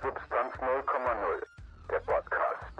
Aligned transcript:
Substanz 0.00 0.54
0,0, 0.54 1.42
der 1.90 1.98
Podcast. 2.00 2.72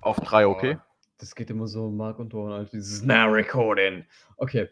Auf 0.00 0.16
drei, 0.20 0.46
okay? 0.46 0.78
Das 1.18 1.34
geht 1.34 1.50
immer 1.50 1.66
so 1.66 1.90
Mark 1.90 2.18
und 2.18 2.30
Ton, 2.30 2.52
also 2.52 2.70
dieses 2.70 3.02
Now 3.02 3.26
Recording. 3.28 4.04
Okay. 4.36 4.68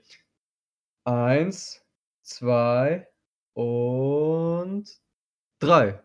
Eins, 1.04 1.84
zwei 2.22 3.08
und 3.54 5.01
drei. 5.58 6.01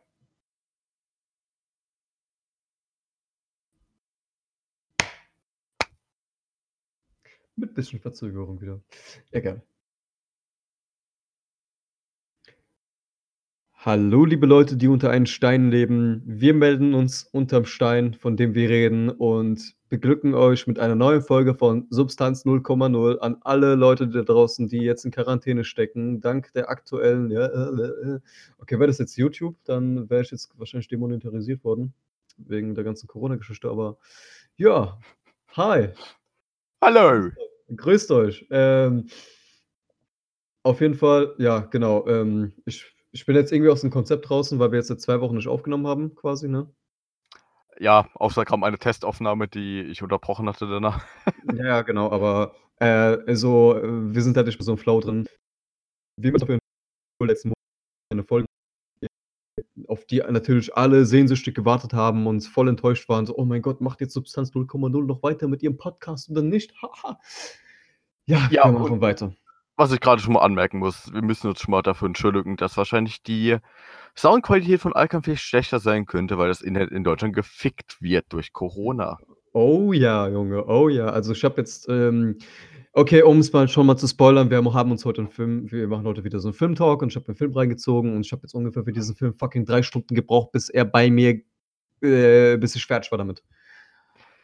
Mit 7.55 7.73
bisschen 7.73 7.99
Verzögerung 7.99 8.59
wieder. 8.59 8.81
Egal. 9.31 9.61
Hallo, 13.85 14.25
liebe 14.25 14.47
Leute, 14.47 14.77
die 14.77 14.87
unter 14.87 15.11
einen 15.11 15.27
Stein 15.27 15.69
leben. 15.69 16.23
Wir 16.25 16.55
melden 16.55 16.95
uns 16.95 17.21
unterm 17.31 17.65
Stein, 17.65 18.15
von 18.15 18.35
dem 18.35 18.55
wir 18.55 18.67
reden, 18.67 19.11
und 19.11 19.75
beglücken 19.89 20.33
euch 20.33 20.65
mit 20.65 20.79
einer 20.79 20.95
neuen 20.95 21.21
Folge 21.21 21.53
von 21.53 21.85
Substanz 21.91 22.45
0,0 22.45 23.19
an 23.19 23.37
alle 23.41 23.75
Leute 23.75 24.07
da 24.07 24.23
draußen, 24.23 24.67
die 24.67 24.79
jetzt 24.79 25.05
in 25.05 25.11
Quarantäne 25.11 25.63
stecken, 25.63 26.19
dank 26.19 26.51
der 26.53 26.71
aktuellen. 26.71 27.29
Ja, 27.29 27.45
äh, 27.45 28.15
äh. 28.15 28.19
Okay, 28.57 28.79
wäre 28.79 28.87
das 28.87 28.97
jetzt 28.97 29.17
YouTube, 29.17 29.55
dann 29.65 30.09
wäre 30.09 30.23
ich 30.23 30.31
jetzt 30.31 30.49
wahrscheinlich 30.57 30.87
demonetarisiert 30.87 31.63
worden, 31.63 31.93
wegen 32.37 32.73
der 32.73 32.85
ganzen 32.85 33.05
Corona-Geschichte, 33.05 33.69
aber 33.69 33.99
ja, 34.57 34.99
hi. 35.55 35.89
Hallo! 36.81 37.29
Grüßt 37.75 38.09
euch. 38.09 38.47
Ähm, 38.49 39.09
auf 40.63 40.81
jeden 40.81 40.95
Fall, 40.95 41.35
ja, 41.37 41.59
genau. 41.59 42.07
Ähm, 42.07 42.53
ich, 42.65 42.94
ich 43.15 43.25
bin 43.25 43.35
jetzt 43.37 43.53
irgendwie 43.53 43.71
aus 43.71 43.79
dem 43.81 43.91
Konzept 43.91 44.27
draußen, 44.29 44.59
weil 44.59 44.71
wir 44.71 44.79
jetzt 44.79 44.89
seit 44.89 44.99
zwei 44.99 45.21
Wochen 45.21 45.35
nicht 45.37 45.47
aufgenommen 45.47 45.87
haben, 45.87 46.15
quasi, 46.15 46.49
ne? 46.49 46.69
Ja, 47.79 48.09
außer 48.13 48.43
kam 48.43 48.63
eine 48.65 48.77
Testaufnahme, 48.77 49.47
die 49.47 49.81
ich 49.83 50.03
unterbrochen 50.03 50.47
hatte 50.49 50.67
danach. 50.67 51.05
Ja, 51.57 51.81
genau, 51.83 52.11
aber 52.11 52.55
äh, 52.79 52.85
also, 53.25 53.79
wir 53.81 54.21
sind 54.21 54.35
halt 54.35 54.47
nicht 54.47 54.59
mehr 54.59 54.65
so 54.65 54.73
im 54.73 54.77
Flow 54.77 54.99
drin. 54.99 55.25
Wir 56.19 56.33
haben 56.33 56.41
auf 56.41 57.27
letzten 57.27 57.49
Monat 57.49 57.57
eine 58.11 58.23
Folge, 58.23 58.47
auf 59.87 60.05
die 60.05 60.17
natürlich 60.19 60.75
alle 60.75 61.05
sehnsüchtig 61.05 61.55
gewartet 61.55 61.93
haben 61.93 62.27
und 62.27 62.41
voll 62.41 62.67
enttäuscht 62.67 63.07
waren. 63.07 63.25
So, 63.25 63.37
oh 63.37 63.45
mein 63.45 63.61
Gott, 63.61 63.79
macht 63.79 64.01
jetzt 64.01 64.13
Substanz 64.13 64.51
0,0 64.51 65.05
noch 65.05 65.23
weiter 65.23 65.47
mit 65.47 65.63
ihrem 65.63 65.77
Podcast 65.77 66.29
oder 66.29 66.41
nicht? 66.41 66.73
Ja, 68.27 68.49
Ja, 68.51 68.65
wir 68.65 68.71
machen 68.79 68.93
und- 68.95 69.01
weiter. 69.01 69.33
Was 69.77 69.91
ich 69.91 69.99
gerade 69.99 70.21
schon 70.21 70.33
mal 70.33 70.41
anmerken 70.41 70.79
muss, 70.79 71.11
wir 71.13 71.21
müssen 71.21 71.49
uns 71.49 71.59
schon 71.59 71.71
mal 71.71 71.81
dafür 71.81 72.07
entschuldigen, 72.07 72.55
dass 72.55 72.77
wahrscheinlich 72.77 73.23
die 73.23 73.57
Soundqualität 74.15 74.79
von 74.79 74.93
vielleicht 74.93 75.43
schlechter 75.43 75.79
sein 75.79 76.05
könnte, 76.05 76.37
weil 76.37 76.47
das 76.47 76.61
Internet 76.61 76.91
in 76.91 77.03
Deutschland 77.03 77.35
gefickt 77.35 78.01
wird 78.01 78.25
durch 78.29 78.53
Corona. 78.53 79.17
Oh 79.51 79.91
ja, 79.91 80.27
Junge, 80.29 80.65
oh 80.65 80.87
ja. 80.87 81.07
Also 81.07 81.33
ich 81.33 81.43
habe 81.43 81.57
jetzt, 81.57 81.89
ähm, 81.89 82.37
okay, 82.93 83.21
um 83.23 83.39
es 83.39 83.51
mal 83.51 83.67
schon 83.67 83.85
mal 83.85 83.97
zu 83.97 84.07
spoilern, 84.07 84.49
wir 84.49 84.57
haben 84.57 84.91
uns 84.91 85.03
heute 85.03 85.21
einen 85.21 85.29
Film, 85.29 85.69
wir 85.69 85.87
machen 85.89 86.05
heute 86.05 86.23
wieder 86.23 86.39
so 86.39 86.47
einen 86.47 86.55
Filmtalk 86.55 87.01
und 87.01 87.09
ich 87.09 87.15
habe 87.17 87.27
einen 87.27 87.35
Film 87.35 87.53
reingezogen 87.53 88.15
und 88.15 88.25
ich 88.25 88.31
habe 88.31 88.43
jetzt 88.43 88.53
ungefähr 88.53 88.85
für 88.85 88.93
diesen 88.93 89.15
Film 89.15 89.33
fucking 89.33 89.65
drei 89.65 89.81
Stunden 89.81 90.15
gebraucht, 90.15 90.53
bis 90.53 90.69
er 90.69 90.85
bei 90.85 91.09
mir, 91.09 91.41
äh, 92.01 92.57
bis 92.57 92.75
ich 92.75 92.85
fertig 92.85 93.11
war 93.11 93.17
damit. 93.17 93.43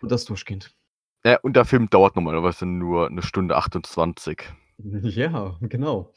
Und 0.01 0.11
das 0.11 0.25
durchgehend. 0.25 0.75
Ja, 1.23 1.39
und 1.41 1.55
der 1.55 1.66
Film 1.66 1.89
dauert 1.89 2.16
normalerweise 2.16 2.66
nur 2.66 3.07
eine 3.07 3.21
Stunde 3.21 3.55
28. 3.55 4.43
Ja, 5.15 5.57
genau. 5.61 6.13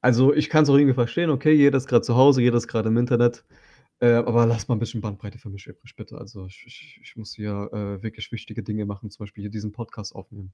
Also 0.00 0.34
ich 0.34 0.50
kann 0.50 0.64
es 0.64 0.70
auch 0.70 0.76
irgendwie 0.76 0.94
verstehen, 0.94 1.30
okay, 1.30 1.52
jeder 1.52 1.78
ist 1.78 1.86
gerade 1.88 2.02
zu 2.02 2.16
Hause, 2.16 2.42
jeder 2.42 2.58
ist 2.58 2.68
gerade 2.68 2.88
im 2.88 2.96
Internet. 2.96 3.44
Äh, 4.00 4.14
aber 4.14 4.44
lass 4.46 4.68
mal 4.68 4.74
ein 4.74 4.80
bisschen 4.80 5.00
Bandbreite 5.00 5.38
für 5.38 5.48
mich 5.50 5.66
übrig, 5.66 5.96
bitte. 5.96 6.18
Also 6.18 6.46
ich, 6.46 6.64
ich, 6.66 7.00
ich 7.02 7.16
muss 7.16 7.34
hier 7.34 7.70
äh, 7.72 8.02
wirklich 8.02 8.30
wichtige 8.32 8.62
Dinge 8.62 8.84
machen, 8.86 9.10
zum 9.10 9.24
Beispiel 9.24 9.42
hier 9.42 9.50
diesen 9.50 9.72
Podcast 9.72 10.14
aufnehmen. 10.14 10.52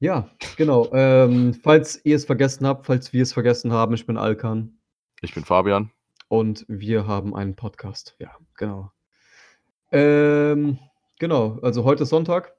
Ja, 0.00 0.30
genau. 0.56 0.90
Ähm, 0.92 1.54
falls 1.54 2.00
ihr 2.04 2.16
es 2.16 2.24
vergessen 2.24 2.66
habt, 2.66 2.86
falls 2.86 3.12
wir 3.12 3.22
es 3.22 3.32
vergessen 3.32 3.72
haben, 3.72 3.94
ich 3.94 4.04
bin 4.06 4.16
Alkan 4.16 4.78
Ich 5.22 5.32
bin 5.34 5.44
Fabian. 5.44 5.90
und 6.28 6.64
wir 6.68 7.06
haben 7.06 7.34
einen 7.34 7.56
Podcast. 7.56 8.16
Ja, 8.18 8.36
genau. 8.56 8.90
Ähm, 9.92 10.78
genau, 11.18 11.58
also 11.60 11.84
heute 11.84 12.02
ist 12.02 12.08
Sonntag, 12.10 12.55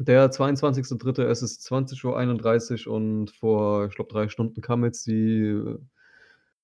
der 0.00 0.30
22.03. 0.30 1.24
Es 1.24 1.42
ist 1.42 1.70
20.31 1.70 2.86
Uhr 2.86 2.94
und 2.94 3.30
vor, 3.30 3.86
ich 3.86 3.94
glaube, 3.94 4.12
drei 4.12 4.28
Stunden 4.28 4.60
kam 4.62 4.84
jetzt 4.84 5.06
die 5.06 5.40
äh, 5.40 5.78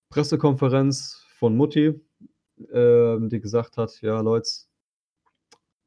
Pressekonferenz 0.08 1.22
von 1.38 1.56
Mutti, 1.56 2.00
ähm, 2.72 3.28
die 3.28 3.40
gesagt 3.40 3.76
hat, 3.76 4.00
ja, 4.00 4.20
Leute, 4.20 4.48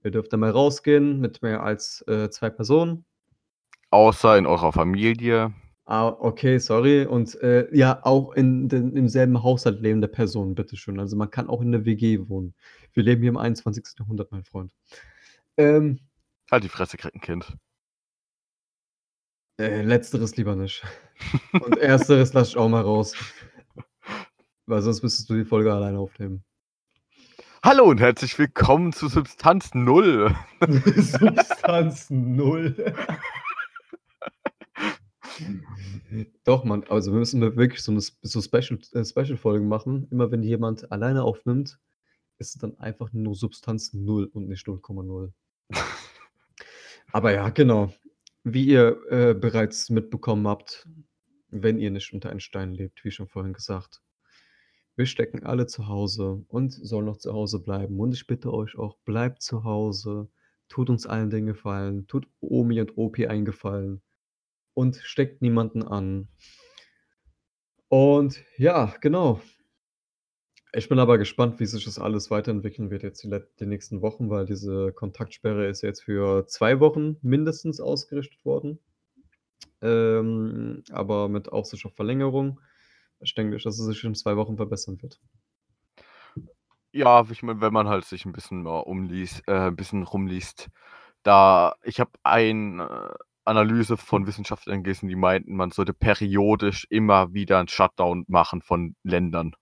ihr 0.03 0.11
dürft 0.11 0.33
einmal 0.33 0.51
rausgehen 0.51 1.19
mit 1.19 1.41
mehr 1.41 1.63
als 1.63 2.03
äh, 2.07 2.29
zwei 2.29 2.49
Personen. 2.49 3.05
Außer 3.89 4.37
in 4.37 4.45
eurer 4.45 4.71
Familie. 4.71 5.51
Ah, 5.85 6.09
okay, 6.19 6.59
sorry. 6.59 7.07
Und 7.07 7.33
äh, 7.41 7.67
ja, 7.75 7.99
auch 8.03 8.33
in 8.33 8.69
den, 8.69 8.95
im 8.95 9.07
selben 9.07 9.41
Haushalt 9.41 9.81
lebende 9.81 10.07
Personen, 10.07 10.53
bitteschön. 10.53 10.99
Also 10.99 11.15
man 11.15 11.31
kann 11.31 11.49
auch 11.49 11.61
in 11.61 11.71
der 11.71 11.83
WG 11.85 12.29
wohnen. 12.29 12.53
Wir 12.93 13.01
leben 13.01 13.21
hier 13.23 13.29
im 13.29 13.37
21. 13.37 13.97
Jahrhundert, 13.97 14.31
mein 14.31 14.43
Freund. 14.43 14.71
Ähm, 15.57 15.99
Halt 16.51 16.63
die 16.63 16.69
Fresse, 16.69 16.97
kriegt 16.97 17.13
ein 17.13 17.21
Kind. 17.21 17.57
äh, 19.59 19.83
letzteres 19.83 20.35
lieber 20.35 20.55
nicht. 20.55 20.83
Und 21.53 21.77
ersteres 21.77 22.33
lass 22.33 22.49
ich 22.49 22.57
auch 22.57 22.69
mal 22.69 22.81
raus. 22.81 23.13
Weil 24.65 24.81
sonst 24.81 25.03
müsstest 25.03 25.29
du 25.29 25.35
die 25.35 25.45
Folge 25.45 25.71
alleine 25.71 25.99
aufnehmen. 25.99 26.43
Hallo 27.61 27.83
und 27.83 27.99
herzlich 27.99 28.39
willkommen 28.39 28.93
zu 28.93 29.09
Substanz 29.09 29.73
Null. 29.73 30.33
Substanz 30.95 32.09
null. 32.09 32.95
Doch, 36.45 36.63
Mann, 36.63 36.85
also 36.85 37.11
wir 37.11 37.19
müssen 37.19 37.41
wirklich 37.41 37.83
so 37.83 37.91
eine 37.91 37.99
so 37.99 38.41
Special, 38.41 38.79
äh, 38.93 39.03
Special-Folgen 39.03 39.67
machen. 39.67 40.07
Immer 40.09 40.31
wenn 40.31 40.41
jemand 40.41 40.91
alleine 40.91 41.23
aufnimmt, 41.23 41.79
ist 42.37 42.55
es 42.55 42.61
dann 42.61 42.79
einfach 42.79 43.11
nur 43.11 43.35
Substanz 43.35 43.93
null 43.93 44.25
und 44.25 44.47
nicht 44.47 44.65
0,0. 44.65 45.33
Aber 47.11 47.33
ja, 47.33 47.49
genau. 47.49 47.93
Wie 48.43 48.65
ihr 48.65 49.01
äh, 49.09 49.33
bereits 49.33 49.89
mitbekommen 49.89 50.47
habt, 50.47 50.87
wenn 51.49 51.79
ihr 51.79 51.91
nicht 51.91 52.13
unter 52.13 52.29
einem 52.29 52.39
Stein 52.39 52.73
lebt, 52.73 53.03
wie 53.03 53.11
schon 53.11 53.27
vorhin 53.27 53.53
gesagt, 53.53 54.01
wir 54.95 55.05
stecken 55.05 55.43
alle 55.45 55.65
zu 55.65 55.87
Hause 55.87 56.43
und 56.49 56.73
sollen 56.73 57.05
noch 57.05 57.17
zu 57.17 57.33
Hause 57.33 57.59
bleiben. 57.59 57.99
Und 57.99 58.13
ich 58.13 58.27
bitte 58.27 58.53
euch 58.53 58.77
auch, 58.77 58.97
bleibt 59.05 59.41
zu 59.41 59.63
Hause, 59.63 60.29
tut 60.67 60.89
uns 60.89 61.07
allen 61.07 61.29
den 61.29 61.45
Gefallen, 61.45 62.05
tut 62.07 62.27
Omi 62.41 62.81
und 62.81 62.97
Opi 62.97 63.27
einen 63.27 63.45
Gefallen 63.45 64.01
und 64.73 64.97
steckt 64.97 65.41
niemanden 65.41 65.83
an. 65.83 66.27
Und 67.87 68.43
ja, 68.57 68.93
genau. 69.01 69.41
Ich 70.73 70.89
bin 70.89 70.99
aber 70.99 71.17
gespannt, 71.17 71.59
wie 71.59 71.65
sich 71.65 71.85
das 71.85 71.99
alles 71.99 72.31
weiterentwickeln 72.31 72.89
wird 72.91 73.03
jetzt 73.03 73.23
die, 73.23 73.27
let- 73.27 73.59
die 73.59 73.65
nächsten 73.65 74.01
Wochen, 74.01 74.29
weil 74.29 74.45
diese 74.45 74.91
Kontaktsperre 74.93 75.67
ist 75.67 75.81
jetzt 75.81 76.03
für 76.03 76.45
zwei 76.47 76.79
Wochen 76.79 77.17
mindestens 77.21 77.79
ausgerichtet 77.79 78.43
worden. 78.45 78.79
Ähm, 79.81 80.83
aber 80.91 81.27
mit 81.29 81.51
Aussicht 81.51 81.85
auf 81.85 81.95
Verlängerung. 81.95 82.59
Ich 83.19 83.35
denke, 83.35 83.57
dass 83.57 83.79
es 83.79 83.85
sich 83.85 84.03
in 84.03 84.15
zwei 84.15 84.37
Wochen 84.37 84.57
verbessern 84.57 85.01
wird. 85.01 85.19
Ja, 86.91 87.25
ich 87.29 87.43
meine, 87.43 87.61
wenn 87.61 87.73
man 87.73 87.87
halt 87.87 88.05
sich 88.05 88.25
ein 88.25 88.31
bisschen 88.31 88.63
mal 88.63 88.79
umliest, 88.79 89.43
äh, 89.47 89.67
ein 89.67 89.75
bisschen 89.75 90.03
rumliest, 90.03 90.69
da 91.23 91.75
ich 91.83 91.99
habe 91.99 92.11
eine 92.23 93.15
Analyse 93.45 93.97
von 93.97 94.27
Wissenschaftlern 94.27 94.83
gelesen, 94.83 95.09
die 95.09 95.15
meinten, 95.15 95.55
man 95.55 95.71
sollte 95.71 95.93
periodisch 95.93 96.87
immer 96.89 97.33
wieder 97.33 97.59
einen 97.59 97.67
Shutdown 97.67 98.25
machen 98.27 98.61
von 98.61 98.95
Ländern. 99.03 99.55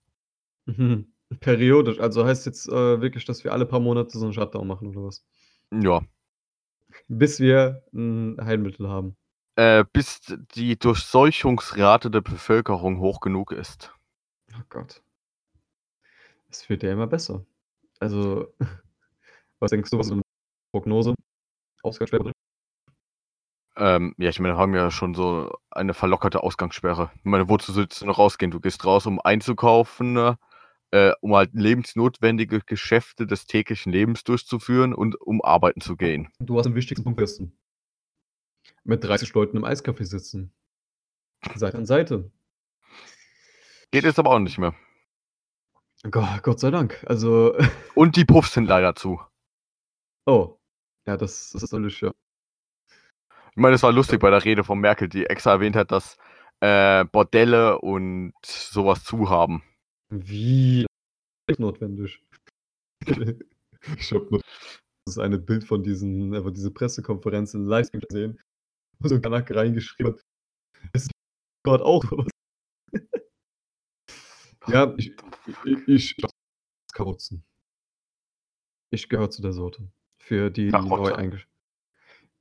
Mhm. 0.67 1.11
Periodisch, 1.39 1.99
also 1.99 2.25
heißt 2.25 2.45
jetzt 2.45 2.69
äh, 2.69 3.01
wirklich, 3.01 3.25
dass 3.25 3.43
wir 3.43 3.51
alle 3.51 3.65
paar 3.65 3.79
Monate 3.79 4.17
so 4.17 4.23
einen 4.23 4.33
Shutdown 4.33 4.67
machen 4.67 4.87
oder 4.89 5.03
was? 5.03 5.25
Ja. 5.73 6.01
Bis 7.07 7.39
wir 7.39 7.83
ein 7.93 8.37
Heilmittel 8.39 8.87
haben. 8.87 9.17
Äh, 9.55 9.83
bis 9.91 10.21
die 10.55 10.77
Durchseuchungsrate 10.77 12.11
der 12.11 12.21
Bevölkerung 12.21 12.99
hoch 12.99 13.19
genug 13.19 13.51
ist. 13.51 13.93
Oh 14.53 14.63
Gott. 14.69 15.01
Es 16.49 16.69
wird 16.69 16.83
ja 16.83 16.93
immer 16.93 17.07
besser. 17.07 17.45
Also, 17.99 18.53
was 19.59 19.71
denkst 19.71 19.89
du, 19.89 19.97
was 19.97 20.07
ist 20.07 20.13
eine 20.13 20.21
Prognose? 20.71 21.15
Ausgangssperre? 21.83 22.31
Ähm, 23.75 24.15
ja, 24.17 24.29
ich 24.29 24.39
meine, 24.39 24.55
wir 24.55 24.57
haben 24.59 24.73
ja 24.73 24.89
schon 24.89 25.13
so 25.13 25.51
eine 25.69 25.93
verlockerte 25.93 26.41
Ausgangssperre. 26.41 27.11
Ich 27.15 27.25
meine, 27.25 27.47
wozu 27.49 27.71
sollst 27.71 28.01
du 28.01 28.05
noch 28.05 28.17
rausgehen? 28.17 28.49
Du 28.49 28.59
gehst 28.59 28.85
raus, 28.85 29.05
um 29.05 29.19
einzukaufen, 29.21 30.13
ne? 30.13 30.37
Äh, 30.91 31.11
um 31.21 31.35
halt 31.35 31.53
lebensnotwendige 31.53 32.61
Geschäfte 32.65 33.27
des 33.27 33.45
täglichen 33.45 33.91
Lebens 33.91 34.23
durchzuführen 34.23 34.93
und 34.93 35.19
um 35.19 35.41
arbeiten 35.41 35.81
zu 35.81 35.95
gehen. 35.95 36.29
Du 36.39 36.57
hast 36.57 36.65
den 36.65 36.75
wichtigsten 36.75 37.03
Punkt 37.03 37.19
vergessen. 37.19 37.57
Mit 38.83 39.03
30 39.03 39.33
Leuten 39.33 39.57
im 39.57 39.65
Eiscafé 39.65 40.03
sitzen. 40.05 40.53
Seite 41.55 41.77
an 41.77 41.85
Seite. 41.85 42.31
Geht 43.91 44.03
jetzt 44.03 44.19
aber 44.19 44.31
auch 44.31 44.39
nicht 44.39 44.57
mehr. 44.57 44.75
Gott, 46.09 46.43
Gott 46.43 46.59
sei 46.59 46.71
Dank. 46.71 47.03
Also, 47.07 47.57
Und 47.95 48.15
die 48.15 48.25
Puffs 48.25 48.53
sind 48.53 48.65
leider 48.65 48.95
zu. 48.95 49.19
oh. 50.25 50.53
Ja, 51.05 51.15
das, 51.15 51.51
das 51.51 51.63
ist 51.63 51.71
natürlich, 51.71 52.01
ja. 52.01 52.11
Ich 53.51 53.55
meine, 53.55 53.75
es 53.75 53.83
war 53.83 53.93
lustig 53.93 54.19
bei 54.19 54.29
der 54.29 54.43
Rede 54.43 54.65
von 54.65 54.77
Merkel, 54.77 55.07
die 55.07 55.25
extra 55.25 55.51
erwähnt 55.51 55.77
hat, 55.77 55.91
dass 55.91 56.17
äh, 56.59 57.05
Bordelle 57.05 57.79
und 57.79 58.33
sowas 58.43 59.05
zu 59.05 59.29
haben. 59.29 59.63
Wie 60.09 60.85
ist 61.47 61.59
notwendig. 61.59 62.21
ich 63.01 64.11
habe 64.11 64.27
nur 64.29 64.41
das 65.05 65.17
eine 65.17 65.37
Bild 65.39 65.63
von 65.63 65.83
diesen, 65.83 66.33
äh, 66.33 66.41
von 66.41 66.53
dieser 66.53 66.71
Pressekonferenz 66.71 67.53
in 67.53 67.65
Livestream 67.65 68.01
gesehen, 68.01 68.39
wo 68.99 69.07
so 69.07 69.15
ein 69.15 69.21
Kanak 69.21 69.49
reingeschrieben 69.51 70.13
hat, 70.13 70.21
es 70.93 71.03
ist 71.03 71.11
Gott 71.63 71.81
auch 71.81 72.03
ja, 74.67 74.93
ich, 74.97 75.15
ich, 75.65 75.87
ich 75.87 76.15
Karotzen. 76.93 77.43
Ich 78.89 79.09
gehöre 79.09 79.29
zu 79.29 79.41
der 79.41 79.53
Sorte. 79.53 79.89
Für 80.17 80.49
die, 80.49 80.71
die 80.71 80.71
neu. 80.71 81.39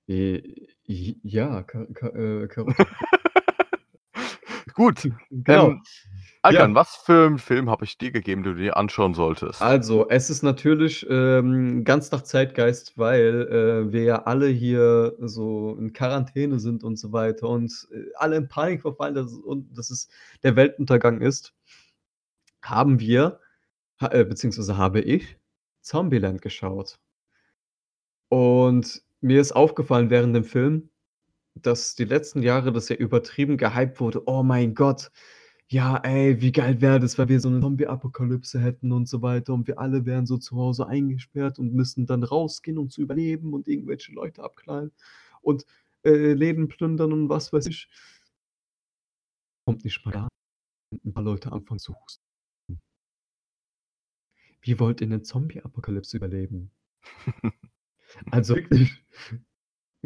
Äh, 0.08 0.66
Ja, 0.86 1.62
Ka 1.62 1.86
Ka 1.86 2.08
äh, 2.08 2.48
Karotte. 2.48 2.86
Gut. 4.76 5.10
Genau. 5.30 5.70
Ähm, 5.70 5.82
Alkan, 6.42 6.74
was 6.74 6.94
für 6.96 7.26
einen 7.26 7.38
Film 7.38 7.68
habe 7.70 7.84
ich 7.84 7.98
dir 7.98 8.12
gegeben, 8.12 8.42
den 8.42 8.54
du 8.54 8.62
dir 8.62 8.76
anschauen 8.76 9.14
solltest? 9.14 9.60
Also, 9.60 10.08
es 10.10 10.30
ist 10.30 10.42
natürlich 10.42 11.04
ähm, 11.10 11.82
ganz 11.82 12.12
nach 12.12 12.22
Zeitgeist, 12.22 12.96
weil 12.96 13.48
äh, 13.48 13.92
wir 13.92 14.02
ja 14.04 14.22
alle 14.24 14.46
hier 14.46 15.16
so 15.18 15.76
in 15.80 15.92
Quarantäne 15.92 16.60
sind 16.60 16.84
und 16.84 16.96
so 16.96 17.12
weiter 17.12 17.48
und 17.48 17.88
äh, 17.90 18.04
alle 18.16 18.36
in 18.36 18.48
Panik 18.48 18.82
verfallen 18.82 19.14
dass, 19.14 19.32
und 19.32 19.76
dass 19.76 19.90
es 19.90 20.08
der 20.42 20.54
Weltuntergang 20.54 21.20
ist, 21.20 21.54
haben 22.62 23.00
wir, 23.00 23.40
ha, 24.00 24.08
äh, 24.12 24.24
beziehungsweise 24.24 24.76
habe 24.76 25.00
ich, 25.00 25.38
Zombieland 25.80 26.42
geschaut. 26.42 26.98
Und 28.28 29.02
mir 29.20 29.40
ist 29.40 29.52
aufgefallen 29.52 30.10
während 30.10 30.36
dem 30.36 30.44
Film, 30.44 30.90
dass 31.62 31.94
die 31.94 32.04
letzten 32.04 32.42
Jahre 32.42 32.72
das 32.72 32.88
ja 32.88 32.96
übertrieben 32.96 33.56
gehypt 33.56 34.00
wurde. 34.00 34.22
Oh 34.26 34.42
mein 34.42 34.74
Gott, 34.74 35.10
ja, 35.68 35.96
ey, 35.98 36.40
wie 36.40 36.52
geil 36.52 36.80
wäre 36.80 37.00
das, 37.00 37.18
wenn 37.18 37.28
wir 37.28 37.40
so 37.40 37.48
eine 37.48 37.60
Zombie-Apokalypse 37.60 38.60
hätten 38.60 38.92
und 38.92 39.08
so 39.08 39.22
weiter 39.22 39.52
und 39.54 39.66
wir 39.66 39.78
alle 39.80 40.06
wären 40.06 40.26
so 40.26 40.38
zu 40.38 40.56
Hause 40.56 40.86
eingesperrt 40.86 41.58
und 41.58 41.74
müssten 41.74 42.06
dann 42.06 42.22
rausgehen, 42.22 42.78
um 42.78 42.88
zu 42.88 43.00
überleben 43.02 43.52
und 43.52 43.66
irgendwelche 43.66 44.12
Leute 44.12 44.44
abknallen 44.44 44.92
und 45.42 45.66
äh, 46.04 46.32
Läden 46.34 46.68
plündern 46.68 47.12
und 47.12 47.28
was 47.28 47.52
weiß 47.52 47.66
ich. 47.66 47.88
Kommt 49.66 49.84
nicht 49.84 50.04
mal 50.04 50.12
da. 50.12 50.28
und 50.92 51.04
Ein 51.04 51.12
paar 51.12 51.24
Leute 51.24 51.50
anfangen 51.50 51.80
zu 51.80 51.94
husten. 52.00 52.22
Wie 54.60 54.78
wollt 54.78 55.00
ihr 55.00 55.08
eine 55.08 55.22
Zombie-Apokalypse 55.22 56.16
überleben? 56.16 56.70
Also 58.30 58.54
wirklich, 58.54 59.04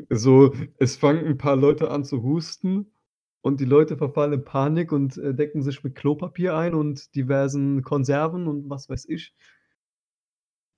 so, 0.09 0.55
es 0.79 0.97
fangen 0.97 1.27
ein 1.27 1.39
paar 1.39 1.57
Leute 1.57 1.91
an 1.91 2.05
zu 2.05 2.23
husten 2.23 2.93
und 3.41 3.61
die 3.61 3.65
Leute 3.65 3.97
verfallen 3.97 4.35
in 4.35 4.45
Panik 4.45 4.93
und 4.93 5.17
äh, 5.19 5.35
decken 5.35 5.63
sich 5.63 5.83
mit 5.85 5.95
Klopapier 5.95 6.57
ein 6.57 6.75
und 6.75 7.15
diversen 7.15 7.83
Konserven 7.83 8.47
und 8.47 8.69
was 8.71 8.89
weiß 8.89 9.07
ich. 9.07 9.35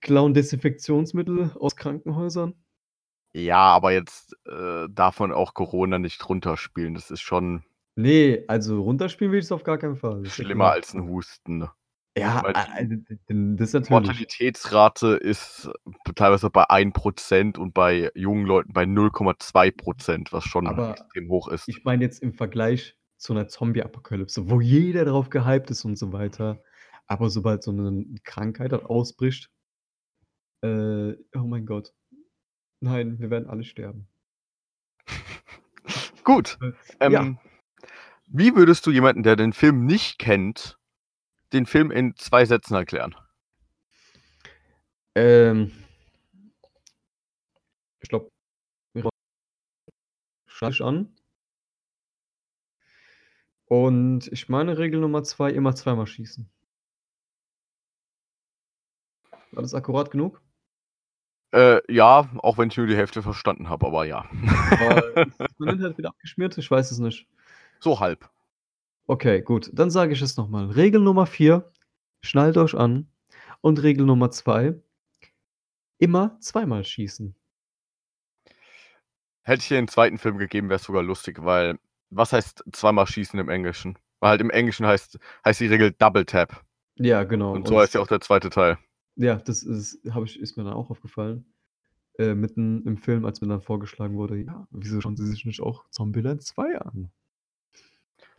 Klauen 0.01 0.35
Desinfektionsmittel 0.35 1.53
aus 1.59 1.77
Krankenhäusern. 1.77 2.55
Ja, 3.35 3.61
aber 3.61 3.93
jetzt 3.93 4.37
äh, 4.47 4.89
darf 4.91 5.21
man 5.21 5.33
auch 5.33 5.55
Corona 5.55 5.99
nicht 5.99 6.29
runterspielen. 6.29 6.95
Das 6.95 7.11
ist 7.11 7.21
schon 7.21 7.63
Nee, 7.95 8.45
also 8.49 8.83
runterspielen 8.83 9.33
will 9.33 9.39
ich 9.39 9.47
es 9.47 9.53
auf 9.53 9.65
gar 9.65 9.79
keinen 9.79 9.97
Fall. 9.97 10.25
Schlimmer 10.25 10.73
als 10.73 10.95
ein 10.95 11.09
Husten. 11.09 11.69
Ja, 12.17 12.43
das 12.43 12.85
Die 13.29 13.35
natürlich. 13.35 13.91
Mortalitätsrate 13.91 15.15
ist 15.17 15.71
teilweise 16.15 16.51
bei 16.51 16.69
1% 16.69 17.59
und 17.59 17.73
bei 17.73 18.11
jungen 18.15 18.45
Leuten 18.45 18.73
bei 18.73 18.85
0,2%, 18.85 20.31
was 20.31 20.45
schon 20.45 20.67
Aber 20.67 20.91
extrem 20.91 21.31
hoch 21.31 21.49
ist. 21.49 21.69
ich 21.69 21.85
meine 21.85 22.05
jetzt 22.05 22.23
im 22.23 22.35
Vergleich 22.35 22.99
zu 23.17 23.33
einer 23.33 23.49
Zombie-Apokalypse, 23.49 24.51
wo 24.51 24.61
jeder 24.61 25.05
drauf 25.07 25.31
gehypt 25.31 25.71
ist 25.71 25.85
und 25.85 25.97
so 25.97 26.13
weiter. 26.13 26.63
Aber 27.07 27.31
sobald 27.31 27.63
so 27.63 27.71
eine 27.71 28.05
Krankheit 28.25 28.73
dann 28.73 28.85
ausbricht, 28.85 29.51
äh, 30.63 31.13
oh 31.35 31.47
mein 31.47 31.65
Gott. 31.67 31.93
Nein, 32.81 33.19
wir 33.21 33.31
werden 33.31 33.49
alle 33.49 33.65
sterben. 33.65 34.09
Gut. 36.25 36.59
Äh, 36.99 37.11
ja. 37.11 37.23
Ähm, 37.23 37.39
Wie 38.27 38.55
würdest 38.55 38.87
du 38.87 38.91
jemanden, 38.91 39.23
der 39.23 39.37
den 39.37 39.53
Film 39.53 39.87
nicht 39.87 40.19
kennt, 40.19 40.79
den 41.53 41.67
Film 41.67 41.91
in 41.91 42.17
zwei 42.17 42.45
Sätzen 42.45 42.75
erklären? 42.75 43.15
Ähm, 45.15 45.73
ich 48.01 48.09
glaube, 48.09 48.31
ich 48.95 49.05
an. 50.81 51.15
Und 53.67 54.31
ich 54.31 54.49
meine, 54.49 54.79
Regel 54.79 55.01
Nummer 55.01 55.23
zwei, 55.25 55.51
immer 55.51 55.75
zweimal 55.75 56.07
schießen. 56.07 56.49
War 59.53 59.63
das 59.63 59.75
akkurat 59.75 60.11
genug? 60.11 60.41
Äh, 61.53 61.81
ja, 61.93 62.31
auch 62.39 62.57
wenn 62.57 62.69
ich 62.69 62.77
nur 62.77 62.87
die 62.87 62.97
Hälfte 62.97 63.23
verstanden 63.23 63.69
habe, 63.69 63.87
aber 63.87 64.05
ja. 64.07 64.25
Aber 64.71 65.27
ist 65.27 65.59
mein 65.59 65.75
Internet 65.75 65.99
wieder 65.99 66.09
abgeschmiert? 66.11 66.57
Ich 66.57 66.71
weiß 66.71 66.91
es 66.91 66.99
nicht. 66.99 67.27
so 67.81 68.01
halb. 68.01 68.31
Okay, 69.07 69.43
gut. 69.43 69.71
Dann 69.73 69.91
sage 69.91 70.13
ich 70.13 70.23
es 70.23 70.37
nochmal. 70.37 70.71
Regel 70.71 71.01
Nummer 71.01 71.27
vier, 71.27 71.71
schnallt 72.21 72.57
euch 72.57 72.75
an. 72.75 73.09
Und 73.61 73.83
Regel 73.83 74.07
Nummer 74.07 74.31
zwei, 74.31 74.75
immer 75.99 76.37
zweimal 76.41 76.85
schießen. 76.85 77.35
Hätte 79.45 79.61
ich 79.61 79.69
dir 79.69 79.79
einen 79.79 79.89
zweiten 79.89 80.19
Film 80.19 80.39
gegeben, 80.39 80.69
wäre 80.69 80.77
es 80.77 80.85
sogar 80.85 81.03
lustig, 81.03 81.45
weil 81.45 81.79
was 82.11 82.33
heißt 82.33 82.65
zweimal 82.73 83.07
schießen 83.07 83.39
im 83.39 83.49
Englischen? 83.49 83.99
Weil 84.21 84.31
halt 84.31 84.41
im 84.41 84.51
Englischen 84.51 84.87
heißt, 84.87 85.19
heißt 85.45 85.61
die 85.61 85.67
Regel 85.67 85.93
Double 85.93 86.25
Tap. 86.25 86.65
Ja, 86.97 87.25
genau. 87.25 87.53
Und 87.53 87.67
so 87.67 87.79
heißt 87.79 87.95
ja 87.95 88.01
auch 88.01 88.07
der 88.07 88.21
zweite 88.21 88.51
Teil. 88.51 88.79
Ja, 89.17 89.37
das 89.37 89.63
ist, 89.63 89.99
habe 90.11 90.27
ich, 90.27 90.39
ist 90.39 90.57
mir 90.57 90.65
dann 90.65 90.75
auch 90.75 90.91
aufgefallen. 90.91 91.45
Äh, 92.19 92.35
mitten 92.35 92.85
im 92.85 92.99
Film, 92.99 93.25
als 93.25 93.41
mir 93.41 93.49
dann 93.49 93.63
vorgeschlagen 93.63 94.17
wurde, 94.17 94.37
ja, 94.37 94.67
wieso 94.71 95.01
schauen 95.01 95.17
Sie 95.17 95.27
sich 95.27 95.45
nicht 95.45 95.61
auch 95.61 95.89
Zombieland 95.91 96.43
2 96.43 96.79
an? 96.79 97.11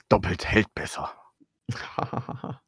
Doppelt 0.10 0.46
hält 0.46 0.74
besser. 0.76 1.12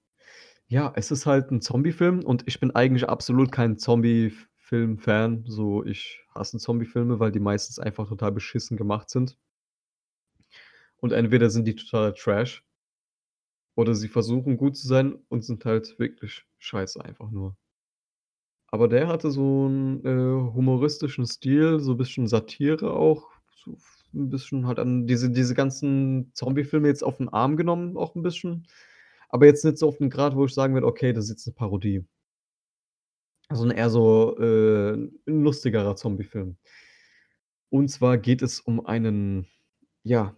ja, 0.67 0.93
es 0.95 1.11
ist 1.11 1.25
halt 1.25 1.51
ein 1.51 1.61
Zombie-Film 1.61 2.23
und 2.23 2.44
ich 2.47 2.59
bin 2.59 2.71
eigentlich 2.71 3.07
absolut 3.07 3.51
kein 3.51 3.77
Zombie-Film-Fan. 3.77 5.45
So, 5.47 5.83
ich 5.85 6.23
hasse 6.33 6.57
Zombie-Filme, 6.57 7.19
weil 7.19 7.31
die 7.31 7.39
meistens 7.39 7.80
einfach 7.80 8.07
total 8.07 8.31
beschissen 8.31 8.77
gemacht 8.77 9.09
sind. 9.09 9.37
Und 10.97 11.11
entweder 11.11 11.49
sind 11.49 11.65
die 11.65 11.75
total 11.75 12.13
Trash 12.13 12.63
oder 13.75 13.94
sie 13.94 14.07
versuchen 14.07 14.57
gut 14.57 14.77
zu 14.77 14.87
sein 14.87 15.15
und 15.30 15.44
sind 15.44 15.65
halt 15.65 15.99
wirklich 15.99 16.45
scheiße 16.57 17.04
einfach 17.04 17.30
nur. 17.30 17.56
Aber 18.68 18.87
der 18.87 19.07
hatte 19.07 19.31
so 19.31 19.65
einen 19.68 20.06
äh, 20.06 20.54
humoristischen 20.54 21.25
Stil, 21.25 21.80
so 21.80 21.92
ein 21.92 21.97
bisschen 21.97 22.27
Satire 22.27 22.92
auch, 22.92 23.30
so 23.56 23.77
ein 24.16 24.30
bisschen 24.30 24.68
halt 24.68 24.80
an 24.80 25.07
diese, 25.07 25.30
diese 25.31 25.54
ganzen 25.56 26.31
Zombie-Filme 26.34 26.88
jetzt 26.88 27.04
auf 27.04 27.18
den 27.18 27.30
Arm 27.30 27.57
genommen, 27.57 27.98
auch 27.98 28.16
ein 28.16 28.24
bisschen. 28.24 28.68
Aber 29.30 29.45
jetzt 29.48 29.66
nicht 29.66 29.78
so 29.80 29.88
auf 29.90 29.98
den 29.98 30.10
Grad, 30.10 30.36
wo 30.36 30.45
ich 30.45 30.54
sagen 30.54 30.74
würde, 30.76 30.88
okay, 30.88 31.14
das 31.14 31.26
ist 31.26 31.31
jetzt 31.31 31.48
eine 31.48 31.56
Parodie. 31.56 32.06
Sondern 33.52 33.78
eher 33.78 33.90
so 33.92 34.36
äh, 34.40 34.94
ein 35.28 35.44
lustigerer 35.44 35.95
Zombie-Film. 35.95 36.57
Und 37.72 37.90
zwar 37.90 38.18
geht 38.18 38.42
es 38.42 38.60
um 38.60 38.86
einen, 38.86 39.48
ja, 40.04 40.36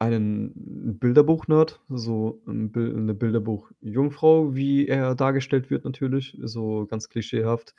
einen 0.00 0.98
Bilderbuch-Nerd, 1.00 1.80
so 1.90 2.42
'n 2.46 2.72
Bil 2.72 2.94
'ne 2.94 3.14
Bilderbuch-Jungfrau, 3.14 4.54
wie 4.56 4.86
er 4.88 5.14
dargestellt 5.16 5.70
wird 5.70 5.84
natürlich, 5.84 6.38
so 6.42 6.86
ganz 6.86 7.08
klischeehaft. 7.10 7.74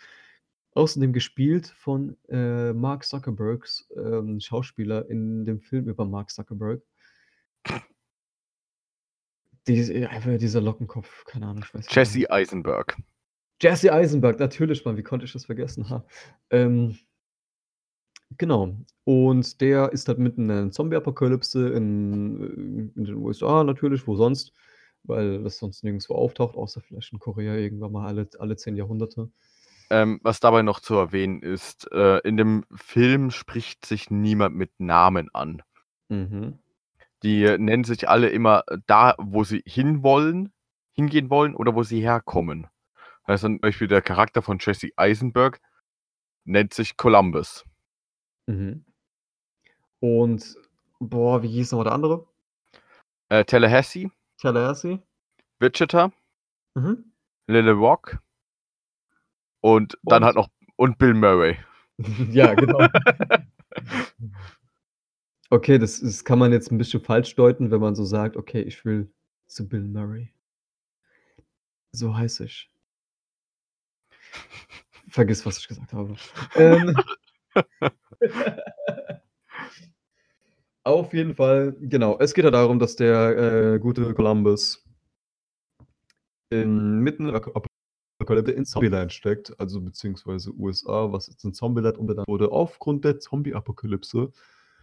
Außerdem 0.80 1.12
gespielt 1.12 1.68
von, 1.68 2.16
äh, 2.30 2.72
Mark 2.72 3.04
Zuckerbergs, 3.04 3.90
ähm, 3.98 4.40
Schauspieler 4.40 5.10
in 5.10 5.44
dem 5.44 5.60
Film 5.60 5.90
über 5.90 6.06
Mark 6.06 6.32
Zuckerberg. 6.32 6.82
Dies 9.68 9.90
äh, 9.90 10.06
einfach 10.06 10.38
dieser 10.38 10.62
Lockenkopf, 10.62 11.26
keine 11.26 11.48
Ahnung, 11.48 11.64
ich 11.66 11.74
weiß 11.74 11.82
nicht. 11.82 11.94
Jesse 11.94 12.32
Eisenberg. 12.32 12.96
Jesse 13.62 13.92
Eisenberg, 13.92 14.40
natürlich, 14.40 14.86
Mann, 14.86 14.96
wie 14.96 15.04
konnte 15.04 15.26
ich 15.26 15.34
das 15.34 15.48
vergessen, 15.48 15.90
ha? 15.90 16.06
Ähm, 16.50 16.98
genau. 18.38 18.78
Und 19.04 19.60
der 19.60 19.92
ist 19.92 20.08
halt 20.08 20.20
mitten 20.20 20.44
in 20.44 20.48
der 20.48 20.72
Zombie-Apokalypse 20.72 21.74
in, 21.74 22.42
äh, 22.42 23.00
in 23.00 23.04
den 23.04 23.16
USA 23.16 23.66
natürlich, 23.66 24.08
wo 24.08 24.16
sonst, 24.16 24.54
weil 25.04 25.44
das 25.44 25.58
sonst 25.58 25.84
nirgendwo 25.84 26.16
auftaucht, 26.16 26.56
außer 26.56 26.80
vielleicht 26.80 27.12
in 27.12 27.20
Korea 27.20 27.56
irgendwann 27.56 27.92
mal 27.92 28.08
alle, 28.08 28.30
alle 28.40 28.56
10 28.56 28.78
Jahrhunderte. 28.78 29.30
Ähm, 29.92 30.20
was 30.24 30.40
dabei 30.40 30.62
noch 30.62 30.80
zu 30.80 30.96
erwähnen 30.96 31.42
ist, 31.42 31.92
äh, 31.92 32.20
in 32.20 32.38
dem 32.38 32.66
Film 32.76 33.32
spricht 33.32 33.86
sich 33.86 34.12
niemand 34.12 34.56
mit 34.56 34.72
Namen 34.80 35.30
an. 35.34 35.64
Mhm. 36.10 36.60
Die 37.24 37.44
nennen 37.58 37.84
sich 37.84 38.08
alle 38.08 38.30
immer 38.30 38.64
da, 38.88 39.16
wo 39.18 39.44
sie 39.44 39.64
hinwollen, 39.66 40.54
hingehen 40.94 41.30
wollen 41.30 41.56
oder 41.56 41.76
wo 41.76 41.84
sie 41.84 42.02
herkommen. 42.02 42.68
Also 43.24 43.48
zum 43.48 43.60
Beispiel 43.60 43.88
der 43.88 44.02
Charakter 44.02 44.42
von 44.42 44.58
Jesse 44.60 44.90
Eisenberg 44.96 45.60
nennt 46.46 46.74
sich 46.74 46.98
Columbus. 46.98 47.66
Mhm. 48.48 48.86
Und, 50.00 50.56
boah, 51.00 51.44
wie 51.44 51.50
hieß 51.50 51.72
nochmal 51.72 51.86
der 51.86 51.94
andere? 51.94 52.28
Äh, 53.30 53.44
Tallahassee, 53.46 54.10
Tallahassee? 54.38 55.00
Wichita, 55.60 56.12
Mhm. 56.76 57.12
Little 57.48 57.74
Rock 57.74 58.20
und 59.62 59.98
dann 60.04 60.24
Und? 60.24 60.26
halt 60.26 60.36
noch 60.36 60.50
und 60.76 60.98
Bill 60.98 61.14
Murray. 61.14 61.58
ja, 62.32 62.54
genau. 62.54 62.88
Okay, 65.52 65.80
das, 65.80 66.00
das 66.00 66.24
kann 66.24 66.38
man 66.38 66.52
jetzt 66.52 66.72
ein 66.72 66.78
bisschen 66.78 67.02
falsch 67.02 67.36
deuten, 67.36 67.72
wenn 67.72 67.82
man 67.82 67.96
so 67.96 68.06
sagt, 68.06 68.38
okay, 68.38 68.62
ich 68.62 68.86
will 68.86 69.12
zu 69.48 69.68
Bill 69.68 69.82
Murray. 69.82 70.32
So 71.92 72.16
heiß 72.16 72.42
ich. 72.42 72.70
Vergiss, 75.10 75.44
was 75.46 75.58
ich 75.58 75.68
gesagt 75.68 75.92
habe. 75.92 76.16
Ähm, 76.54 76.96
auf 80.84 81.14
jeden 81.14 81.34
Fall, 81.34 81.76
genau. 81.80 82.20
Es 82.20 82.36
geht 82.36 82.46
ja 82.46 82.52
darum, 82.52 82.78
dass 82.78 82.96
der 82.96 83.74
äh, 83.74 83.80
gute 83.80 84.14
Columbus 84.14 84.86
in, 86.52 87.00
mitten 87.00 87.28
in 87.28 87.34
der 88.36 88.42
Apokalypse 88.42 88.52
in 88.52 88.66
Zombieland 88.66 89.14
steckt, 89.14 89.60
also 89.60 89.82
beziehungsweise 89.82 90.54
USA, 90.54 91.12
was 91.12 91.28
jetzt 91.28 91.44
in 91.44 91.54
Zombieland 91.54 91.98
umbenannt 91.98 92.28
wurde, 92.28 92.52
aufgrund 92.52 93.06
der 93.06 93.20
Zombie-Apokalypse. 93.20 94.32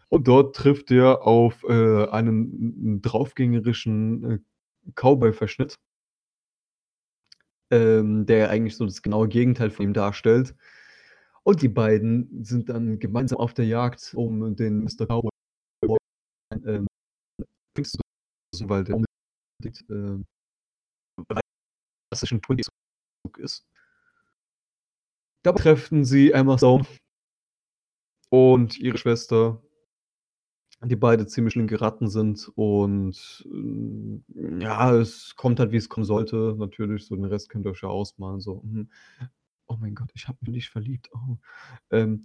Und 0.09 0.29
dort 0.29 0.55
trifft 0.55 0.91
er 0.91 1.27
auf 1.27 1.65
äh, 1.65 2.07
einen, 2.09 3.03
draufgängerischen 3.03 4.31
äh, 4.31 4.39
Cowboy-Verschnitt, 4.95 5.77
ähm, 7.71 8.27
der 8.27 8.51
eigentlich 8.51 8.77
so 8.77 8.85
das 8.85 9.03
genaue 9.03 9.29
Gegenteil 9.29 9.71
von 9.71 9.87
ihm 9.87 9.93
darstellt. 9.93 10.55
Und 11.43 11.63
die 11.63 11.69
beiden 11.69 12.45
sind 12.45 12.69
dann 12.69 12.99
gemeinsam 12.99 13.39
auf 13.39 13.55
der 13.55 13.67
Jagd, 13.67 14.13
um 14.15 14.57
den 14.57 14.85
Mr. 14.85 15.07
Cowboy 15.07 15.31
ähm, 16.65 16.87
zu 17.85 18.69
weil 18.69 18.85
der 18.85 18.97
unbedingt 18.97 19.85
ähm, 19.91 20.25
klassischen 22.11 22.41
Twin 22.43 22.61
ist. 23.39 23.67
Dabei 25.43 25.61
treffen 25.61 26.05
sie 26.05 26.33
Emma 26.33 26.59
Stone 26.59 26.87
und 28.31 28.79
ihre 28.79 28.99
Schwester, 28.99 29.63
die 30.83 30.97
beide 30.97 31.27
ziemlich 31.27 31.55
linke 31.55 31.81
Ratten 31.81 32.09
sind 32.09 32.51
und 32.55 33.47
äh, 33.47 34.63
ja, 34.63 34.95
es 34.95 35.35
kommt 35.37 35.61
halt, 35.61 35.73
wie 35.73 35.77
es 35.77 35.89
kommen 35.89 36.05
sollte. 36.05 36.55
Natürlich, 36.59 37.07
so 37.07 37.15
den 37.15 37.25
Rest 37.25 37.49
könnt 37.49 37.65
ihr 37.65 37.71
euch 37.71 37.83
ja 37.83 37.89
ausmalen. 37.89 38.41
So, 38.41 38.63
mhm. 38.65 38.91
oh 39.67 39.77
mein 39.81 39.95
Gott, 39.95 40.11
ich 40.15 40.29
habe 40.29 40.39
mich 40.43 40.51
nicht 40.51 40.69
verliebt. 40.71 41.11
Oh. 41.15 41.39
Ähm, 41.91 42.25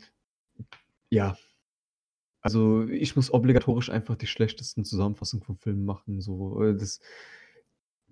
ja, 1.09 1.37
also 2.41 2.87
ich 2.87 3.15
muss 3.15 3.31
obligatorisch 3.31 3.89
einfach 3.89 4.15
die 4.15 4.27
schlechtesten 4.27 4.83
Zusammenfassungen 4.83 5.45
von 5.45 5.57
Filmen 5.57 5.85
machen. 5.85 6.21
So, 6.21 6.61
äh, 6.63 6.75
das 6.75 6.99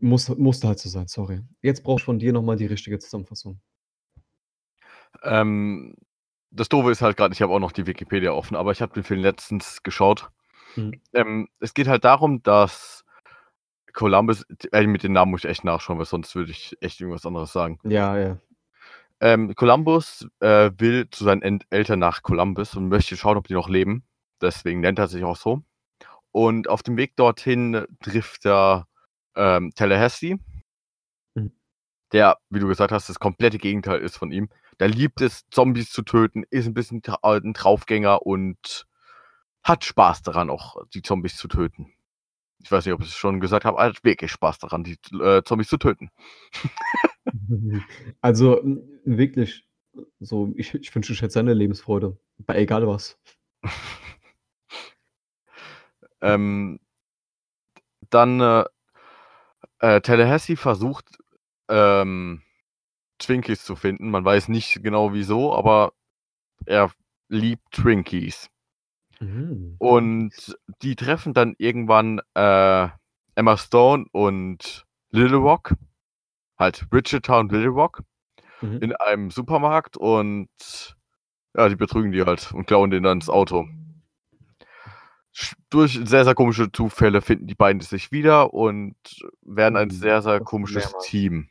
muss, 0.01 0.29
musste 0.29 0.67
halt 0.67 0.79
so 0.79 0.89
sein, 0.89 1.07
sorry. 1.07 1.41
Jetzt 1.61 1.83
brauche 1.83 1.99
ich 1.99 2.03
von 2.03 2.19
dir 2.19 2.33
nochmal 2.33 2.55
die 2.55 2.65
richtige 2.65 2.99
Zusammenfassung. 2.99 3.59
Ähm, 5.23 5.95
das 6.51 6.69
Doofe 6.69 6.91
ist 6.91 7.01
halt 7.01 7.17
gerade, 7.17 7.33
ich 7.33 7.41
habe 7.41 7.53
auch 7.53 7.59
noch 7.59 7.71
die 7.71 7.87
Wikipedia 7.87 8.31
offen, 8.31 8.55
aber 8.55 8.71
ich 8.71 8.81
habe 8.81 8.93
den 8.93 9.03
Film 9.03 9.21
letztens 9.21 9.83
geschaut. 9.83 10.29
Mhm. 10.75 11.01
Ähm, 11.13 11.47
es 11.59 11.73
geht 11.73 11.87
halt 11.87 12.03
darum, 12.03 12.41
dass 12.43 13.03
Columbus, 13.93 14.45
äh, 14.71 14.85
mit 14.87 15.03
den 15.03 15.13
Namen 15.13 15.31
muss 15.31 15.43
ich 15.43 15.49
echt 15.49 15.63
nachschauen, 15.63 15.97
weil 15.97 16.05
sonst 16.05 16.35
würde 16.35 16.51
ich 16.51 16.77
echt 16.81 17.01
irgendwas 17.01 17.25
anderes 17.25 17.51
sagen. 17.51 17.79
Ja, 17.83 18.17
ja. 18.17 18.37
Ähm, 19.21 19.53
Columbus 19.55 20.27
äh, 20.39 20.71
will 20.77 21.09
zu 21.09 21.25
seinen 21.25 21.41
Ent 21.41 21.65
Eltern 21.69 21.99
nach 21.99 22.23
Columbus 22.23 22.75
und 22.75 22.87
möchte 22.87 23.17
schauen, 23.17 23.37
ob 23.37 23.47
die 23.47 23.53
noch 23.53 23.67
leben. 23.67 24.03
Deswegen 24.41 24.79
nennt 24.79 24.99
er 24.99 25.07
sich 25.07 25.23
auch 25.23 25.35
so. 25.35 25.63
Und 26.31 26.69
auf 26.69 26.83
dem 26.83 26.95
Weg 26.95 27.15
dorthin 27.17 27.85
trifft 28.01 28.45
er 28.45 28.87
ähm, 29.35 29.71
Tallahassee, 29.75 30.37
Mhm. 31.35 31.51
der, 32.11 32.37
wie 32.49 32.59
du 32.59 32.67
gesagt 32.67 32.91
hast, 32.91 33.09
das 33.09 33.19
komplette 33.19 33.57
Gegenteil 33.57 33.99
ist 33.99 34.17
von 34.17 34.31
ihm. 34.31 34.49
Der 34.79 34.87
liebt 34.87 35.21
es, 35.21 35.47
Zombies 35.49 35.91
zu 35.91 36.01
töten, 36.03 36.43
ist 36.49 36.67
ein 36.67 36.73
bisschen 36.73 37.01
tra 37.01 37.19
ein 37.23 37.53
Draufgänger 37.53 38.25
und 38.25 38.87
hat 39.63 39.83
Spaß 39.83 40.23
daran, 40.23 40.49
auch 40.49 40.77
die 40.93 41.01
Zombies 41.01 41.35
zu 41.37 41.47
töten. 41.47 41.93
Ich 42.61 42.71
weiß 42.71 42.85
nicht, 42.85 42.93
ob 42.93 43.01
ich 43.01 43.07
es 43.09 43.15
schon 43.15 43.39
gesagt 43.39 43.65
habe, 43.65 43.77
aber 43.77 43.87
er 43.87 43.93
hat 43.93 44.03
wirklich 44.03 44.31
Spaß 44.31 44.59
daran, 44.59 44.83
die 44.83 44.97
äh, 45.21 45.43
Zombies 45.43 45.69
zu 45.69 45.77
töten. 45.77 46.09
Also 48.21 48.61
wirklich, 49.05 49.67
so, 50.19 50.51
ich, 50.55 50.73
ich 50.73 50.93
wünsche 50.93 51.13
hätte 51.13 51.29
seine 51.29 51.53
Lebensfreude. 51.53 52.17
Bei 52.39 52.57
egal 52.57 52.87
was. 52.87 53.19
Ähm, 56.21 56.79
dann 58.09 58.41
äh, 58.41 58.65
äh, 59.79 60.01
Tallahassee 60.01 60.55
versucht, 60.55 61.05
ähm, 61.69 62.41
Twinkies 63.19 63.63
zu 63.63 63.75
finden. 63.75 64.09
Man 64.11 64.25
weiß 64.25 64.47
nicht 64.49 64.81
genau 64.83 65.13
wieso, 65.13 65.53
aber 65.55 65.93
er 66.65 66.91
liebt 67.29 67.71
Twinkies. 67.71 68.49
Mhm. 69.19 69.75
Und 69.79 70.57
die 70.81 70.95
treffen 70.95 71.33
dann 71.33 71.55
irgendwann 71.57 72.21
äh, 72.35 72.87
Emma 73.35 73.57
Stone 73.57 74.05
und 74.11 74.85
Little 75.11 75.37
Rock, 75.37 75.73
halt 76.57 76.87
Wichita 76.91 77.39
und 77.39 77.51
Little 77.51 77.69
Rock, 77.69 78.03
Mhm. 78.61 78.79
in 78.81 78.95
einem 78.97 79.31
Supermarkt 79.31 79.95
und 79.97 80.49
ja, 81.55 81.69
die 81.69 81.75
betrügen 81.77 82.11
die 82.11 82.23
halt 82.23 82.51
und 82.53 82.67
klauen 82.67 82.91
denen 82.91 83.03
dann 83.03 83.19
das 83.21 83.29
Auto. 83.29 83.67
Durch 85.69 85.99
sehr, 86.03 86.25
sehr 86.25 86.35
komische 86.35 86.71
Zufälle 86.71 87.21
finden 87.21 87.47
die 87.47 87.55
beiden 87.55 87.81
sich 87.81 88.11
wieder 88.11 88.53
und 88.53 88.95
werden 89.41 89.77
ein 89.77 89.89
Mhm, 89.89 89.93
sehr, 89.93 90.21
sehr 90.21 90.39
komisches. 90.39 90.93
Team. 91.03 91.49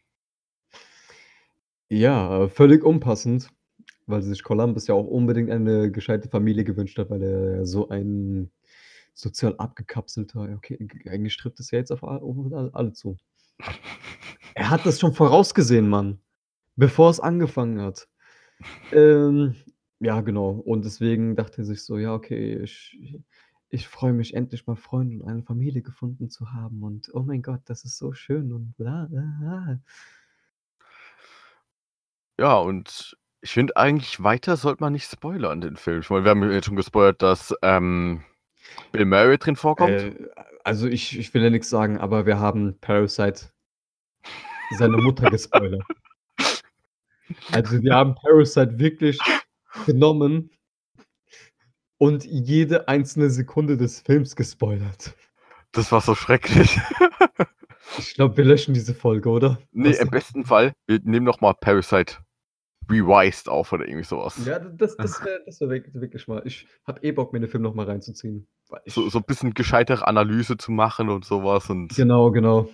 Ja, 1.89 2.49
völlig 2.49 2.85
unpassend, 2.85 3.49
weil 4.07 4.23
sich 4.23 4.43
Columbus 4.43 4.89
ja 4.89 4.95
auch 4.95 5.07
unbedingt 5.07 5.51
eine 5.51 5.91
gescheite 5.91 6.29
Familie 6.29 6.65
gewünscht 6.65 6.99
hat, 6.99 7.09
weil 7.09 7.23
er 7.23 7.67
so 7.67 7.89
ein 7.89 8.51
sozial 9.15 9.55
abgekapselter, 9.57 10.49
okay, 10.55 10.79
eigentlich 11.09 11.37
trifft 11.37 11.61
es 11.61 11.71
ja 11.71 11.79
jetzt 11.79 11.91
auf 11.91 12.05
alle 12.05 12.71
alle 12.73 12.93
zu. 12.93 13.17
Er 14.55 14.71
hat 14.71 14.85
das 14.87 15.01
schon 15.01 15.15
vorausgesehen, 15.15 15.89
Mann, 15.89 16.21
bevor 16.77 17.11
es 17.11 17.21
angefangen 17.21 17.81
hat. 17.81 18.09
Ähm, 18.93 19.55
ja, 20.01 20.21
genau. 20.21 20.51
Und 20.51 20.85
deswegen 20.85 21.37
dachte 21.37 21.63
er 21.63 21.65
sich 21.65 21.83
so, 21.83 21.99
ja, 21.99 22.15
okay, 22.15 22.61
ich, 22.63 22.99
ich 23.71 23.89
freue 23.89 24.13
mich 24.13 24.35
endlich 24.35 24.67
mal 24.67 24.77
Freunde 24.77 25.23
und 25.23 25.29
eine 25.29 25.43
Familie 25.43 25.83
gefunden 25.83 26.31
zu 26.31 26.53
haben. 26.53 26.83
Und 26.83 27.11
oh 27.13 27.23
mein 27.23 27.43
Gott, 27.43 27.61
das 27.67 27.85
ist 27.85 27.99
so 27.99 28.13
schön 28.13 28.53
und 28.53 28.75
bla 28.77 29.07
bla 29.11 29.37
bla. 29.41 29.79
Ja, 32.39 32.57
und 32.57 33.17
ich 33.41 33.53
finde 33.53 33.77
eigentlich 33.77 34.23
weiter 34.23 34.57
sollte 34.57 34.83
man 34.83 34.93
nicht 34.93 35.11
spoilern, 35.11 35.61
den 35.61 35.77
Film. 35.77 36.01
Ich 36.01 36.11
meine, 36.11 36.25
wir 36.25 36.31
haben 36.31 36.51
jetzt 36.51 36.67
schon 36.67 36.77
gespoilert, 36.77 37.23
dass 37.23 37.55
ähm, 37.63 38.25
Bill 38.93 39.05
Murray 39.05 39.39
drin 39.39 39.57
vorkommt. 39.57 39.91
Äh, 39.91 40.29
also 40.65 40.87
ich, 40.87 41.19
ich 41.19 41.33
will 41.35 41.43
ja 41.43 41.51
nichts 41.51 41.69
sagen, 41.69 41.99
aber 41.99 42.27
wir 42.27 42.39
haben 42.39 42.79
Parasite 42.81 43.51
seine 44.79 44.97
Mutter 44.97 45.31
gespoilert. 45.31 45.83
Also 47.53 47.83
wir 47.83 47.95
haben 47.95 48.15
Parasite 48.15 48.79
wirklich 48.79 49.19
genommen 49.87 50.51
und 51.99 52.25
jede 52.25 52.89
einzelne 52.89 53.31
Sekunde 53.31 53.77
des 53.77 54.01
Films 54.01 54.37
gespoilert. 54.37 55.15
Das 55.73 55.93
war 55.93 56.01
so 56.01 56.15
schrecklich. 56.15 56.79
Ich 57.97 58.15
glaube, 58.15 58.37
wir 58.37 58.45
löschen 58.45 58.75
diese 58.75 58.95
Folge, 58.95 59.31
oder? 59.31 59.59
nee, 59.73 59.89
Was 59.89 59.99
im 59.99 60.11
besten 60.11 60.45
Fall, 60.45 60.75
wir 60.87 61.01
nehmen 61.05 61.25
noch 61.25 61.41
mal 61.41 61.55
Parasite 61.55 62.19
Revised 62.91 63.49
auf 63.49 63.73
oder 63.73 63.89
irgendwie 63.89 64.05
sowas. 64.05 64.39
Ja, 64.45 64.59
das, 64.59 64.95
das 64.97 65.25
wäre 65.25 65.41
das 65.47 65.59
wär 65.61 65.71
wirklich, 65.71 65.95
wirklich 65.95 66.29
mal. 66.29 66.43
Ich 66.45 66.67
habe 66.87 67.01
eh 67.03 67.13
Bock, 67.13 67.33
mir 67.33 67.41
den 67.41 67.49
Film 67.49 67.63
nochmal 67.63 67.87
reinzuziehen. 67.87 68.47
Weil 68.69 68.83
ich, 68.85 68.93
So, 68.93 69.09
so 69.09 69.19
ein 69.19 69.25
bisschen 69.25 69.55
gescheitere 69.55 70.07
Analyse 70.07 70.59
zu 70.59 70.71
machen 70.71 71.09
und 71.09 71.25
sowas 71.25 71.71
und 71.71 71.95
Genau, 71.97 72.31
genau. 72.31 72.69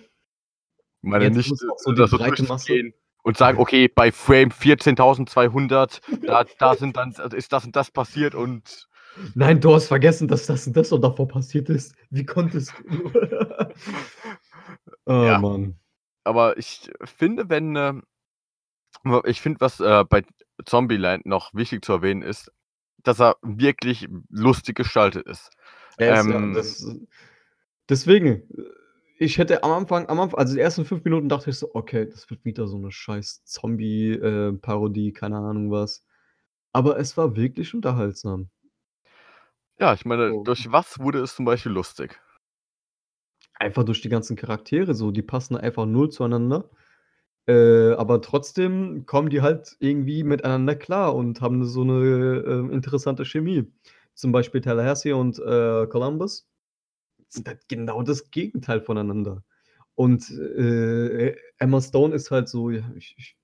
meine 1.01 1.25
Jetzt 1.25 1.37
nicht 1.37 1.57
so 1.57 1.65
äh, 1.91 1.93
die 1.93 2.01
da 2.01 2.07
so 2.07 2.17
breite 2.17 2.43
Masse- 2.43 2.67
durchzugehen 2.67 2.93
und 3.23 3.37
sagen, 3.37 3.57
okay, 3.57 3.87
bei 3.87 4.11
Frame 4.11 4.49
14.200, 4.49 6.01
da, 6.27 6.43
da 6.59 6.75
sind 6.75 6.97
dann, 6.97 7.11
ist 7.33 7.53
das 7.53 7.65
und 7.65 7.75
das 7.75 7.89
passiert 7.89 8.35
und 8.35 8.87
Nein, 9.33 9.61
du 9.61 9.73
hast 9.73 9.87
vergessen, 9.87 10.27
dass 10.27 10.45
das 10.45 10.67
und 10.67 10.75
das 10.75 10.91
und 10.91 11.01
davor 11.01 11.27
passiert 11.27 11.69
ist. 11.69 11.95
Wie 12.09 12.25
konntest 12.25 12.73
du? 12.87 13.11
oh 15.05 15.11
Ja. 15.25 15.39
Mann. 15.39 15.79
aber 16.23 16.57
ich 16.57 16.89
finde, 17.03 17.49
wenn 17.49 17.75
ähm, 17.75 18.03
ich 19.25 19.41
finde, 19.41 19.61
was 19.61 19.79
äh, 19.79 20.03
bei 20.03 20.23
Zombieland 20.65 21.25
noch 21.25 21.53
wichtig 21.53 21.83
zu 21.85 21.93
erwähnen 21.93 22.21
ist, 22.21 22.51
dass 23.03 23.21
er 23.21 23.37
wirklich 23.41 24.07
lustig 24.29 24.75
gestaltet 24.75 25.27
ist. 25.27 25.51
Ist, 25.97 26.27
Ähm, 26.27 26.31
ja, 26.31 26.53
das, 26.53 26.95
deswegen, 27.87 28.43
ich 29.17 29.37
hätte 29.37 29.63
am 29.63 29.71
Anfang, 29.71 30.09
am 30.09 30.19
Anfang, 30.19 30.39
also 30.39 30.55
die 30.55 30.59
ersten 30.59 30.85
fünf 30.85 31.03
Minuten 31.03 31.29
dachte 31.29 31.51
ich 31.51 31.57
so, 31.57 31.73
okay, 31.73 32.07
das 32.09 32.29
wird 32.29 32.43
wieder 32.45 32.67
so 32.67 32.77
eine 32.77 32.91
scheiß 32.91 33.43
Zombie-Parodie, 33.45 35.13
keine 35.13 35.37
Ahnung 35.37 35.71
was. 35.71 36.03
Aber 36.73 36.97
es 36.99 37.15
war 37.15 37.35
wirklich 37.35 37.73
unterhaltsam. 37.73 38.49
Ja, 39.79 39.93
ich 39.93 40.05
meine, 40.05 40.31
So. 40.31 40.43
durch 40.43 40.71
was 40.71 40.99
wurde 40.99 41.19
es 41.21 41.35
zum 41.35 41.45
Beispiel 41.45 41.71
lustig? 41.71 42.19
Einfach 43.57 43.83
durch 43.83 44.01
die 44.01 44.09
ganzen 44.09 44.35
Charaktere 44.35 44.93
so, 44.93 45.11
die 45.11 45.21
passen 45.21 45.55
einfach 45.55 45.85
null 45.85 46.09
zueinander. 46.09 46.69
Äh, 47.47 47.93
aber 47.93 48.21
trotzdem 48.21 49.05
kommen 49.05 49.29
die 49.29 49.41
halt 49.41 49.77
irgendwie 49.79 50.23
miteinander 50.23 50.75
klar 50.75 51.15
und 51.15 51.41
haben 51.41 51.65
so 51.65 51.83
eine 51.83 52.43
äh, 52.45 52.73
interessante 52.73 53.25
Chemie. 53.25 53.71
Zum 54.15 54.31
Beispiel 54.31 54.61
Tallahassee 54.61 55.13
und 55.13 55.39
äh, 55.39 55.87
Columbus 55.87 56.47
sind 57.29 57.47
halt 57.47 57.67
genau 57.69 58.03
das 58.03 58.31
Gegenteil 58.31 58.81
voneinander. 58.81 59.43
Und 59.95 60.29
äh, 60.31 61.35
Emma 61.59 61.81
Stone 61.81 62.15
ist 62.15 62.31
halt 62.31 62.49
so, 62.49 62.71
ja, 62.71 62.83
ich, 62.97 63.15
ich 63.17 63.37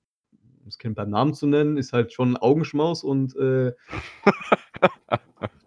um 0.66 0.72
Kind 0.80 0.96
beim 0.96 1.10
Namen 1.12 1.34
zu 1.34 1.48
nennen, 1.48 1.78
ist 1.78 1.94
halt 1.94 2.14
schon 2.14 2.34
ein 2.34 2.38
Augenschmaus 2.38 3.04
und 3.04 3.36
äh, 3.38 3.74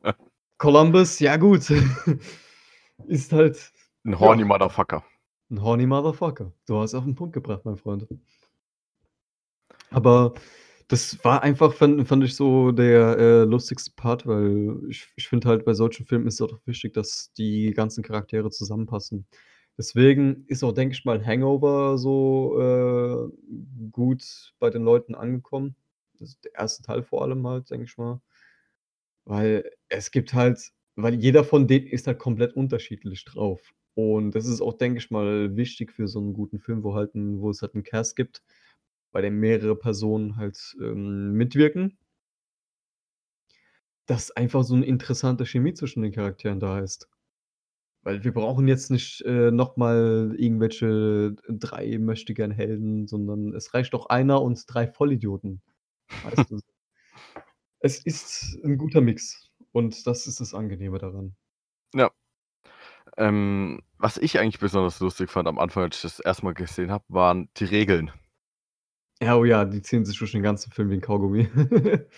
Columbus, 0.65 1.19
ja 1.21 1.37
gut, 1.37 1.71
ist 3.07 3.33
halt 3.33 3.73
Ein 4.07 4.19
horny 4.19 4.45
Ja. 4.45 4.47
Motherfucker. 4.47 5.05
ein 5.51 5.63
horny 5.63 5.87
Motherfucker. 5.87 6.53
Du 6.67 6.79
hast 6.79 6.95
auf 6.95 7.05
den 7.05 7.15
Punkt 7.15 7.35
gebracht, 7.35 7.65
mein 7.65 7.77
Freund. 7.77 8.07
Aber 9.91 10.35
das 10.89 11.23
war 11.25 11.43
einfach, 11.43 11.73
fand, 11.75 12.07
fand 12.09 12.25
ich 12.25 12.37
so 12.37 12.73
der 12.73 13.17
äh, 13.19 13.45
lustigste 13.45 13.93
Part, 13.97 14.27
weil 14.27 14.81
ich, 14.91 15.09
ich 15.17 15.29
finde 15.29 15.49
halt, 15.49 15.65
bei 15.65 15.73
solchen 15.75 16.07
Filmen 16.07 16.27
ist 16.27 16.35
es 16.35 16.43
auch 16.43 16.59
wichtig, 16.67 16.93
dass 16.95 17.33
die 17.35 17.73
ganzen 17.75 18.03
Charaktere 18.03 18.51
zusammenpassen. 18.51 19.27
Deswegen 19.79 20.45
ist 20.47 20.63
auch, 20.63 20.73
denke 20.73 20.95
ich 20.95 21.05
mal, 21.05 21.25
Hangover 21.25 21.99
so 21.99 22.61
äh, 22.61 23.29
gut 23.91 24.55
bei 24.59 24.71
den 24.71 24.85
Leuten 24.85 25.15
angekommen. 25.15 25.75
Das 26.19 26.31
ist 26.31 26.45
der 26.45 26.55
erste 26.55 26.83
Teil 26.85 27.03
vor 27.03 27.23
allem 27.23 27.47
halt, 27.47 27.71
denke 27.71 27.85
ich 27.87 27.97
mal. 27.99 28.21
Weil 29.27 29.71
es 29.89 30.11
gibt 30.11 30.35
halt, 30.35 30.71
weil 30.97 31.15
jeder 31.15 31.45
von 31.45 31.67
denen 31.67 31.87
ist 31.87 32.07
halt 32.07 32.19
komplett 32.19 32.55
unterschiedlich 32.55 33.25
drauf. 33.25 33.73
Und 33.95 34.33
das 34.35 34.47
ist 34.47 34.61
auch, 34.61 34.75
denke 34.77 34.99
ich 34.99 35.11
mal, 35.11 35.57
wichtig 35.57 35.93
für 35.93 36.09
so 36.09 36.19
einen 36.21 36.35
guten 36.35 36.59
Film, 36.61 36.83
wo 36.85 36.95
halt 36.95 37.15
'n 37.15 37.41
wo 37.41 37.51
es 37.51 37.63
halt 37.63 37.75
'n 37.75 37.83
Cast 37.85 38.17
gibt, 38.17 38.43
bei 39.13 39.23
dem 39.23 39.41
mehrere 39.41 39.77
Personen 39.77 40.37
halt, 40.37 40.77
ähm, 40.81 41.33
mitwirken. 41.35 41.97
Dass 44.09 44.31
einfach 44.31 44.65
so 44.65 44.77
'ne 44.77 44.85
interessante 44.85 45.47
Chemie 45.47 45.73
zwischen 45.73 46.03
den 46.03 46.13
Charakteren 46.13 46.61
da 46.61 46.79
ist. 46.81 47.09
Weil 48.05 48.25
wir 48.25 48.35
brauchen 48.35 48.69
jetzt 48.69 48.91
nicht, 48.91 49.23
äh, 49.23 49.51
noch 49.53 49.77
mal 49.77 50.35
irgendwelche 50.39 51.37
3 51.49 51.99
Möchtegern-Helden, 51.99 53.09
sondern 53.09 53.55
es 53.55 53.75
reicht 53.75 53.95
doch 53.95 54.07
einer 54.07 54.43
und 54.43 54.65
3 54.69 54.89
Vollidioten. 54.89 55.63
Weißt 56.23 56.51
du? 56.51 56.61
Es 57.85 57.99
ist 57.99 58.57
'n 58.65 58.79
guter 58.79 59.03
Mix 59.03 59.51
und 59.73 60.07
das 60.07 60.27
ist 60.27 60.41
das 60.41 60.55
Angenehme 60.55 60.97
daran. 60.99 61.37
Ja. 61.95 62.11
Ähm, 63.19 63.83
was 63.99 64.17
ich 64.19 64.39
eigentlich 64.39 64.59
besonders 64.59 65.01
lustig 65.01 65.31
fand 65.31 65.47
am 65.49 65.59
Anfang, 65.59 65.85
als 65.85 65.97
ich 65.97 66.03
das 66.03 66.21
erste 66.21 66.45
Mal 66.45 66.55
gesehen 66.55 66.91
habe, 66.91 67.05
waren 67.09 67.49
die 67.57 67.65
Regeln. 67.65 68.11
Ja, 69.23 69.37
oh 69.37 69.45
ja, 69.45 69.65
die 69.65 69.81
ziehen 69.81 70.05
sich 70.05 70.19
durch 70.19 70.33
den 70.33 70.43
ganzen 70.43 70.73
Film 70.73 70.91
wie 70.91 70.95
'n 70.95 71.01
Kaugummi. 71.01 71.49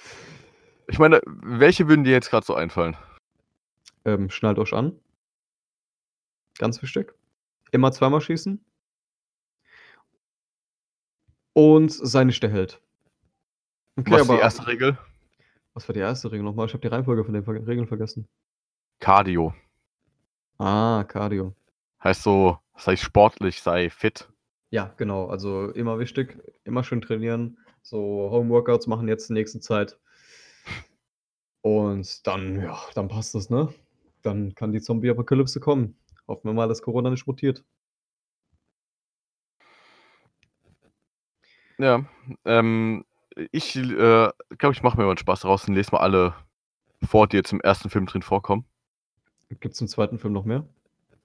Ich 0.89 1.01
meine, 1.01 1.21
welche 1.27 1.89
würden 1.89 2.05
dir 2.05 2.13
jetzt 2.13 2.31
grad 2.31 2.45
so 2.45 2.55
einfallen? 2.55 2.97
Ähm, 4.05 4.31
schnallt 4.31 4.59
euch 4.61 4.73
an. 4.73 4.97
Ganz 6.59 6.81
wichtig. 6.83 7.13
Immer 7.73 7.93
zweimal 7.93 8.21
schießen. 8.21 8.61
Und 11.57 11.91
sei 11.91 12.25
nicht 12.25 12.43
der 12.43 12.51
Held. 12.51 12.83
Okay, 13.99 14.11
Was 14.11 14.23
ist 14.23 14.31
die 14.31 14.37
erste 14.37 14.67
Regel? 14.67 14.99
Was 15.77 15.87
war 15.89 15.93
die 15.93 16.01
erste 16.01 16.33
Regel 16.33 16.43
noch 16.43 16.55
mal? 16.55 16.65
Ich 16.65 16.73
habe 16.73 16.81
die 16.81 16.89
Reihenfolge 16.89 17.23
von 17.23 17.35
den 17.35 17.45
Ver 17.45 17.55
Regeln 17.67 17.87
vergessen. 17.87 18.27
Cardio. 18.99 19.53
Ah, 20.59 21.05
Cardio. 21.07 21.55
Heißt 22.03 22.23
so, 22.23 22.59
sei 22.79 22.97
sportlich, 22.97 23.61
sei 23.61 23.91
fit. 23.91 24.27
Ja, 24.71 24.95
genau. 24.97 25.27
Also 25.27 25.69
immer 25.73 25.99
wichtig, 25.99 26.39
immer 26.65 26.83
schön 26.83 27.03
trainieren. 27.03 27.59
So 27.83 28.31
Homeworkouts 28.31 28.87
machen 28.87 29.07
jetzt 29.07 29.29
in 29.29 29.35
der 29.35 29.43
nächsten 29.43 29.61
Zeit. 29.61 29.99
Und 31.61 32.27
dann, 32.27 32.63
ja, 32.63 32.79
dann 32.95 33.09
passt 33.09 33.35
das, 33.35 33.51
ne? 33.51 33.69
Dann 34.23 34.55
kann 34.55 34.73
die 34.73 34.81
Zombie-Apokalypse 34.81 35.61
kommen. 35.61 35.99
Hoffen 36.27 36.49
wir 36.49 36.55
mal, 36.55 36.69
dass 36.69 36.81
Corona 36.81 37.11
nicht 37.11 37.27
rotiert. 37.27 37.65
Ja, 41.79 42.07
ähm, 42.47 43.05
ich, 43.53 43.77
äh, 43.77 44.31
glaube, 44.59 44.73
ich 44.73 44.83
mache 44.83 44.99
mir 44.99 45.05
mal 45.05 45.13
'n 45.13 45.19
Spaß 45.19 45.41
daraus 45.41 45.69
und 45.69 45.75
lese 45.75 45.93
mal 45.93 45.99
alle 46.01 46.35
vor, 47.05 47.27
die 47.27 47.37
jetzt 47.37 47.53
im 47.53 47.61
ersten 47.61 47.91
Film 47.91 48.07
drin 48.07 48.23
vorkommen. 48.23 48.65
Gibt's 49.61 49.81
im 49.81 49.89
zweiten 49.89 50.19
Film 50.19 50.33
noch 50.33 50.45
mehr? 50.45 50.67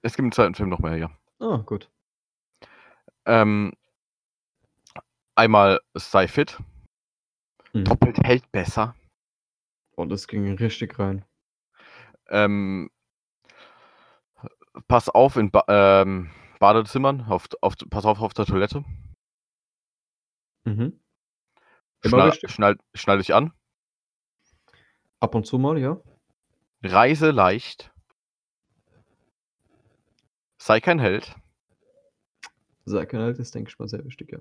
Es 0.02 0.14
gibt 0.16 0.26
im 0.26 0.32
zweiten 0.32 0.54
Film 0.54 0.68
noch 0.68 0.78
mehr, 0.80 0.96
ja. 0.96 1.10
Ah, 1.40 1.58
gut. 1.58 1.90
Ähm 3.26 3.72
einmal 5.34 5.80
sei 5.94 6.28
fit. 6.28 6.58
Mhm. 7.72 7.84
Doppelt 7.84 8.18
hält 8.24 8.50
besser. 8.52 8.94
Oh, 9.96 10.04
das 10.04 10.26
ging 10.28 10.52
richtig 10.54 10.98
rein. 10.98 11.24
Ähm 12.28 12.90
pass 14.88 15.08
auf 15.08 15.36
in 15.36 15.50
Ba 15.50 15.64
ähm, 15.68 16.30
Badezimmern, 16.58 17.22
auf 17.28 17.48
auf 17.60 17.74
pass 17.90 18.04
auf 18.04 18.20
auf 18.20 18.34
der 18.34 18.46
Toilette. 18.46 18.84
Mhm. 20.64 21.01
Immer 22.02 22.16
Schnall 22.16 22.32
wichtig. 22.32 22.50
schnall 22.50 22.76
schnall 22.94 23.18
dich 23.18 23.34
an. 23.34 23.52
Ab 25.20 25.34
und 25.36 25.46
zu 25.46 25.58
mal, 25.58 25.78
ja. 25.78 26.00
Reise 26.82 27.30
leicht. 27.30 27.92
Sei 30.58 30.80
kein 30.80 30.98
Held. 30.98 31.34
Sei 32.84 33.06
kein 33.06 33.20
Held 33.20 33.38
ist, 33.38 33.54
denke 33.54 33.70
ich 33.70 33.78
mal, 33.78 33.88
sehr 33.88 34.04
wichtig, 34.04 34.32
ja. 34.32 34.38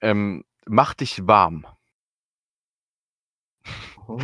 Ähm, 0.00 0.44
mach 0.66 0.94
dich 0.94 1.26
warm. 1.26 1.66
Oh. 4.08 4.18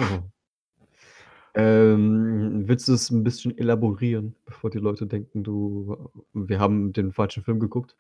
Ähm, 1.54 2.66
willst 2.66 2.88
du 2.88 2.94
es 2.94 3.10
'n 3.10 3.24
bisschen 3.24 3.56
elaborieren, 3.58 4.34
bevor 4.46 4.70
die 4.70 4.78
Leute 4.78 5.06
denken, 5.06 5.44
du 5.44 6.10
wir 6.32 6.58
haben 6.58 6.92
den 6.94 7.12
falschen 7.12 7.42
Film 7.44 7.60
geguckt? 7.60 7.94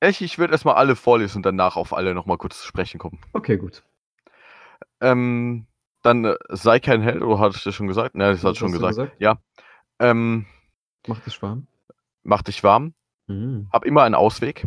Ich 0.00 0.22
ich 0.22 0.38
würde 0.38 0.52
erst 0.52 0.64
mal 0.64 0.74
alle 0.74 0.96
vorlesen 0.96 1.38
und 1.38 1.46
danach 1.46 1.76
auf 1.76 1.92
alle 1.92 2.14
noch 2.14 2.26
mal 2.26 2.38
kurz 2.38 2.60
zu 2.60 2.66
sprechen 2.66 2.98
kommen. 2.98 3.20
Okay, 3.32 3.56
gut. 3.58 3.82
Ähm, 5.00 5.66
dann, 6.02 6.24
äh, 6.24 6.36
sei 6.48 6.80
kein 6.80 7.02
Held 7.02 7.22
oder 7.22 7.38
hatte 7.38 7.56
ich 7.56 7.64
das 7.64 7.74
schon 7.74 7.86
gesagt? 7.86 8.14
Ne, 8.14 8.30
das 8.30 8.42
ich 8.42 8.58
schon 8.58 8.72
gesagt. 8.72 8.96
gesagt. 8.96 9.20
Ja. 9.20 9.38
Ähm 9.98 10.46
Mach 11.06 11.20
dich 11.20 11.40
warm. 11.42 11.66
mach 12.22 12.42
dich 12.42 12.62
warm. 12.64 12.94
Mhm. 13.26 13.68
Hab 13.72 13.84
immer 13.84 14.02
einen 14.02 14.14
Ausweg. 14.14 14.66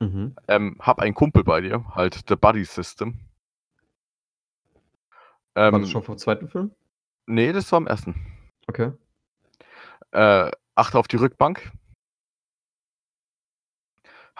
Mhm. 0.00 0.34
Ähm, 0.48 0.76
hab 0.80 0.98
einen 0.98 1.14
Kumpel 1.14 1.44
bei 1.44 1.60
dir, 1.60 1.84
halt 1.94 2.24
the 2.28 2.36
Buddy 2.36 2.64
System. 2.64 3.20
War 5.54 5.70
das 5.70 5.80
Ähm 5.82 5.86
schon 5.86 6.02
vom 6.02 6.18
zweiten 6.18 6.48
Film? 6.48 6.72
Ne, 7.26 7.52
das 7.52 7.70
war 7.70 7.78
im 7.78 7.86
ersten. 7.86 8.14
Okay. 8.66 8.92
Äh, 10.12 10.50
achte 10.74 10.98
auf 10.98 11.08
die 11.08 11.16
Rückbank. 11.16 11.70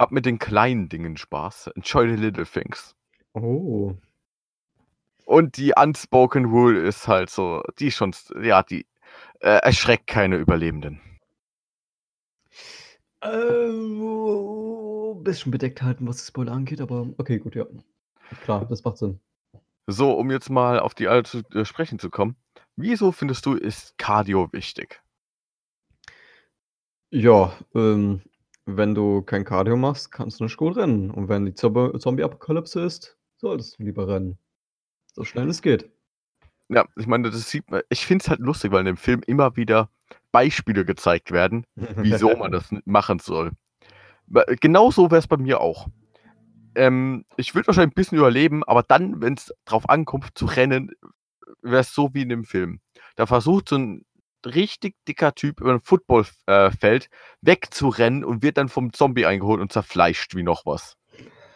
Hab 0.02 0.10
mit 0.10 0.26
den 0.26 0.40
kleinen 0.40 0.88
Dingen 0.88 1.16
Spaß. 1.16 1.68
Enjoy 1.76 2.08
the 2.08 2.16
little 2.16 2.44
things. 2.44 2.96
Oh. 3.34 3.94
Und 5.26 5.56
die 5.56 5.74
unspoken 5.80 6.46
rule 6.46 6.80
ist 6.80 7.06
halt 7.06 7.30
so, 7.30 7.62
die 7.78 7.92
schon 7.92 8.12
ja, 8.42 8.64
die, 8.64 8.84
äh, 9.38 9.60
erschreckt 9.62 10.08
keine 10.08 10.38
Überlebenden. 10.38 11.00
Äh, 13.20 13.68
bisschen 15.22 15.52
bedeckt 15.52 15.82
halten, 15.82 16.08
was 16.08 16.16
die 16.16 16.26
Spoiler 16.26 16.50
angeht, 16.50 16.80
aber 16.80 17.06
okay, 17.18 17.38
gut, 17.38 17.54
ja. 17.54 17.66
Klar, 18.42 18.66
das 18.66 18.82
macht 18.82 18.98
Sinn. 18.98 19.20
So, 19.86 20.14
um 20.14 20.32
jetzt 20.32 20.50
mal 20.50 20.80
auf 20.80 20.94
die 20.94 21.06
alle 21.06 21.22
zu 21.22 21.42
äh, 21.54 21.64
sprechen 21.64 22.00
zu 22.00 22.10
kommen. 22.10 22.34
Wieso 22.74 23.12
findest 23.12 23.46
du, 23.46 23.54
ist 23.54 23.96
Cardio 23.98 24.52
wichtig? 24.52 25.00
Ja, 27.10 27.52
ähm, 27.76 28.22
wenn 28.66 28.94
du 28.94 29.22
kein 29.22 29.44
Cardio 29.44 29.76
machst, 29.76 30.12
kannst 30.12 30.40
du 30.40 30.44
nicht 30.44 30.56
gut 30.56 30.76
rennen. 30.76 31.10
Und 31.10 31.28
wenn 31.28 31.46
die 31.46 31.54
Zombie 31.54 31.98
Zombie-Apokalypse 31.98 32.80
ist, 32.82 33.16
solltest 33.36 33.78
du 33.78 33.84
lieber 33.84 34.08
rennen. 34.08 34.38
So 35.14 35.24
schnell 35.24 35.48
es 35.48 35.62
geht. 35.62 35.90
Ja, 36.68 36.86
ich 36.96 37.06
meine, 37.06 37.30
das 37.30 37.50
sieht 37.50 37.70
man 37.70 37.82
ich 37.90 38.06
finde 38.06 38.22
es 38.24 38.30
halt 38.30 38.40
lustig, 38.40 38.72
weil 38.72 38.80
in 38.80 38.86
dem 38.86 38.96
Film 38.96 39.22
immer 39.26 39.56
wieder 39.56 39.90
Beispiele 40.32 40.84
gezeigt 40.84 41.30
werden, 41.32 41.66
wieso 41.76 42.36
man 42.36 42.52
das 42.52 42.70
machen 42.84 43.18
soll. 43.18 43.52
Genauso 44.60 45.10
wäre 45.10 45.18
es 45.20 45.28
bei 45.28 45.36
mir 45.36 45.60
auch. 45.60 45.88
Ähm, 46.74 47.24
ich 47.36 47.54
würde 47.54 47.68
wahrscheinlich 47.68 47.92
'n 47.92 47.96
bisschen 47.96 48.18
überleben, 48.18 48.64
aber 48.64 48.82
dann, 48.82 49.20
wenn's 49.22 49.52
drauf 49.66 49.88
ankommt 49.90 50.30
zu 50.34 50.46
rennen, 50.46 50.90
wäre 51.62 51.80
es 51.82 51.94
so 51.94 52.10
wie 52.14 52.22
in 52.22 52.30
dem 52.30 52.44
Film. 52.44 52.80
Da 53.16 53.26
versucht 53.26 53.68
so 53.70 53.76
'n 53.76 54.04
richtig 54.46 54.96
dicker 55.08 55.34
Typ 55.34 55.60
über 55.60 55.72
ein 55.72 55.80
Footballfeld 55.80 57.08
wegzurennen 57.42 58.24
und 58.24 58.42
wird 58.42 58.56
dann 58.58 58.68
vom 58.68 58.92
Zombie 58.92 59.26
eingeholt 59.26 59.60
und 59.60 59.72
zerfleischt 59.72 60.34
wie 60.34 60.42
noch 60.42 60.66
was. 60.66 60.96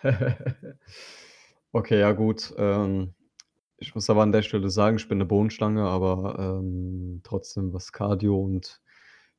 Okay, 1.72 2.01
ja 2.01 2.12
gut. 2.12 2.55
Ähm, 2.57 3.14
ich 3.79 3.94
muss 3.94 4.09
aber 4.11 4.22
an 4.22 4.33
der 4.33 4.42
Stelle 4.42 4.70
sagen, 4.70 4.96
ich 4.96 5.09
bin 5.09 5.18
'ne 5.18 5.27
Bodenschlange, 5.27 5.83
aber, 5.85 6.61
ähm, 6.61 7.20
trotzdem, 7.25 7.72
was 7.75 7.92
Cardio 7.92 8.40
und 8.40 8.81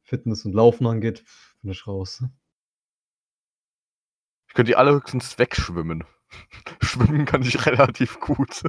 Fitness 0.04 0.46
und 0.46 0.54
Laufen 0.54 0.88
angeht, 0.88 1.24
bin 1.64 1.72
ich 1.72 1.88
raus. 1.88 2.24
Ich 4.50 4.54
könnte 4.54 4.72
die 4.72 4.76
allerhöchstens 4.76 5.38
wegschwimmen. 5.38 6.04
Schwimmen 6.82 7.26
kann 7.26 7.42
ich 7.42 7.66
relativ 7.66 8.20
gut. 8.20 8.64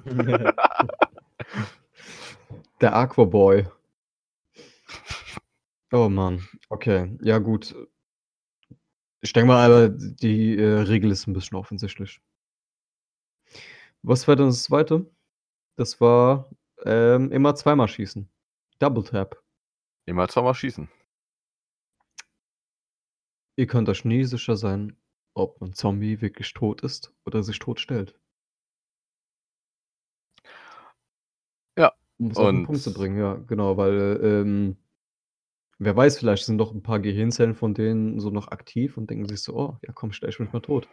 Der 2.81 2.95
Aquaboy. 2.95 3.67
Oh 5.93 6.09
Mann, 6.11 6.47
okay, 6.71 7.17
ja 7.23 7.39
gut. 7.39 7.75
Ich 9.23 9.33
denke 9.33 9.49
mal 9.49 9.67
aber, 9.71 9.89
die, 9.91 10.57
äh, 10.57 10.81
Regel 10.83 11.11
ist 11.11 11.27
'n 11.27 11.33
bisschen 11.33 11.57
offensichtlich. 11.59 12.21
Was 14.05 14.29
war 14.29 14.37
denn 14.37 14.47
das 14.47 14.63
2.? 14.65 15.11
Das 15.77 16.01
war, 16.01 16.51
ähm, 16.85 17.33
immer 17.33 17.55
zweimal 17.57 17.89
schießen. 17.89 18.29
Double 18.81 19.05
Tap. 19.05 19.43
Immer 20.07 20.29
zweimal 20.29 20.55
schießen. 20.55 20.89
Ihr 23.59 23.67
könnt 23.67 23.89
euch 23.89 24.05
nie 24.05 24.23
sicher 24.23 24.55
sein, 24.57 24.97
ob 25.35 25.61
'n 25.61 25.73
Zombie 25.73 26.21
wirklich 26.21 26.55
tot 26.55 26.83
ist 26.83 27.13
oder 27.27 27.43
sich 27.43 27.59
tot 27.59 27.81
stellt. 27.81 28.19
Ja, 31.79 31.93
Um 32.21 32.31
es 32.33 32.41
auf 32.41 32.53
'n 32.53 32.63
Punkt 32.63 32.83
zu 32.83 32.93
bringen, 32.93 33.17
ja, 33.17 33.35
genau, 33.47 33.77
weil, 33.77 34.21
ähm, 34.23 34.77
wer 35.79 35.97
weiß, 35.97 36.19
vielleicht 36.19 36.45
sind 36.47 36.59
doch 36.59 36.73
'n 36.75 36.83
paar 36.83 37.01
Gehirnzellen 37.01 37.55
von 37.55 37.75
denen 37.75 38.21
so 38.21 38.31
noch 38.31 38.49
aktiv 38.49 38.97
und 38.99 39.11
denken 39.11 39.27
sich 39.29 39.43
so: 39.43 39.55
„Oh, 39.57 39.79
ja 39.87 39.93
komm, 39.93 40.13
stell 40.13 40.31
ich 40.31 40.41
mich 40.41 40.53
mal 40.53 40.61
tot.“ 40.61 40.89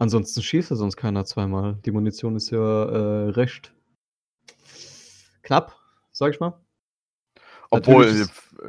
Ansonsten 0.00 0.42
schießt 0.42 0.70
ja 0.70 0.76
sonst 0.76 0.96
keiner 0.96 1.24
zweimal. 1.24 1.76
Die 1.86 1.90
Munition 1.90 2.36
ist 2.36 2.50
ja, 2.50 2.58
äh, 2.84 3.30
recht 3.30 3.74
knapp, 5.44 5.76
sage 6.12 6.32
ich 6.34 6.40
mal. 6.40 6.60
Obwohl 7.72 8.06
in 8.06 8.16
dem 8.16 8.28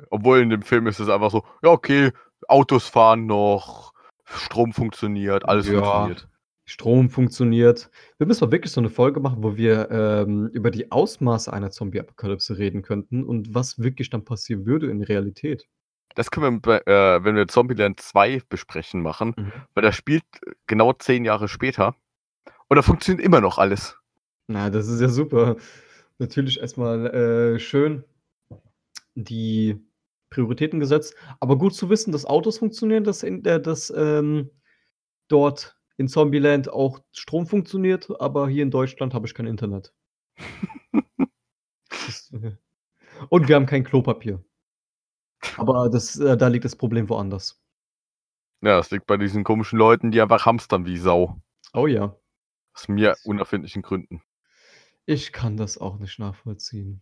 obwohl 0.09 0.39
in 0.41 0.49
dem 0.49 0.61
Film 0.61 0.87
ist 0.87 0.99
es 0.99 1.09
einfach 1.09 1.31
so: 1.31 1.43
„Ja, 1.63 1.69
okay, 1.71 2.11
Autos 2.47 2.87
fahren 2.87 3.25
noch, 3.25 3.93
Strom 4.25 4.73
funktioniert, 4.73 5.47
alles 5.47 5.67
Ja, 5.67 5.69
funktioniert.“ 5.69 6.27
Strom 6.69 7.09
funktioniert. 7.09 7.89
Wir 8.17 8.27
müssen 8.27 8.43
mal 8.45 8.51
wirklich 8.51 8.73
so 8.73 8.81
'ne 8.81 8.89
Folge 8.89 9.21
machen, 9.21 9.41
wo 9.41 9.55
wir, 9.55 9.89
ähm, 9.89 10.47
über 10.53 10.69
die 10.69 10.91
Ausmaße 10.91 11.51
einer 11.53 11.71
Zombie-Apokalypse 11.71 12.57
reden 12.57 12.81
könnten 12.81 13.23
und 13.23 13.55
was 13.55 13.79
wirklich 13.79 14.09
dann 14.09 14.25
passieren 14.25 14.65
würde 14.65 14.89
in 14.91 15.01
Realität. 15.01 15.65
Das 16.15 16.29
können 16.31 16.55
wir 16.55 16.61
bei 16.61 16.91
äh, 16.91 17.23
wenn 17.23 17.35
wir 17.37 17.47
Zombieland 17.47 18.01
2 18.01 18.41
besprechen 18.49 19.01
machen, 19.01 19.33
Mhm. 19.37 19.51
weil 19.75 19.83
das 19.83 19.95
spielt 19.95 20.23
genau 20.67 20.91
10 20.93 21.23
Jahre 21.25 21.47
später 21.47 21.95
und 22.69 22.77
da 22.77 22.81
funktioniert 22.83 23.25
immer 23.25 23.41
noch 23.41 23.57
alles. 23.59 23.97
Na, 24.47 24.69
das 24.69 24.87
ist 24.89 25.01
ja 25.01 25.09
super. 25.09 25.57
Natürlich 26.19 26.59
erst 26.61 26.77
mal, 26.77 27.07
äh, 27.07 27.59
schön 27.59 28.03
die 29.15 29.83
Prioritäten 30.29 30.79
gesetzt, 30.79 31.15
aber 31.39 31.57
gut 31.57 31.73
zu 31.73 31.89
wissen, 31.89 32.11
dass 32.11 32.25
Autos 32.25 32.59
funktionieren, 32.59 33.03
dass 33.03 33.23
in 33.23 33.41
der 33.43 33.59
dass, 33.59 33.91
ähm, 33.95 34.51
dort 35.29 35.76
in 35.97 36.07
Zombieland 36.07 36.69
auch 36.69 36.99
Strom 37.11 37.47
funktioniert, 37.47 38.09
aber 38.21 38.47
hier 38.47 38.63
in 38.63 38.71
Deutschland 38.71 39.13
habe 39.13 39.27
ich 39.27 39.33
kein 39.33 39.47
Internet. 39.47 39.93
Äh 42.33 42.51
und 43.29 43.47
wir 43.47 43.55
haben 43.55 43.65
kein 43.65 43.83
Klopapier. 43.83 44.43
Aber 45.57 45.89
das 45.89 46.17
äh, 46.19 46.37
da 46.37 46.47
liegt 46.47 46.65
das 46.65 46.75
Problem 46.75 47.09
woanders. 47.09 47.59
Ja, 48.61 48.77
das 48.77 48.91
liegt 48.91 49.05
bei 49.07 49.17
diesen 49.17 49.43
komischen 49.43 49.77
Leuten, 49.77 50.11
die 50.11 50.21
einfach 50.21 50.45
hamstern 50.45 50.85
wie 50.85 50.97
Sau. 50.97 51.41
Oh 51.73 51.87
ja. 51.87 52.15
Aus 52.73 52.87
mir 52.87 53.15
unerfindlichen 53.23 53.81
Gründen. 53.81 54.21
Ich 55.05 55.31
kann 55.31 55.57
das 55.57 55.77
auch 55.77 55.99
nicht 55.99 56.19
nachvollziehen. 56.19 57.01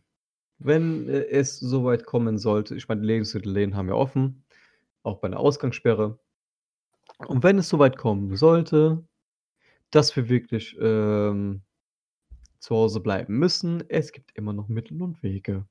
Wenn, 0.58 1.10
äh, 1.10 1.26
es 1.26 1.60
so 1.60 1.84
weit 1.86 2.06
kommen 2.06 2.38
sollte 2.38 2.76
ich 2.76 2.88
meine, 2.88 3.02
die 3.02 3.08
Lebensmittelläden 3.08 3.76
haben 3.76 3.90
ja 3.90 3.96
offen, 3.96 4.46
auch 5.04 5.20
bei 5.20 5.28
'ner 5.28 5.40
Ausgangssperre. 5.40 6.20
Und 7.19 7.43
wenn 7.43 7.58
es 7.58 7.69
so 7.69 7.80
weit 7.80 7.97
kommen 7.97 8.36
sollte, 8.36 9.06
dass 9.91 10.15
wir 10.15 10.30
wirklich, 10.30 10.78
ähm, 10.82 11.63
zu 12.60 12.75
Hause 12.75 13.01
bleiben 13.01 13.38
müssen, 13.39 13.84
es 13.89 14.12
gibt 14.13 14.32
immer 14.38 14.54
noch 14.54 14.69
Mittel 14.69 15.01
und 15.04 15.23
Wege. 15.23 15.67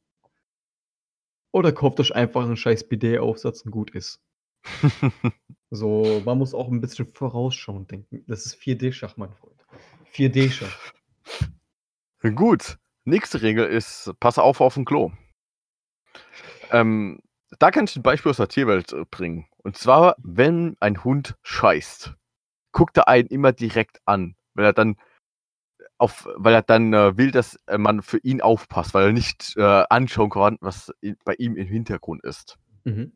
Oder 1.54 1.70
kauft 1.70 2.00
euch 2.00 2.12
einfach 2.16 2.44
'n 2.48 2.56
scheiß 2.56 2.88
Bidet-Aufsatz 2.88 3.62
und 3.62 3.70
gut 3.70 3.92
ist. 3.92 4.20
So, 5.70 6.22
man 6.24 6.38
muss 6.38 6.54
auch 6.54 6.68
'n 6.70 6.80
bisschen 6.80 7.06
vorausschauend 7.08 7.90
denken. 7.90 8.24
Das 8.28 8.46
ist 8.46 8.54
4D-Schach, 8.56 9.16
mein 9.16 9.32
Freund. 9.34 9.60
4D-Schach. 10.12 10.92
Gut, 12.22 12.78
nächste 13.04 13.42
Regel 13.42 13.66
ist: 13.66 14.10
Pass 14.20 14.38
auf 14.38 14.60
aufm 14.60 14.84
Klo. 14.84 15.12
Ähm, 16.70 17.18
da 17.58 17.70
kann 17.70 17.84
ich 17.86 17.96
'n 17.96 18.02
Beispiel 18.02 18.30
aus 18.30 18.36
der 18.38 18.48
Tierwelt, 18.48 18.92
äh, 18.92 19.04
bringen. 19.10 19.46
Und 19.62 19.76
zwar, 19.76 20.16
wenn 20.22 20.76
ein 20.80 21.04
Hund 21.04 21.36
scheißt, 21.42 22.14
guckt 22.72 22.98
er 22.98 23.08
einen 23.08 23.28
immer 23.28 23.52
direkt 23.52 24.00
an, 24.06 24.36
weil 24.54 24.66
er 24.66 24.72
dann 24.74 24.96
auf 25.98 26.28
weil 26.36 26.54
er 26.54 26.62
dann, 26.62 26.92
äh, 26.92 27.16
will, 27.16 27.30
dass, 27.30 27.56
äh, 27.66 27.78
man 27.78 28.02
für 28.02 28.18
ihn 28.18 28.40
aufpasst, 28.42 28.94
weil 28.94 29.06
er 29.08 29.12
nicht, 29.12 29.54
äh, 29.56 29.84
anschauen 29.90 30.30
kann, 30.30 30.58
was 30.60 30.92
bei 31.24 31.34
ihm 31.34 31.56
im 31.56 31.66
Hintergrund 31.68 32.24
ist. 32.24 32.56
Mhm. 32.84 33.12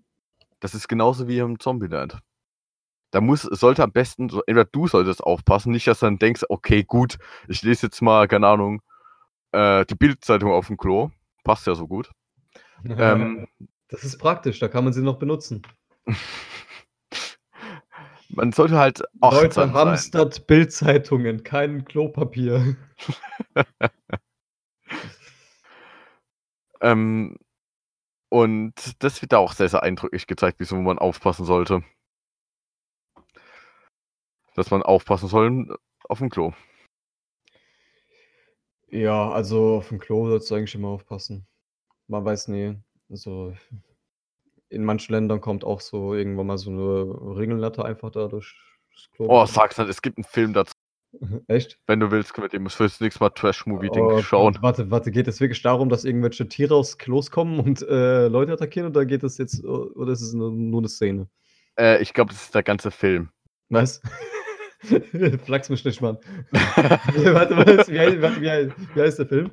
Das 0.62 0.74
ist 0.74 0.88
genauso 0.88 1.28
wie 1.28 1.38
im 1.38 1.60
Zombieland. 1.60 2.18
Da 3.12 3.20
muss 3.22 3.42
sollte 3.42 3.82
am 3.84 3.92
besten 3.92 4.24
entweder 4.46 4.66
du 4.66 4.88
solltest 4.88 5.22
aufpassen, 5.24 5.72
nicht, 5.72 5.86
dass 5.88 6.00
du 6.00 6.06
dann 6.06 6.18
denkst: 6.18 6.44
„Okay, 6.50 6.84
gut, 6.84 7.18
ich 7.48 7.62
lese 7.62 7.86
jetzt 7.88 8.02
mal, 8.02 8.28
keine 8.28 8.48
Ahnung, 8.48 8.82
äh, 9.52 9.86
die 9.86 9.96
Bild-Zeitung 9.96 10.52
aufm 10.52 10.76
Klo.“ 10.78 11.10
Passt 11.44 11.66
ja 11.68 11.74
so 11.76 11.88
gut. 11.88 12.10
Ähm 12.98 13.48
Das 13.88 14.04
ist 14.04 14.18
praktisch, 14.18 14.58
da 14.58 14.68
kann 14.68 14.84
man 14.84 14.92
sie 14.92 15.02
noch 15.02 15.18
benutzen. 15.18 15.62
Man 18.30 18.52
sollte 18.52 18.78
halt 18.78 19.00
Leute, 19.22 19.36
achtsam 19.46 19.72
sein. 19.72 19.74
hamstert 19.74 20.46
Bild-Zeitungen, 20.46 21.42
kein 21.44 21.86
Klopapier. 21.86 22.76
Ähm, 26.80 27.36
und 28.30 28.72
das 29.02 29.20
wird 29.22 29.32
da 29.32 29.38
auch 29.38 29.52
sehr, 29.52 29.68
sehr 29.68 29.82
eindrücklich 29.82 30.26
gezeigt, 30.26 30.60
wieso 30.60 30.76
man 30.76 30.98
aufpassen 30.98 31.44
sollte. 31.44 31.82
Dass 34.54 34.70
man 34.70 34.82
aufpassen 34.82 35.28
soll 35.28 35.76
aufm 36.08 36.30
Klo. 36.30 36.52
Ja, 38.90 39.30
also 39.30 39.76
aufm 39.76 39.98
Klo 39.98 40.28
sollst 40.28 40.50
du 40.50 40.54
eigentlich 40.54 40.74
immer 40.74 40.88
aufpassen. 40.88 41.46
Man 42.06 42.24
weiß 42.24 42.48
nie, 42.48 42.80
also 43.10 43.54
in 44.70 44.84
manchen 44.84 45.12
Ländern 45.14 45.40
kommt 45.40 45.64
auch 45.64 45.80
so 45.80 46.14
irgendwann 46.14 46.46
mal 46.46 46.58
so 46.58 46.70
'ne 46.70 47.36
Ringelnatter 47.38 47.84
einfach 47.84 48.10
da 48.10 48.28
durchs 48.28 48.54
Klo. 49.14 49.26
Oh, 49.28 49.46
sag's 49.46 49.78
nicht, 49.78 49.88
es 49.88 50.02
gibt 50.02 50.18
'n 50.18 50.24
Film 50.24 50.52
dazu. 50.52 50.72
Echt? 51.48 51.78
Wenn 51.86 52.00
du 52.00 52.10
willst, 52.10 52.34
können 52.34 52.44
wir 52.44 52.58
den 52.58 52.68
fürs 52.68 53.00
nächste 53.00 53.22
Mal 53.24 53.30
Trash-Movie-Ding 53.30 54.04
Oh, 54.04 54.22
schauen. 54.22 54.58
warte, 54.60 54.90
warte, 54.90 55.10
geht 55.10 55.26
es 55.28 55.40
wirklich 55.40 55.62
darum, 55.62 55.88
dass 55.88 56.04
irgendwelche 56.04 56.48
Tiere 56.48 56.74
aus 56.74 56.98
Klos 56.98 57.30
kommen 57.30 57.60
und, 57.60 57.82
äh, 57.82 58.28
Leute 58.28 58.52
attackieren 58.52 58.88
oder 58.90 59.06
geht 59.06 59.22
es 59.22 59.38
jetzt 59.38 59.64
oder 59.64 60.12
ist 60.12 60.20
es 60.22 60.34
nur 60.34 60.50
nur 60.52 60.82
'ne 60.82 60.88
Szene? 60.88 61.28
Äh, 61.78 62.02
ich 62.02 62.12
glaube, 62.12 62.32
das 62.32 62.42
ist 62.44 62.54
der 62.54 62.62
ganze 62.62 62.90
Film. 62.90 63.30
Was? 63.70 64.00
Flachs 65.44 65.70
mich 65.70 65.84
nicht, 65.84 66.00
Mann. 66.00 66.18
Warte, 66.52 67.56
was? 67.56 67.88
Wie 67.88 67.94
wie 68.42 68.50
hei 68.50 68.70
wie 68.94 69.00
heißt 69.00 69.18
der 69.18 69.26
Film? 69.26 69.50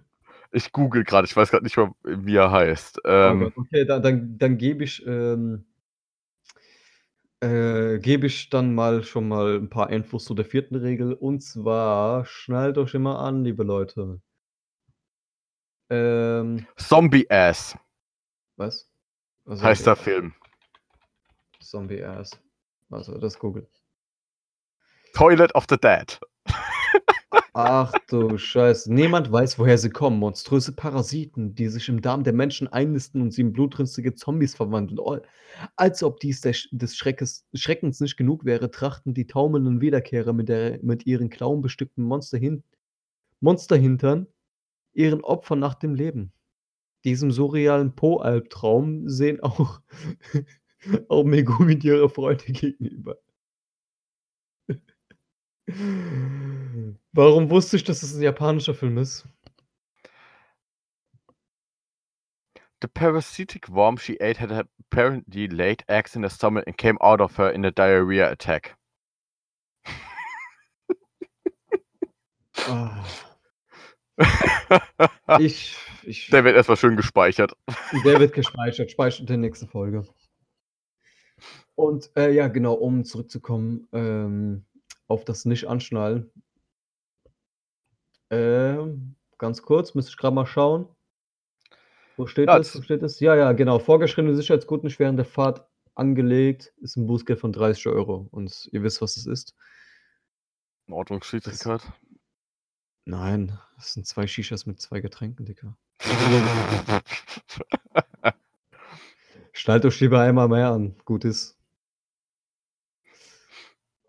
Ich 0.56 0.72
google 0.72 1.04
grade, 1.04 1.26
ich 1.28 1.36
weiß 1.36 1.52
grad 1.52 1.64
nicht 1.64 1.76
mal, 1.76 1.92
wie 2.04 2.38
er 2.38 2.50
heißt. 2.50 3.02
Oh 3.04 3.10
Ähm 3.10 3.40
Gott, 3.40 3.58
okay, 3.58 3.84
dann 3.84 4.02
dann 4.02 4.38
dann 4.38 4.58
gebe 4.58 4.86
ich, 4.86 5.06
ähm 5.06 5.66
äh, 7.44 8.00
gebe 8.00 8.28
ich 8.28 8.50
dann 8.50 8.74
mal 8.74 9.04
schon 9.04 9.28
mal 9.28 9.58
'n 9.58 9.70
paar 9.70 9.90
Infos 9.90 10.24
zu 10.26 10.34
der 10.34 10.46
4. 10.46 10.82
Regel. 10.82 11.14
Und 11.14 11.42
zwar 11.42 12.26
schnallt 12.26 12.78
euch 12.78 12.94
immer 12.94 13.20
an, 13.20 13.44
liebe 13.44 13.64
Leute. 13.64 14.22
Ähm 15.90 16.66
Zombie 16.78 17.30
Ass. 17.30 17.78
Was? 18.58 18.90
Was 19.46 19.62
Heißt 19.62 19.86
der 19.86 19.96
Film. 19.96 20.34
Zombie 21.60 22.04
Ass. 22.04 22.32
Also, 22.90 23.18
das 23.18 23.38
google 23.38 23.68
ich. 23.72 23.82
Toilet 25.14 25.54
of 25.56 25.66
the 25.70 25.78
Dead. 25.78 26.20
Ach 27.58 27.94
du 28.10 28.38
Scheiße. 28.38 28.94
Niemand 28.94 29.32
weiß, 29.32 29.58
woher 29.60 29.78
sie 29.78 29.90
kommen. 29.90 30.20
Monströse 30.20 30.74
Parasiten, 30.74 31.56
die 31.56 31.70
sich 31.70 31.88
im 31.88 32.02
Darm 32.02 32.26
der 32.26 32.34
Menschen 32.34 32.68
einnisten 32.68 33.22
und 33.22 33.32
sie 33.32 33.42
in 33.44 33.54
blutrünstige 33.54 34.14
Zombies 34.14 34.54
verwandeln. 34.56 35.00
Oh, 35.00 35.20
als 35.78 36.04
ob 36.04 36.20
dies 36.20 36.42
Sch 36.42 36.68
des 36.74 36.98
Schreckes 36.98 37.48
Schreckens 37.54 38.02
nicht 38.02 38.18
genug 38.18 38.44
wäre, 38.44 38.72
trachten 38.72 39.14
die 39.14 39.26
taumelnden 39.26 39.80
Wiederkehrer 39.80 40.34
mit 40.34 40.50
der 40.50 40.80
mit 40.84 41.06
ihren 41.06 41.30
klauenbestückten 41.30 42.04
Monsterhin 42.04 42.64
Monsterhintern 43.42 44.28
ihren 44.94 45.22
Opfern 45.24 45.60
nach 45.60 45.76
dem 45.76 45.96
Leben. 45.96 46.34
diesem 47.06 47.32
surrealen 47.32 47.96
Po-Albtraum 47.96 49.10
sehen 49.10 49.42
auch, 49.42 49.82
auch 51.10 51.24
Megumi 51.26 51.80
ihre 51.84 52.10
Freunde 52.10 52.46
gegenüber. 52.54 53.18
Warum 57.14 57.50
wusste 57.50 57.78
ich, 57.78 57.84
dass 57.84 58.04
es 58.04 58.16
ein 58.16 58.22
japanischer 58.22 58.74
Film 58.74 58.98
ist? 58.98 59.26
The 62.82 62.88
parasitic 62.88 63.70
worm 63.70 63.98
she 63.98 64.18
ate 64.22 64.40
had 64.40 64.52
apparently 64.52 65.48
laid 65.48 65.84
eggs 65.88 66.16
in 66.16 66.24
her 66.24 66.30
stomach 66.30 66.66
and 66.68 66.78
came 66.78 66.98
out 67.00 67.22
of 67.22 67.38
her 67.38 67.50
in 67.52 67.66
a 67.66 67.72
diarrhea 67.72 68.30
attack. 68.30 68.76
Ah, 72.68 73.04
ich, 75.40 75.76
ich, 76.04 76.30
Der 76.30 76.44
wird 76.44 76.56
erstmal 76.56 76.78
schön 76.78 76.96
gespeichert. 76.96 77.56
der 78.04 78.20
wird 78.20 78.34
gespeichert, 78.34 78.92
speichert 78.92 79.22
in 79.22 79.28
der 79.28 79.38
nächsten 79.38 79.68
Folge. 79.68 80.04
Und 81.76 82.10
äh, 82.16 82.32
ja, 82.32 82.48
genau, 82.48 82.74
um 82.74 83.04
zurückzukommen 83.04 83.88
ähm, 83.92 84.66
auf 85.08 85.26
das 85.26 85.46
Nicht-Anschnallen. 85.46 86.32
Ähm, 88.30 89.16
ganz 89.38 89.62
kurz, 89.62 89.94
müsste 89.96 90.10
ich 90.12 90.18
gerade 90.18 90.36
mal 90.36 90.46
schauen. 90.46 90.88
Wo 92.18 92.28
steht 92.28 92.48
Ja, 92.48 92.58
das? 92.58 92.76
Wo 92.76 92.82
steht 92.82 93.02
das? 93.02 93.20
Ja, 93.20 93.36
ja, 93.36 93.52
genau. 93.52 93.80
Vorgeschriebene 93.80 94.36
Sicherheitsgurt 94.36 94.84
nicht 94.84 95.00
während 95.00 95.20
der 95.20 95.26
Fahrt 95.26 95.68
angelegt 95.96 96.74
ist 96.82 96.98
ein 96.98 97.08
Bußgeld 97.08 97.40
von 97.40 97.54
30 97.54 97.88
Euro. 97.88 98.28
Und 98.32 98.70
ihr 98.72 98.84
wisst, 98.84 99.02
was 99.02 99.16
das 99.16 99.26
ist. 99.26 99.56
Ordnungsschwierigkeit. 100.90 101.82
Nein, 103.06 103.58
das 103.78 103.94
sind 103.94 104.06
zwei 104.08 104.28
Shishas 104.28 104.66
mit 104.66 104.80
zwei 104.82 105.00
Getränken, 105.00 105.46
Dicker. 105.46 105.78
Schnallt 109.54 109.86
euch 109.86 110.00
lieber 110.02 110.20
einmal 110.22 110.48
mehr 110.48 110.70
an. 110.70 110.96
Gut 111.06 111.26
ist. 111.26 111.58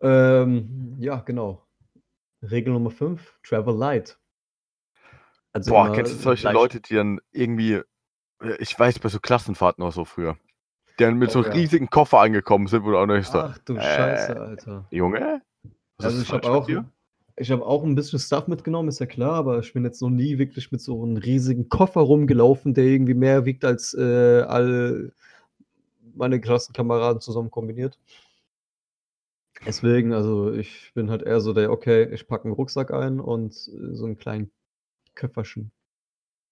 Ähm, 0.00 0.96
ja, 0.98 1.20
genau. 1.20 1.65
Regel 2.50 2.72
Nummer 2.72 2.90
5, 2.90 3.38
Travel 3.42 3.74
Light. 3.74 4.18
Also 5.52 5.72
Boah, 5.72 5.90
kennst 5.92 6.12
du 6.12 6.16
solche 6.16 6.44
leicht- 6.44 6.54
Leute, 6.54 6.80
die 6.80 6.94
dann 6.94 7.20
irgendwie, 7.32 7.80
ich 8.58 8.78
weiß, 8.78 8.98
bei 8.98 9.08
so 9.08 9.20
Klassenfahrten 9.20 9.82
oder 9.82 9.92
so 9.92 10.04
früher, 10.04 10.36
die 10.98 11.04
dann 11.04 11.16
mit 11.18 11.30
Oh 11.30 11.32
so 11.32 11.38
einem 11.40 11.48
ja. 11.48 11.54
riesigen 11.54 11.88
Koffer 11.90 12.20
angekommen 12.20 12.66
sind, 12.66 12.84
wo 12.84 12.90
du 12.90 12.98
auch 12.98 13.06
nicht 13.06 13.26
so, 13.26 13.38
Ach 13.38 13.58
du 13.58 13.74
äh, 13.74 13.80
Scheiße, 13.80 14.40
Alter. 14.40 14.84
Junge? 14.90 15.42
Was 15.98 16.06
Also 16.06 16.18
ist 16.18 16.26
ich 16.28 16.32
habe 16.32 16.48
auch, 16.50 16.68
ich 17.38 17.50
habe 17.50 17.64
auch 17.66 17.82
ein 17.84 17.94
bisschen 17.94 18.18
Stuff 18.18 18.48
mitgenommen, 18.48 18.88
ist 18.88 18.98
ja 18.98 19.06
klar, 19.06 19.34
aber 19.34 19.58
ich 19.60 19.72
bin 19.72 19.84
jetzt 19.84 20.00
noch 20.02 20.10
nie 20.10 20.38
wirklich 20.38 20.72
mit 20.72 20.80
so 20.82 21.02
einem 21.02 21.16
riesigen 21.16 21.68
Koffer 21.68 22.00
rumgelaufen, 22.02 22.74
der 22.74 22.84
irgendwie 22.84 23.14
mehr 23.14 23.44
wiegt 23.46 23.64
als 23.64 23.94
äh, 23.94 24.42
all 24.46 25.12
meine 26.14 26.40
Klassenkameraden 26.40 27.20
zusammen 27.20 27.50
kombiniert. 27.50 27.98
Deswegen, 29.66 30.12
also 30.12 30.52
ich 30.52 30.92
bin 30.94 31.10
halt 31.10 31.22
eher 31.22 31.40
so 31.40 31.52
der, 31.52 31.70
okay, 31.72 32.04
ich 32.12 32.28
packe 32.28 32.44
einen 32.44 32.54
Rucksack 32.54 32.92
ein 32.92 33.18
und 33.18 33.52
äh, 33.52 33.94
so 33.94 34.04
einen 34.04 34.16
kleinen 34.16 34.52
Köfferchen. 35.14 35.72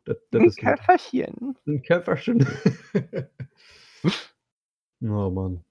Das, 0.05 0.17
das 0.31 0.43
ist 0.43 0.63
nett. 0.63 0.81
Käferchen. 0.81 1.57
Ein 1.67 1.83
Käferchen. 1.83 2.47
oh 5.01 5.31
Mann. 5.31 5.65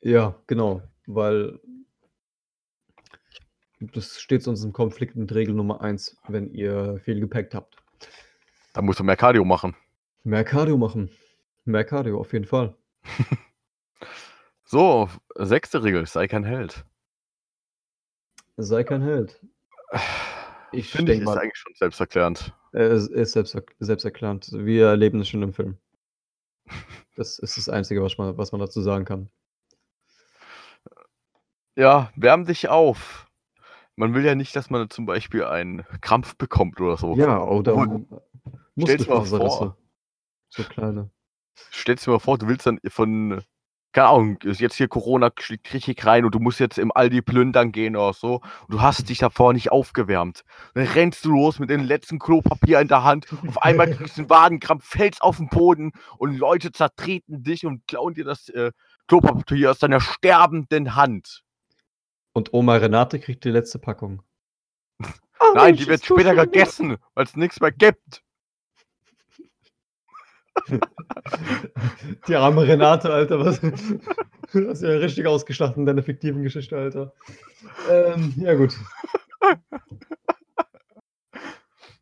Ja, 0.00 0.34
genau, 0.46 0.82
weil 1.06 1.60
das 3.80 4.18
steht 4.18 4.42
sonst 4.42 4.64
im 4.64 4.72
Konflikt 4.72 5.14
mit 5.16 5.34
Regel 5.34 5.54
Nummer 5.54 5.82
1, 5.82 6.16
wenn 6.28 6.50
ihr 6.52 7.00
viel 7.04 7.20
Gepäck 7.20 7.54
habt. 7.54 7.76
Da 8.72 8.82
musst 8.82 9.00
du 9.00 9.04
mehr 9.04 9.16
Cardio 9.16 9.44
machen. 9.44 9.76
Mehr 10.24 10.44
Cardio 10.44 10.76
machen. 10.78 11.10
Mehr 11.64 11.84
Cardio, 11.84 12.20
auf 12.20 12.32
jeden 12.32 12.46
Fall. 12.46 12.74
So, 14.68 15.08
sechste 15.38 15.82
Regel, 15.82 16.06
sei 16.06 16.28
kein 16.28 16.44
Held. 16.44 16.84
Sei 18.56 18.84
kein 18.84 19.02
Held. 19.02 19.40
Ich 20.72 20.90
Finde 20.90 21.12
ich, 21.12 21.20
ist 21.20 21.24
mal- 21.24 21.38
eigentlich 21.38 21.56
schon 21.56 21.74
selbsterklärend. 21.74 22.54
Es 22.72 23.06
ist 23.08 23.32
selbst, 23.32 23.56
selbsterklärend. 23.78 24.50
Wir 24.52 24.88
erleben 24.88 25.20
es 25.20 25.28
schon 25.28 25.42
im 25.42 25.52
Film. 25.54 25.78
Das 27.16 27.38
ist 27.38 27.56
das 27.56 27.68
Einzige, 27.68 28.02
was 28.02 28.18
man, 28.18 28.36
was 28.36 28.52
man 28.52 28.60
dazu 28.60 28.82
sagen 28.82 29.04
kann. 29.04 29.30
Ja, 31.76 32.10
wärm 32.16 32.44
dich 32.44 32.68
auf. 32.68 33.30
Man 33.94 34.14
will 34.14 34.24
ja 34.24 34.34
nicht, 34.34 34.54
dass 34.56 34.68
man 34.68 34.90
zum 34.90 35.06
Beispiel 35.06 35.44
einen 35.44 35.84
Krampf 36.00 36.36
bekommt 36.36 36.80
oder 36.80 36.96
so. 36.96 37.14
Ja, 37.16 37.42
oder 37.42 37.72
Obwohl, 37.74 37.86
dir 37.88 38.06
mal 38.10 38.22
Muskelfaserrisse. 38.74 39.56
vor. 39.58 39.78
So 40.48 40.62
kleine. 40.64 41.10
Stellst 41.72 42.06
dir 42.06 42.10
mal 42.10 42.18
vor, 42.18 42.36
du 42.36 42.48
willst 42.48 42.66
dann 42.66 42.78
von, 42.88 43.42
keine 43.96 44.08
Ahnung, 44.08 44.36
ist 44.44 44.60
jetzt 44.60 44.74
hier 44.74 44.88
Corona 44.88 45.30
schlägt 45.40 45.72
richtig 45.72 46.04
rein 46.04 46.26
und 46.26 46.34
du 46.34 46.38
musst 46.38 46.60
jetzt 46.60 46.76
im 46.78 46.92
Aldi 46.94 47.22
plündern 47.22 47.72
gehen 47.72 47.96
oder 47.96 48.12
so 48.12 48.42
und 48.68 48.74
du 48.74 48.82
hast 48.82 49.08
dich 49.08 49.16
davor 49.16 49.54
nicht 49.54 49.72
aufgewärmt. 49.72 50.44
Dann 50.74 50.84
rennst 50.84 51.24
du 51.24 51.30
los 51.30 51.58
mit 51.58 51.70
dem 51.70 51.82
letzten 51.82 52.18
Klopapier 52.18 52.78
in 52.80 52.88
der 52.88 53.04
Hand, 53.04 53.26
auf 53.48 53.62
einmal 53.62 53.90
kriegst 53.90 54.18
du 54.18 54.20
einen 54.20 54.28
Wadenkrampf, 54.28 54.84
fällst 54.84 55.22
auf 55.22 55.38
den 55.38 55.48
Boden 55.48 55.92
und 56.18 56.36
Leute 56.36 56.72
zertreten 56.72 57.42
dich 57.42 57.64
und 57.64 57.88
klauen 57.88 58.12
dir 58.12 58.26
das 58.26 58.50
äh, 58.50 58.70
Klopapier 59.08 59.70
aus 59.70 59.78
deiner 59.78 60.02
sterbenden 60.02 60.94
Hand. 60.94 61.42
Und 62.34 62.52
Oma 62.52 62.74
Renate 62.74 63.18
kriegt 63.18 63.44
die 63.44 63.50
letzte 63.50 63.78
Packung. 63.78 64.20
Nein, 65.54 65.74
die 65.74 65.86
wird 65.86 66.04
später 66.04 66.34
gegessen, 66.34 66.98
weil 67.14 67.24
es 67.24 67.34
nichts 67.34 67.60
mehr 67.60 67.72
gibt. 67.72 68.22
Die 72.28 72.34
arme 72.34 72.66
Renate, 72.66 73.12
Alter, 73.12 73.38
was? 73.40 73.60
Du 73.60 74.68
hast 74.68 74.82
ja 74.82 74.90
richtig 74.90 75.26
ausgeschlachtet 75.26 75.78
in 75.78 75.86
deiner 75.86 76.02
fiktiven 76.02 76.42
Geschichte, 76.42 76.76
Alter. 76.76 77.12
Ähm, 77.90 78.34
ja, 78.36 78.54
gut. 78.54 78.74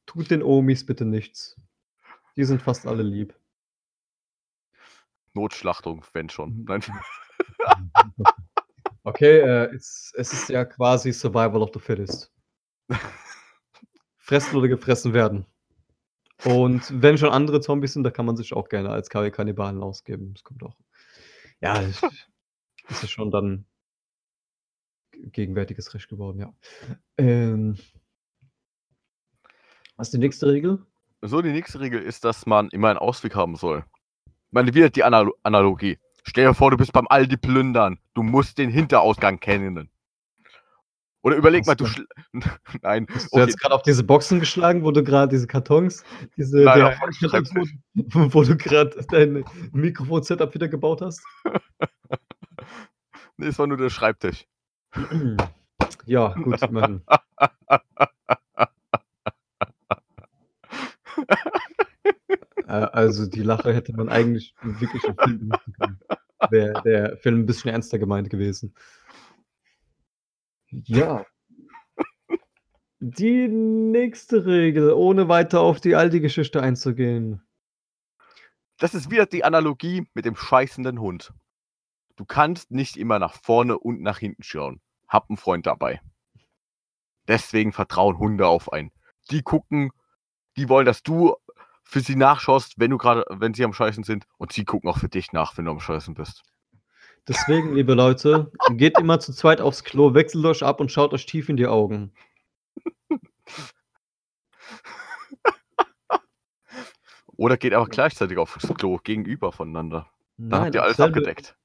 Tut 0.07 0.31
den 0.31 0.43
Omis 0.43 0.87
bitte 0.87 1.05
nichts. 1.05 1.57
Die 2.37 2.45
sind 2.45 2.62
fast 2.62 2.87
alle 2.87 3.03
lieb. 3.03 3.35
Notschlachtung, 5.33 6.05
wenn 6.12 6.29
schon. 6.29 6.64
Nein. 6.64 6.83
Okay, 9.07 9.40
äh, 9.40 9.75
es, 9.75 10.14
es 10.17 10.33
ist 10.33 10.49
ja 10.49 10.64
quasi 10.64 11.12
Survival 11.12 11.61
of 11.61 11.71
the 11.75 11.79
Fittest. 11.79 12.33
Fressen 14.17 14.57
oder 14.57 14.69
gefressen 14.69 15.12
werden. 15.12 15.45
Und 16.44 17.03
wenn 17.03 17.16
schon 17.16 17.31
andere 17.31 17.61
Zombies 17.61 17.92
sind, 17.92 18.03
da 18.03 18.11
kann 18.11 18.27
man 18.27 18.37
sich 18.37 18.53
auch 18.55 18.68
gerne 18.68 18.90
als 18.90 19.09
Ka- 19.09 19.31
Kannibalen 19.31 19.83
ausgeben. 19.83 20.35
Das 20.35 20.42
kommt 20.42 20.62
auch. 20.62 20.77
Ja, 21.61 21.81
das 22.88 23.03
ist 23.03 23.11
schon 23.11 23.31
dann 23.31 23.66
gegenwärtiges 25.12 25.94
Recht 25.94 26.09
geworden, 26.09 26.40
ja. 26.40 26.53
Ähm, 27.16 27.79
was 29.97 30.09
ist 30.09 30.14
die 30.14 30.18
nächste 30.18 30.49
Regel? 30.49 30.85
So, 31.23 31.40
die 31.40 31.53
nächste 31.53 31.81
Regel 31.81 32.03
ist, 32.03 32.25
dass 32.25 32.47
man 32.47 32.68
immer 32.70 32.88
einen 32.90 32.99
Ausweg 32.99 33.35
haben 33.35 33.57
soll. 33.57 33.85
Ich 34.27 34.33
meine, 34.51 34.75
wieder 34.75 34.90
die 34.90 35.05
Analo 35.05 35.35
Analogie. 35.42 35.99
Stell 36.25 36.47
dir 36.47 36.55
vor, 36.55 36.70
du 36.70 36.77
bist 36.77 36.92
beim 36.92 37.07
Aldi 37.09 37.37
plündern. 37.37 37.99
Du 38.12 38.23
musst 38.23 38.59
den 38.59 38.70
Hinterausgang 38.70 39.40
kennen. 39.40 39.88
Oder 41.24 41.37
überleg 41.37 41.66
mal, 41.66 41.74
du 41.74 41.87
Nein. 42.82 43.06
Hast 43.12 43.34
du 43.34 43.38
jetzt 43.38 43.58
gerade 43.58 43.74
auf 43.74 43.80
diese 43.82 44.04
Boxen 44.04 44.40
geschlagen, 44.40 44.84
wo 44.84 44.90
du 44.90 45.02
gerade 45.02 45.28
diese 45.34 45.46
Kartons, 45.46 46.04
diese 46.37 46.58
Nein, 46.58 46.78
der- 46.80 46.98
wo, 48.12 48.34
wo 48.34 48.42
du 48.44 48.54
gerade 48.56 48.94
dein 49.10 49.42
Mikrofon-Setup 49.72 50.52
wieder 50.54 50.68
gebaut 50.68 51.00
hast? 51.00 51.22
Nee, 53.37 53.46
es 53.48 53.58
war 53.58 53.66
nur 53.66 53.76
der 53.76 53.90
Schreibtisch. 53.90 54.46
Ja, 56.06 56.34
gut, 56.34 56.60
immerhin. 56.62 57.00
Äh, 62.66 62.87
Also 62.92 63.26
die 63.26 63.42
Lache 63.42 63.72
hätte 63.74 63.94
man 63.96 64.08
eigentlich 64.08 64.54
wirklich 64.62 65.02
im 65.04 65.16
Film 65.16 65.52
können. 65.78 66.00
Wäre 66.50 66.82
der 66.82 67.16
Film 67.16 67.40
ein 67.40 67.46
bisschen 67.46 67.70
ernster 67.70 67.98
gemeint 67.98 68.30
gewesen. 68.30 68.74
Ja. 70.82 71.24
Die 73.00 73.48
nächste 73.48 74.46
Regel, 74.46 74.92
ohne 74.92 75.28
weiter 75.28 75.60
auf 75.60 75.80
die 75.80 75.94
alte 75.94 76.20
Geschichte 76.20 76.62
einzugehen. 76.62 77.42
Das 78.78 78.94
ist 78.94 79.10
wieder 79.10 79.26
die 79.26 79.44
Analogie 79.44 80.08
mit 80.14 80.24
dem 80.24 80.37
scheißenden 80.37 81.00
Hund. 81.00 81.32
Du 82.16 82.24
kannst 82.24 82.70
nicht 82.70 82.96
immer 82.96 83.18
nach 83.18 83.34
vorne 83.34 83.78
und 83.78 84.00
nach 84.00 84.18
hinten 84.18 84.42
schauen. 84.42 84.80
Hab 85.08 85.28
einen 85.28 85.37
Freund 85.37 85.66
dabei. 85.66 86.00
Deswegen 87.28 87.72
vertrauen 87.72 88.18
Hunde 88.18 88.46
auf 88.46 88.72
einen. 88.72 88.90
Die 89.30 89.42
gucken, 89.42 89.90
die 90.56 90.68
wollen, 90.68 90.87
dass 90.87 91.02
du 91.02 91.34
für 91.82 92.00
sie 92.00 92.16
nachschaust, 92.16 92.74
wenn 92.78 92.90
du 92.90 92.98
gerade, 92.98 93.24
wenn 93.30 93.54
sie 93.54 93.64
am 93.64 93.72
Scheißen 93.72 94.04
sind, 94.04 94.26
und 94.38 94.52
sie 94.52 94.64
gucken 94.64 94.88
auch 94.90 94.98
für 94.98 95.08
dich 95.08 95.32
nach, 95.32 95.56
wenn 95.56 95.66
du 95.66 95.70
am 95.70 95.80
Scheißen 95.80 96.14
bist. 96.14 96.42
Deswegen, 97.26 97.74
liebe 97.74 97.94
Leute, 97.94 98.52
geht 98.72 98.98
immer 98.98 99.18
zu 99.18 99.32
zweit 99.32 99.60
aufs 99.60 99.82
Klo, 99.84 100.12
wechselt 100.14 100.44
euch 100.44 100.62
ab 100.62 100.80
und 100.80 100.92
schaut 100.92 101.12
euch 101.14 101.24
tief 101.24 101.48
in 101.48 101.56
die 101.56 101.66
Augen. 101.66 102.12
Oder 107.37 107.56
geht 107.56 107.74
aber 107.74 107.87
gleichzeitig 107.87 108.38
aufs 108.38 108.68
Klo 108.74 108.98
gegenüber 109.02 109.52
voneinander. 109.52 110.06
Dann 110.37 110.62
habt 110.66 110.74
ihr 110.74 110.82
alles 110.82 110.98
selbe- 110.98 111.08
abgedeckt. 111.18 111.56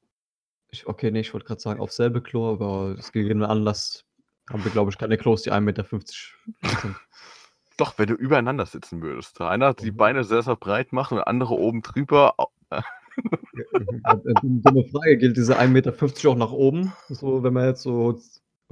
Ich, 0.72 0.88
okay, 0.88 1.12
nee, 1.12 1.22
ich 1.22 1.34
wollte 1.34 1.48
gerade 1.48 1.62
sagen, 1.62 1.80
auf 1.80 1.92
selbe 1.92 2.22
Klo, 2.22 2.52
aber 2.54 2.96
aus 2.98 3.12
gegebenem 3.12 3.50
Anlass 3.50 4.06
haben 4.52 4.64
wir, 4.64 4.72
glaube 4.72 4.92
ich, 4.92 4.98
keine 4.98 5.18
Klos, 5.18 5.42
die 5.44 5.52
1,50 5.52 5.60
Meter 5.62 5.86
sind. 5.90 6.14
Doch, 7.78 7.98
wenn 7.98 8.08
du 8.08 8.14
übereinander 8.14 8.66
sitzen 8.66 9.02
würdest. 9.02 9.40
Der 9.40 9.50
eine 9.50 9.68
hat 9.68 9.82
die 9.82 9.92
Mhm. 9.92 9.98
Beine 9.98 10.24
sehr, 10.24 10.42
sehr 10.44 10.56
breit 10.56 10.92
macht 10.92 11.12
und 11.12 11.18
der 11.18 11.28
andere 11.28 11.54
oben 11.54 11.82
drüber. 11.82 12.36
Au- 14.04 14.22
Äh, 14.26 14.34
Dumme 14.42 14.86
Frage, 14.86 15.18
gilt 15.18 15.38
diese 15.38 15.58
1,50 15.60 15.68
Meter 15.70 15.94
auch 16.32 16.36
nach 16.36 16.52
oben? 16.52 16.94
So, 17.10 17.44
wenn 17.44 17.54
wir 17.54 17.66
jetzt 17.66 17.82
so 17.82 18.20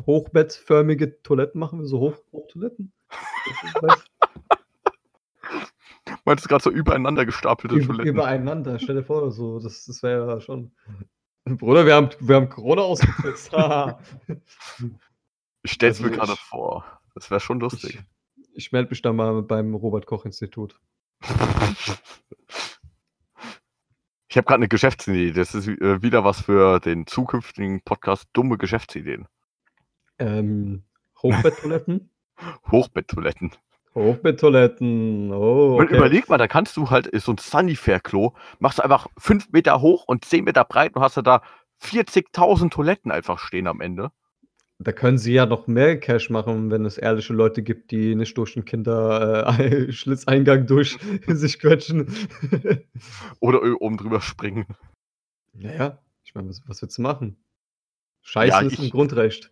hochbettförmige 0.05 1.21
Toiletten 1.23 1.59
machen, 1.59 1.85
so 1.85 1.99
Hoch 1.99 2.15
Hochtoiletten? 2.31 2.91
Meinst 6.25 6.45
du 6.45 6.49
gerade 6.49 6.63
so 6.63 6.69
übereinander 6.69 7.25
gestapelte 7.25 7.75
Über, 7.75 7.87
Toiletten? 7.87 8.13
übereinander, 8.13 8.79
stell 8.79 8.95
dir 8.95 9.03
vor, 9.03 9.31
so, 9.31 9.59
das, 9.59 9.85
das 9.85 10.03
wäre 10.03 10.27
ja 10.27 10.41
schon. 10.41 10.71
Bruder, 11.45 11.85
wir 11.85 11.95
haben, 11.95 12.09
wir 12.19 12.35
haben 12.35 12.49
Corona 12.49 12.81
haha. 13.51 13.99
Ich 15.63 15.71
stell's 15.71 15.97
Also 15.99 16.09
mir 16.09 16.17
gerade 16.17 16.35
vor. 16.35 16.85
Das 17.15 17.31
wäre 17.31 17.39
schon 17.39 17.59
lustig. 17.59 17.99
ich 18.35 18.49
ich 18.53 18.71
melde 18.71 18.89
mich 18.89 19.01
dann 19.01 19.15
mal 19.15 19.41
beim 19.43 19.73
Robert-Koch-Institut. 19.75 20.79
Ich 24.29 24.35
habe 24.37 24.45
gerade 24.45 24.57
eine 24.59 24.67
Geschäftsidee. 24.67 25.31
Das 25.31 25.55
ist 25.55 25.67
äh, 25.67 26.01
wieder 26.01 26.23
was 26.23 26.41
für 26.41 26.79
den 26.79 27.07
zukünftigen 27.07 27.81
Podcast 27.81 28.27
Dumme 28.33 28.57
Geschäftsideen. 28.57 29.27
Ähm, 30.19 30.83
Hochbetttoiletten? 31.21 32.09
Hochbetttoiletten. 32.71 33.51
Hochbetttoiletten, 33.95 35.31
oh. 35.33 35.77
Und 35.77 35.85
Okay. 35.85 35.97
überleg 35.97 36.29
mal, 36.29 36.37
da 36.37 36.47
kannst 36.47 36.77
du 36.77 36.91
halt 36.91 37.09
so 37.19 37.31
ein 37.31 37.37
Sunnyfair-Klo, 37.39 38.33
machst 38.59 38.77
du 38.77 38.83
einfach 38.83 39.07
5 39.17 39.51
Meter 39.51 39.81
hoch 39.81 40.03
und 40.05 40.23
10 40.23 40.43
Meter 40.43 40.63
breit 40.65 40.95
und 40.95 41.01
hast 41.01 41.17
du 41.17 41.23
da 41.23 41.41
40.000 41.81 42.69
Toiletten 42.69 43.11
einfach 43.11 43.39
stehen 43.39 43.65
am 43.65 43.81
Ende. 43.81 44.11
Da 44.79 44.91
können 44.91 45.17
sie 45.17 45.33
ja 45.33 45.47
noch 45.47 45.65
mehr 45.65 45.99
Cash 45.99 46.29
machen, 46.29 46.69
wenn 46.69 46.85
es 46.85 46.99
ehrliche 46.99 47.33
Leute 47.33 47.63
gibt, 47.63 47.89
die 47.89 48.13
nicht 48.13 48.37
durch 48.37 48.53
den 48.53 48.63
Kinder-Schlitzeingang 48.63 50.67
durch 50.67 50.99
sich 51.27 51.59
quetschen. 51.59 52.07
Oder 53.39 53.81
oben 53.81 53.97
drüber 53.97 54.21
springen. 54.21 54.67
naja, 55.53 55.97
ich 56.23 56.35
meine, 56.35 56.49
was, 56.49 56.61
was 56.67 56.81
willst 56.81 56.99
du 56.99 57.01
machen? 57.01 57.37
Scheiße 58.21 58.65
ist 58.65 58.79
ein 58.79 58.91
Grundrecht. 58.91 59.51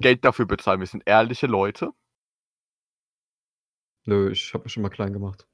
Geld 0.00 0.24
dafür 0.24 0.46
bezahlen. 0.46 0.80
Wir 0.80 0.88
sind 0.88 1.04
ehrliche 1.06 1.46
Leute. 1.46 1.92
Nö, 4.04 4.30
ich 4.30 4.52
habe 4.52 4.64
mich 4.64 4.72
schon 4.72 4.82
mal 4.82 4.90
klein 4.90 5.12
gemacht. 5.12 5.46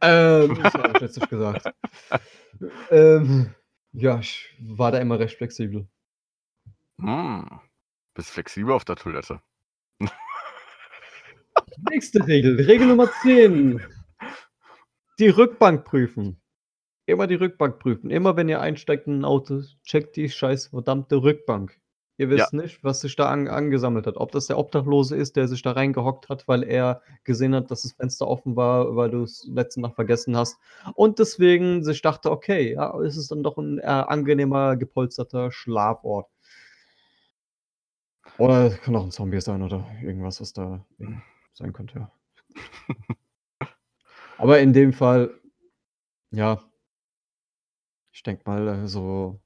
Ähm, 0.00 0.58
das 0.62 0.74
habe 0.74 0.92
ich 0.94 1.00
jetzt 1.00 1.16
nicht 1.16 1.30
gesagt. 1.30 1.72
ähm, 2.90 3.54
ja, 3.92 4.20
ich 4.20 4.54
war 4.60 4.92
da 4.92 4.98
immer 4.98 5.18
recht 5.18 5.36
flexibel. 5.36 5.88
Hm. 7.00 7.60
Bist 8.14 8.30
flexibel 8.30 8.72
auf 8.72 8.84
der 8.84 8.96
Toilette. 8.96 9.40
Nächste 11.90 12.26
Regel, 12.26 12.60
Regel 12.60 12.86
Nummer 12.86 13.10
10. 13.22 13.80
Die 15.18 15.28
Rückbank 15.28 15.84
prüfen. 15.84 16.40
Immer 17.06 17.26
die 17.26 17.34
Rückbank 17.34 17.80
prüfen. 17.80 18.10
Immer 18.10 18.36
wenn 18.36 18.48
ihr 18.48 18.60
einsteigt 18.60 19.08
in 19.08 19.20
ein 19.20 19.24
Auto, 19.24 19.62
checkt 19.82 20.16
die 20.16 20.28
scheiß 20.28 20.68
verdammte 20.68 21.16
Rückbank. 21.16 21.78
Ihr 22.16 22.30
wisst 22.30 22.52
nicht, 22.52 22.84
was 22.84 23.00
sich 23.00 23.16
da 23.16 23.28
an, 23.28 23.48
angesammelt 23.48 24.06
hat. 24.06 24.16
Ob 24.16 24.30
das 24.30 24.46
der 24.46 24.58
Obdachlose 24.58 25.16
ist, 25.16 25.34
der 25.34 25.48
sich 25.48 25.62
da 25.62 25.72
reingehockt 25.72 26.28
hat, 26.28 26.46
weil 26.46 26.62
er 26.62 27.02
gesehen 27.24 27.56
hat, 27.56 27.72
dass 27.72 27.82
das 27.82 27.92
Fenster 27.92 28.28
offen 28.28 28.54
war, 28.54 28.94
weil 28.94 29.10
du 29.10 29.24
es 29.24 29.44
letzte 29.50 29.80
Nacht 29.80 29.96
vergessen 29.96 30.36
hast. 30.36 30.56
Und 30.94 31.18
deswegen 31.18 31.82
sich 31.82 32.02
dachte, 32.02 32.30
okay, 32.30 32.74
ja, 32.74 33.00
ist 33.02 33.16
es 33.16 33.28
dann 33.28 33.42
doch 33.42 33.58
ein 33.58 33.80
äh, 33.80 33.82
angenehmer, 33.82 34.76
gepolsterter 34.76 35.50
Schlafort. 35.50 36.28
Oder 38.38 38.66
es 38.66 38.80
kann 38.80 38.96
auch 38.96 39.04
ein 39.04 39.10
Zombie 39.10 39.40
sein 39.40 39.62
oder 39.62 39.86
irgendwas, 40.02 40.40
was 40.40 40.52
da 40.52 40.84
sein 41.52 41.72
könnte, 41.72 41.98
ja. 41.98 42.12
Aber 44.38 44.60
in 44.60 44.72
dem 44.72 44.92
Fall, 44.92 45.30
ja, 46.30 46.62
ich 48.12 48.22
denke 48.22 48.42
mal, 48.46 48.86
so, 48.86 49.40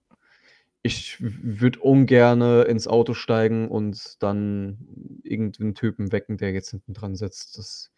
ich 0.82 1.16
würde 1.20 1.80
ungern 1.80 2.42
ins 2.66 2.88
Auto 2.88 3.14
steigen 3.14 3.68
und 3.68 4.22
dann 4.22 4.78
irgendeinen 5.24 5.74
Typen 5.74 6.12
wecken, 6.12 6.38
der 6.38 6.52
jetzt 6.52 6.70
hinten 6.70 6.94
dran 6.94 7.16
sitzt. 7.16 7.58
Das 7.58 7.92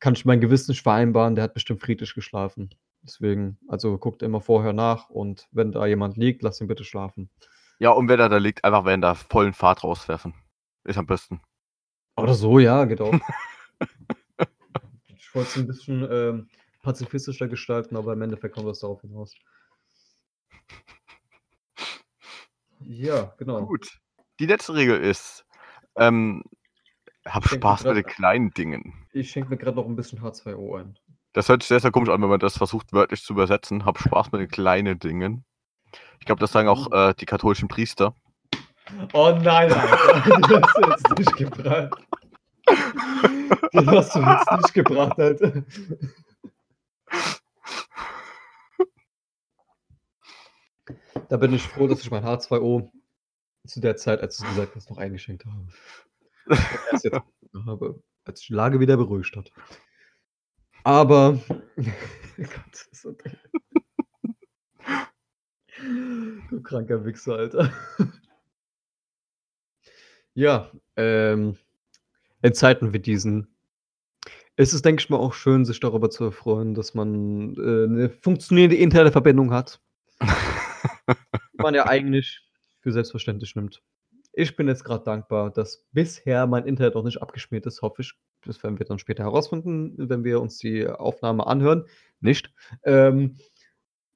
kann 0.00 0.14
ich 0.14 0.24
mein 0.24 0.40
Gewissen 0.40 0.72
nicht 0.72 0.82
vereinbaren, 0.82 1.34
der 1.34 1.44
hat 1.44 1.54
bestimmt 1.54 1.80
friedlich 1.80 2.14
geschlafen. 2.14 2.70
Deswegen, 3.02 3.58
also 3.68 3.98
guckt 3.98 4.22
immer 4.22 4.40
vorher 4.40 4.72
nach 4.72 5.10
und 5.10 5.48
wenn 5.52 5.72
da 5.72 5.86
jemand 5.86 6.16
liegt, 6.16 6.42
lasst 6.42 6.60
ihn 6.60 6.68
bitte 6.68 6.84
schlafen. 6.84 7.30
Ja, 7.78 7.90
und 7.90 8.08
wenn 8.08 8.20
er 8.20 8.28
da 8.28 8.38
liegt, 8.38 8.64
einfach 8.64 8.84
während 8.84 9.04
der 9.04 9.14
vollen 9.14 9.52
Fahrt 9.52 9.84
rauswerfen. 9.84 10.34
Ist 10.84 10.98
am 10.98 11.06
besten. 11.06 11.40
Oder 12.16 12.34
so, 12.34 12.58
ja, 12.58 12.84
geht 12.84 13.00
auch. 13.00 13.12
ich 15.16 15.34
wollte 15.34 15.48
es 15.48 15.56
ein 15.56 15.66
bisschen 15.66 16.08
ähm, 16.10 16.48
pazifistischer 16.82 17.48
gestalten, 17.48 17.96
aber 17.96 18.12
im 18.12 18.22
Endeffekt 18.22 18.54
kommt 18.54 18.68
das 18.68 18.80
darauf 18.80 19.00
hinaus. 19.00 19.34
Ja, 22.80 23.34
genau. 23.38 23.66
Gut. 23.66 23.98
Die 24.38 24.46
letzte 24.46 24.74
Regel 24.74 25.00
ist, 25.00 25.44
ähm, 25.96 26.44
hab 27.24 27.46
Spaß 27.46 27.84
mit 27.84 27.96
den 27.96 28.04
kleinen 28.04 28.50
Dingen. 28.50 29.06
Ich 29.12 29.30
schenke 29.30 29.50
mir 29.50 29.56
gerade 29.56 29.76
noch 29.76 29.86
ein 29.86 29.96
bisschen 29.96 30.20
H2O 30.20 30.78
ein. 30.78 30.98
Das 31.32 31.48
hört 31.48 31.62
sich 31.62 31.68
sehr, 31.68 31.80
sehr 31.80 31.90
komisch 31.90 32.10
an, 32.10 32.22
wenn 32.22 32.28
man 32.28 32.40
das 32.40 32.58
versucht 32.58 32.92
wörtlich 32.92 33.22
zu 33.22 33.32
übersetzen. 33.32 33.84
Hab 33.84 33.98
Spaß 33.98 34.32
mit 34.32 34.40
den 34.40 34.48
kleinen 34.48 34.98
Dingen. 34.98 35.44
Ich 36.24 36.26
glaube, 36.26 36.40
das 36.40 36.52
sagen 36.52 36.68
auch 36.68 36.90
äh, 36.90 37.12
die 37.20 37.26
katholischen 37.26 37.68
Priester. 37.68 38.14
Oh 39.12 39.38
nein, 39.42 39.70
Alter. 39.70 40.22
Die 40.24 40.54
hast 40.54 40.78
du 40.78 40.90
jetzt 40.90 41.18
nicht 41.18 41.36
gebracht. 41.36 42.02
Die 42.66 43.86
hast 43.86 44.14
du 44.14 44.20
jetzt 44.20 44.52
nicht 44.52 44.72
gebracht, 44.72 45.18
Alter. 45.18 45.52
Da 51.28 51.36
bin 51.36 51.52
ich 51.52 51.62
froh, 51.62 51.88
dass 51.88 52.00
ich 52.00 52.10
mein 52.10 52.24
H2O 52.24 52.90
zu 53.66 53.80
der 53.80 53.96
Zeit, 53.96 54.22
als 54.22 54.38
du 54.38 54.44
es 54.44 54.48
gesagt 54.48 54.76
hast, 54.76 54.88
noch 54.88 54.96
eingeschenkt 54.96 55.44
habe. 55.44 55.66
Erst 56.90 57.04
jetzt 57.04 57.20
habe, 57.66 58.02
als 58.24 58.40
die 58.40 58.54
Lage 58.54 58.80
wieder 58.80 58.96
beruhigt 58.96 59.36
hat. 59.36 59.52
Aber. 60.84 61.38
Gott, 62.38 62.88
so 62.92 63.14
du 66.50 66.62
kranker 66.62 67.04
Wichser, 67.04 67.36
Alter. 67.36 67.72
Ja, 70.36 70.68
ähm, 70.96 71.56
in 72.42 72.54
Zeiten 72.54 72.92
wie 72.92 72.98
diesen 72.98 73.46
ist 74.56 74.72
es, 74.72 74.82
denke 74.82 75.00
ich 75.00 75.10
mal, 75.10 75.16
auch 75.16 75.34
schön, 75.34 75.64
sich 75.64 75.80
darüber 75.80 76.10
zu 76.10 76.24
erfreuen, 76.24 76.74
dass 76.74 76.94
man 76.94 77.54
äh, 77.56 77.84
eine 77.84 78.10
funktionierende 78.10 78.76
Internetverbindung 78.76 79.52
hat. 79.52 79.80
die 80.20 81.62
man 81.62 81.74
ja 81.74 81.86
eigentlich 81.86 82.40
für 82.80 82.92
selbstverständlich 82.92 83.56
nimmt. 83.56 83.82
Ich 84.32 84.56
bin 84.56 84.68
jetzt 84.68 84.84
gerade 84.84 85.04
dankbar, 85.04 85.50
dass 85.50 85.84
bisher 85.92 86.46
mein 86.46 86.66
Internet 86.66 86.94
noch 86.94 87.04
nicht 87.04 87.22
abgeschmiert 87.22 87.66
ist, 87.66 87.82
hoffe 87.82 88.02
ich. 88.02 88.14
Das 88.44 88.62
werden 88.62 88.78
wir 88.78 88.86
dann 88.86 88.98
später 88.98 89.24
herausfinden, 89.24 89.94
wenn 89.96 90.24
wir 90.24 90.40
uns 90.40 90.58
die 90.58 90.86
Aufnahme 90.86 91.46
anhören. 91.46 91.86
Nicht. 92.20 92.52
Ähm, 92.84 93.36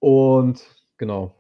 und 0.00 0.62
genau. 0.98 1.37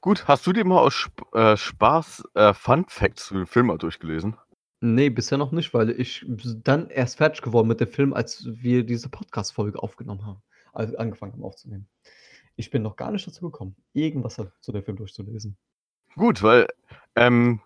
Gut, 0.00 0.28
hast 0.28 0.46
du 0.46 0.52
dir 0.52 0.64
mal 0.64 0.78
aus 0.78 0.94
Sp 0.94 1.26
äh, 1.34 1.56
Spaß 1.56 2.22
äh, 2.34 2.54
Fun 2.54 2.84
Facts 2.88 3.26
zu 3.26 3.34
dem 3.34 3.46
Film 3.48 3.66
mal 3.66 3.78
durchgelesen? 3.78 4.36
Nee, 4.80 5.10
bisher 5.10 5.38
noch 5.38 5.50
nicht, 5.50 5.74
weil 5.74 5.90
ich 5.90 6.24
dann 6.28 6.88
erst 6.88 7.16
fertig 7.16 7.42
geworden 7.42 7.66
mit 7.66 7.80
dem 7.80 7.88
Film, 7.88 8.14
als 8.14 8.46
wir 8.46 8.84
diese 8.84 9.08
Podcast-Folge 9.08 9.82
aufgenommen 9.82 10.24
haben. 10.24 10.42
Also 10.72 10.96
angefangen 10.98 11.32
haben 11.32 11.42
aufzunehmen. 11.42 11.88
Ich 12.54 12.70
bin 12.70 12.82
noch 12.82 12.94
gar 12.94 13.10
nicht 13.10 13.26
dazu 13.26 13.50
gekommen, 13.50 13.74
irgendwas 13.92 14.40
zu 14.60 14.72
dem 14.72 14.84
Film 14.84 14.96
durchzulesen. 14.96 15.56
Gut, 16.14 16.44
weil 16.44 16.68
ähm, 17.16 17.60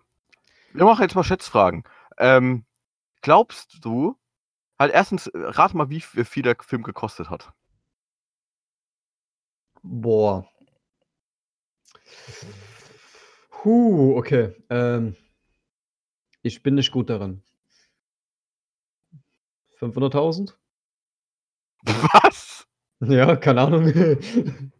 wir 0.73 0.85
machen 0.85 1.03
jetzt 1.03 1.15
mal 1.15 1.23
Schätzfragen. 1.23 1.83
Ähm, 2.17 2.65
glaubst 3.21 3.77
du, 3.85 4.17
halt 4.79 4.91
erstens, 4.91 5.27
äh, 5.27 5.37
rat 5.37 5.75
mal, 5.75 5.89
wie 5.91 6.01
viel 6.01 6.43
der 6.43 6.55
Film 6.59 6.81
gekostet 6.81 7.29
hat. 7.29 7.53
Boah. 9.83 10.47
Huh, 13.63 14.17
okay. 14.17 14.55
Ähm, 14.69 15.15
ich 16.41 16.61
bin 16.63 16.75
nicht 16.75 16.91
gut 16.91 17.09
darin. 17.09 17.41
500.000? 19.79 20.53
Was? 21.85 22.67
Ja, 23.01 23.35
keine 23.35 23.61
Ahnung. 23.61 23.91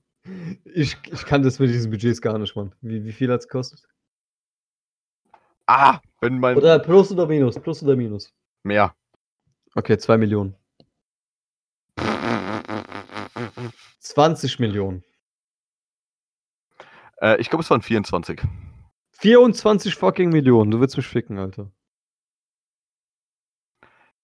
Ich, 0.64 0.96
ich 1.12 1.26
kann 1.26 1.44
das 1.44 1.60
mit 1.60 1.70
diesen 1.70 1.92
Budgets 1.92 2.22
gar 2.22 2.38
nicht, 2.40 2.56
Mann. 2.56 2.74
Wie, 2.80 3.04
wie 3.04 3.12
viel 3.12 3.30
hat 3.30 3.42
es 3.42 3.48
gekostet? 3.50 3.84
Ah, 5.68 6.00
wenn 6.22 6.40
mein 6.40 6.58
Oder 6.58 6.80
plus 6.80 7.12
oder 7.12 7.28
minus? 7.28 7.60
Plus 7.60 7.84
oder 7.84 7.98
minus? 7.98 8.34
mehr. 8.64 8.96
Okay, 9.76 9.98
2 9.98 10.18
Millionen. 10.18 10.56
20 14.00 14.60
Millionen. 14.60 15.04
Äh, 17.24 17.40
ich 17.40 17.50
glaube, 17.50 17.64
es 17.64 17.70
waren 17.70 17.82
24. 17.82 18.42
24 19.12 19.96
fucking 19.96 20.30
Millionen. 20.30 20.72
Du 20.72 20.80
willst 20.80 20.98
mich 20.98 21.08
ficken, 21.08 21.40
Alter. 21.40 21.72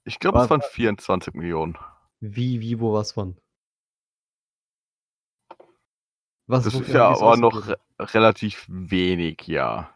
Ich 0.04 0.20
glaube, 0.20 0.40
es 0.40 0.50
waren 0.50 0.62
24 0.62 1.34
Millionen. 1.34 1.78
Wie, 2.20 2.60
wie, 2.60 2.80
wo, 2.80 2.94
was, 2.94 3.16
wann? 3.16 3.38
Was, 6.48 6.66
Das 6.66 6.74
ist 6.74 6.90
ja 6.90 7.08
aber 7.10 7.38
noch 7.38 7.68
re 7.68 7.78
relativ 8.00 8.66
wenig, 8.68 9.44
ja. 9.48 9.94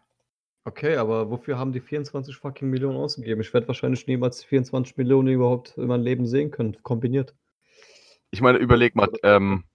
Okay, 0.66 0.96
aber 0.96 1.30
wofür 1.30 1.58
haben 1.58 1.74
die 1.74 1.82
24 1.82 2.38
fucking 2.38 2.70
Millionen 2.70 2.98
ausgegeben? 2.98 3.42
Ich 3.42 3.54
werde 3.54 3.68
wahrscheinlich 3.68 4.08
niemals 4.08 4.40
die 4.40 4.48
24 4.48 4.96
Millionen 4.96 5.28
überhaupt 5.30 5.78
in 5.78 5.88
meinem 5.88 6.04
Leben 6.04 6.26
sehen 6.26 6.52
können, 6.52 6.78
kombiniert. 6.84 7.36
Ich 8.32 8.40
meine, 8.40 8.60
überleg 8.60 8.96
mal, 8.96 9.10
ähm 9.24 9.66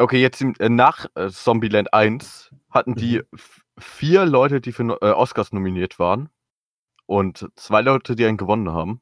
okay, 0.00 0.20
jetzt 0.20 0.40
äh, 0.42 0.68
nach, 0.68 1.06
äh, 1.14 1.28
Zombieland 1.30 1.92
1 1.94 2.50
hatten 2.70 2.94
die 2.94 3.18
Mhm. 3.18 3.38
v 3.38 3.60
4 3.78 4.26
Leute, 4.26 4.60
die 4.60 4.72
für 4.72 4.82
äh, 5.00 5.10
Oscars 5.12 5.52
nominiert 5.52 5.98
waren 5.98 6.28
und 7.06 7.48
2 7.56 7.80
Leute, 7.80 8.14
die 8.16 8.26
einen 8.26 8.36
gewonnen 8.36 8.70
haben. 8.72 9.00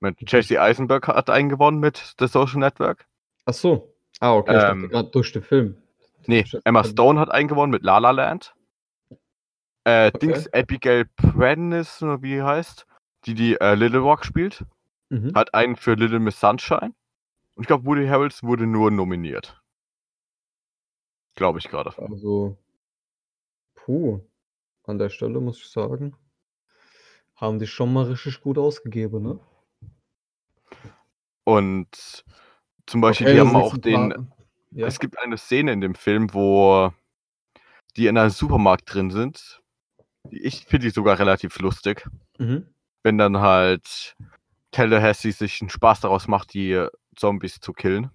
Mit 0.00 0.30
Jesse 0.30 0.60
Eisenberg 0.60 1.08
hat 1.08 1.30
einen 1.30 1.48
gewonnen 1.48 1.78
mit 1.78 2.14
The 2.18 2.26
Social 2.26 2.58
Network. 2.58 3.06
Ach 3.46 3.54
so. 3.54 3.94
Ah, 4.20 4.34
okay, 4.34 4.56
ich 4.56 4.62
Ähm 4.64 4.88
grad 4.90 5.14
durch 5.14 5.32
den 5.32 5.42
Film. 5.42 5.76
Ne, 6.26 6.40
Ich 6.40 6.56
Emma 6.64 6.82
Stone 6.84 7.20
hat 7.20 7.30
einen 7.30 7.48
gewonnen 7.48 7.70
mit 7.70 7.82
La 7.82 7.98
La 7.98 8.10
Land. 8.10 8.54
Äh, 9.84 10.10
Dings, 10.12 10.48
Okay. 10.48 10.60
Abigail 10.62 11.04
Prentice 11.16 12.02
oder 12.02 12.20
wie 12.22 12.42
heißt, 12.42 12.86
die 13.24 13.34
die, 13.34 13.60
äh, 13.60 13.74
Little 13.74 14.00
Rock 14.00 14.24
spielt, 14.24 14.64
Mhm. 15.10 15.32
hat 15.34 15.54
einen 15.54 15.76
für 15.76 15.94
Little 15.94 16.18
Miss 16.18 16.40
Sunshine. 16.40 16.92
Und 17.56 17.62
ich 17.62 17.66
glaube, 17.66 17.86
Woody 17.86 18.06
Harrelson 18.06 18.48
wurde 18.48 18.66
nur 18.66 18.90
nominiert. 18.90 19.60
Glaube 21.34 21.58
ich 21.58 21.68
grade. 21.68 21.92
Also 21.98 22.56
puh, 23.74 24.20
an 24.84 24.98
der 24.98 25.08
Stelle 25.08 25.40
muss 25.40 25.58
ich 25.58 25.68
sagen 25.68 26.16
haben 27.36 27.58
die 27.58 27.66
schon 27.66 27.92
mal 27.92 28.04
richtig 28.06 28.40
gut 28.40 28.58
ausgegeben, 28.58 29.22
ne? 29.22 29.38
Und 31.44 32.24
zum 32.86 33.00
Beispiel, 33.00 33.26
Okay, 33.28 33.34
die 33.34 33.40
haben 33.40 33.54
auch 33.56 33.76
den 33.76 34.32
ja? 34.72 34.86
es 34.86 34.98
gibt 34.98 35.18
eine 35.18 35.36
Szene 35.38 35.72
in 35.72 35.80
dem 35.80 35.94
Film, 35.94 36.32
wo 36.34 36.92
die 37.96 38.08
in 38.08 38.18
einem 38.18 38.30
Supermarkt 38.30 38.92
drin 38.92 39.10
sind. 39.10 39.62
Ich 40.30 40.64
finde 40.66 40.86
die 40.86 40.90
sogar 40.92 41.18
relativ 41.18 41.58
lustig. 41.60 42.06
Mhm. 42.38 42.66
Wenn 43.02 43.18
dann 43.18 43.38
halt 43.38 44.16
Tallahassee 44.72 45.30
sich 45.30 45.60
'n 45.62 45.70
Spaß 45.70 46.00
daraus 46.00 46.26
macht, 46.26 46.52
die 46.54 46.86
Zombies 47.16 47.60
zu 47.60 47.72
killen. 47.72 48.10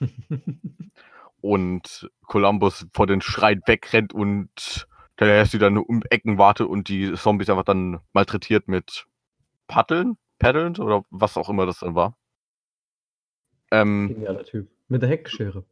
Und 1.40 2.10
Columbus 2.26 2.86
vor 2.92 3.06
den 3.08 3.20
Schreien 3.20 3.62
wegrennt 3.66 4.12
und 4.14 4.86
Tallahassee 5.16 5.58
dann 5.58 5.76
um 5.78 6.02
Ecken 6.10 6.38
wartet 6.38 6.68
und 6.68 6.88
die 6.88 7.14
Zombies 7.14 7.50
einfach 7.50 7.64
dann 7.64 8.00
malträtiert 8.12 8.68
mit 8.68 9.06
Paddeln, 9.68 10.18
Paddeln 10.38 10.76
oder 10.78 11.04
was 11.10 11.36
auch 11.36 11.48
immer 11.48 11.66
das 11.66 11.80
dann 11.80 11.94
war. 11.96 12.16
Ähm 13.72 14.08
Genialer 14.14 14.44
Typ. 14.44 14.68
Mit 14.88 15.02
der 15.02 15.08
Heckenschere. 15.08 15.64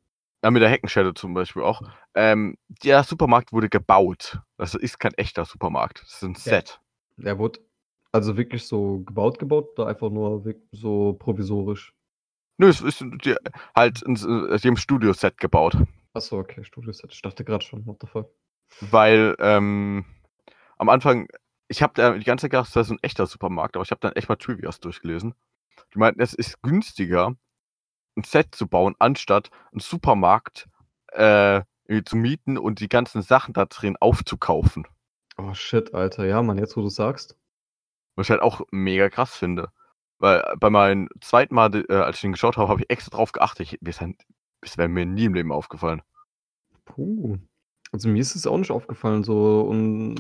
Ja, 0.43 0.51
mit 0.51 0.63
der 0.63 0.71
Heckenschere 0.71 1.13
zum 1.13 1.35
Beispiel 1.35 1.63
auch. 1.63 1.83
Ähm, 2.15 2.57
der 2.83 3.05
Supermarkt 3.05 3.53
wurde 3.53 3.69
gebaut. 3.69 4.41
Das 4.57 4.75
ist 4.75 4.99
kein 4.99 5.13
echter 5.15 5.45
Supermarkt. 5.45 6.01
Das 6.03 6.15
ist 6.15 6.23
'n 6.23 6.33
Ja. 6.35 6.41
Set. 6.41 6.81
Der 7.19 7.39
wurde 7.39 7.61
also 8.13 8.37
wirklich 8.39 8.67
so 8.67 9.01
gebaut, 9.01 9.39
gebaut 9.39 9.79
oder 9.79 9.89
einfach 9.89 10.11
nur 10.11 10.43
so 10.73 11.13
provisorisch? 11.19 11.93
Nö, 12.61 12.69
es 12.69 12.83
ist 12.83 13.01
die 13.25 13.35
halt 13.75 14.03
'n 14.07 14.17
s 14.17 14.23
äh, 14.27 14.59
die 14.59 14.69
haben 14.69 14.77
Studioset 14.77 15.39
gebaut. 15.39 15.79
Ach 16.15 16.21
so, 16.21 16.37
okay, 16.37 16.63
Studioset. 16.63 17.11
Ich 17.11 17.23
dachte 17.23 17.43
grad 17.43 17.65
schon, 17.65 17.87
what 17.87 17.97
the 18.03 18.07
fuck? 18.07 18.31
Weil, 18.83 19.35
ähm, 19.41 20.05
am 20.79 20.89
Anfang 20.91 21.29
ich 21.69 21.83
habe 21.83 21.93
da 21.95 22.13
die 22.19 22.25
ganze 22.25 22.43
Zeit 22.45 22.51
gedacht, 22.53 22.75
das 22.77 22.89
ist 22.89 22.93
'n 22.93 22.99
echter 23.03 23.27
Supermarkt, 23.27 23.77
aber 23.77 23.85
ich 23.85 23.91
habe 23.93 24.01
dann 24.01 24.13
echt 24.15 24.29
mal 24.29 24.37
Trivias 24.37 24.81
durchgelesen. 24.81 25.35
Die 25.95 25.99
meinten, 25.99 26.21
es 26.23 26.35
ist 26.35 26.63
günstiger, 26.63 27.35
'n 28.17 28.25
Set 28.25 28.55
zu 28.55 28.69
bauen, 28.69 28.97
anstatt 29.01 29.51
'n 29.75 29.81
Supermarkt, 29.81 30.69
äh, 31.13 31.63
zu 32.07 32.17
mieten 32.17 32.59
und 32.59 32.81
die 32.81 32.89
ganzen 32.91 33.23
Sachen 33.23 33.55
da 33.55 33.67
drin 33.67 33.97
aufzukaufen. 34.01 34.87
Oh 35.39 35.55
shit, 35.55 35.95
Alter. 35.95 36.27
Ja, 36.27 36.43
Mann, 36.43 36.59
jetzt 36.59 36.77
wo 36.77 36.83
du's 36.83 36.97
sagst. 36.97 37.37
Was 38.17 38.27
ich 38.27 38.31
halt 38.31 38.43
auch 38.43 38.63
mega 38.73 39.09
krass 39.09 39.37
finde. 39.37 39.71
Weil 40.21 40.45
bei 40.61 40.69
meinem 40.71 41.09
zweiten 41.23 41.55
Mal, 41.55 41.75
äh, 41.89 41.95
als 41.95 42.17
ich 42.17 42.23
den 42.23 42.33
geschaut 42.33 42.59
habe, 42.59 42.69
habe 42.69 42.83
ich 42.83 42.91
extra 42.91 43.17
drauf 43.17 43.33
geachtet. 43.33 43.73
Ich 43.73 43.79
das 44.63 44.77
wäre 44.77 44.89
mir 44.89 45.07
nie 45.07 45.25
im 45.25 45.35
Leben 45.35 45.51
aufgefallen. 45.53 46.03
Puh. 46.85 47.39
Also, 47.93 48.09
mir 48.09 48.21
ist 48.21 48.37
es 48.37 48.47
auch 48.47 48.59
nicht 48.59 48.71
aufgefallen 48.71 49.25
so 49.25 49.63
und 49.63 50.17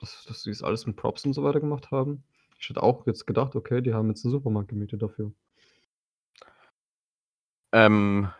dass 0.00 0.24
dass 0.24 0.42
die's 0.42 0.62
alles 0.62 0.86
mit 0.86 0.96
Props 0.96 1.24
und 1.24 1.32
so 1.34 1.44
weiter 1.44 1.60
gemacht 1.60 1.90
haben. 1.92 2.24
Ich 2.58 2.68
hätte 2.68 2.82
auch 2.82 3.06
jetzt 3.06 3.26
gedacht, 3.26 3.54
okay, 3.56 3.80
die 3.80 3.94
haben 3.94 4.08
jetzt 4.08 4.24
'n 4.24 4.30
Supermarkt 4.30 4.68
gemietet 4.70 5.02
dafür. 5.02 5.32
Ähm, 7.72 8.30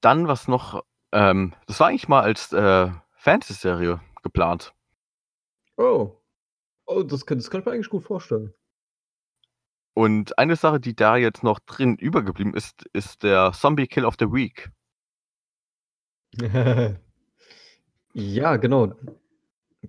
dann 0.00 0.28
was 0.28 0.48
noch 0.48 0.84
ähm, 1.12 1.54
das 1.66 1.80
war 1.80 1.88
eigentlich 1.88 2.08
mal 2.08 2.22
als, 2.22 2.52
äh, 2.52 2.90
Fernsehserie 3.14 4.00
geplant. 4.22 4.72
Oh. 5.78 6.16
Oh, 6.86 7.02
das 7.04 7.26
kann 7.26 7.38
das 7.38 7.50
kann 7.50 7.60
ich 7.60 7.66
mir 7.66 7.72
eigentlich 7.72 7.90
gut 7.90 8.04
vorstellen. 8.04 8.54
Und 9.96 10.38
eine 10.38 10.56
Sache, 10.56 10.80
die 10.80 10.94
da 10.96 11.16
jetzt 11.16 11.42
noch 11.42 11.58
drin 11.60 11.96
übergeblieben 11.96 12.54
ist, 12.54 12.84
ist 12.94 13.22
der 13.22 13.52
Zombie 13.52 13.86
Kill 13.86 14.04
of 14.06 14.14
the 14.18 14.26
Week. 14.26 14.70
Ja, 18.14 18.56
genau. 18.56 18.92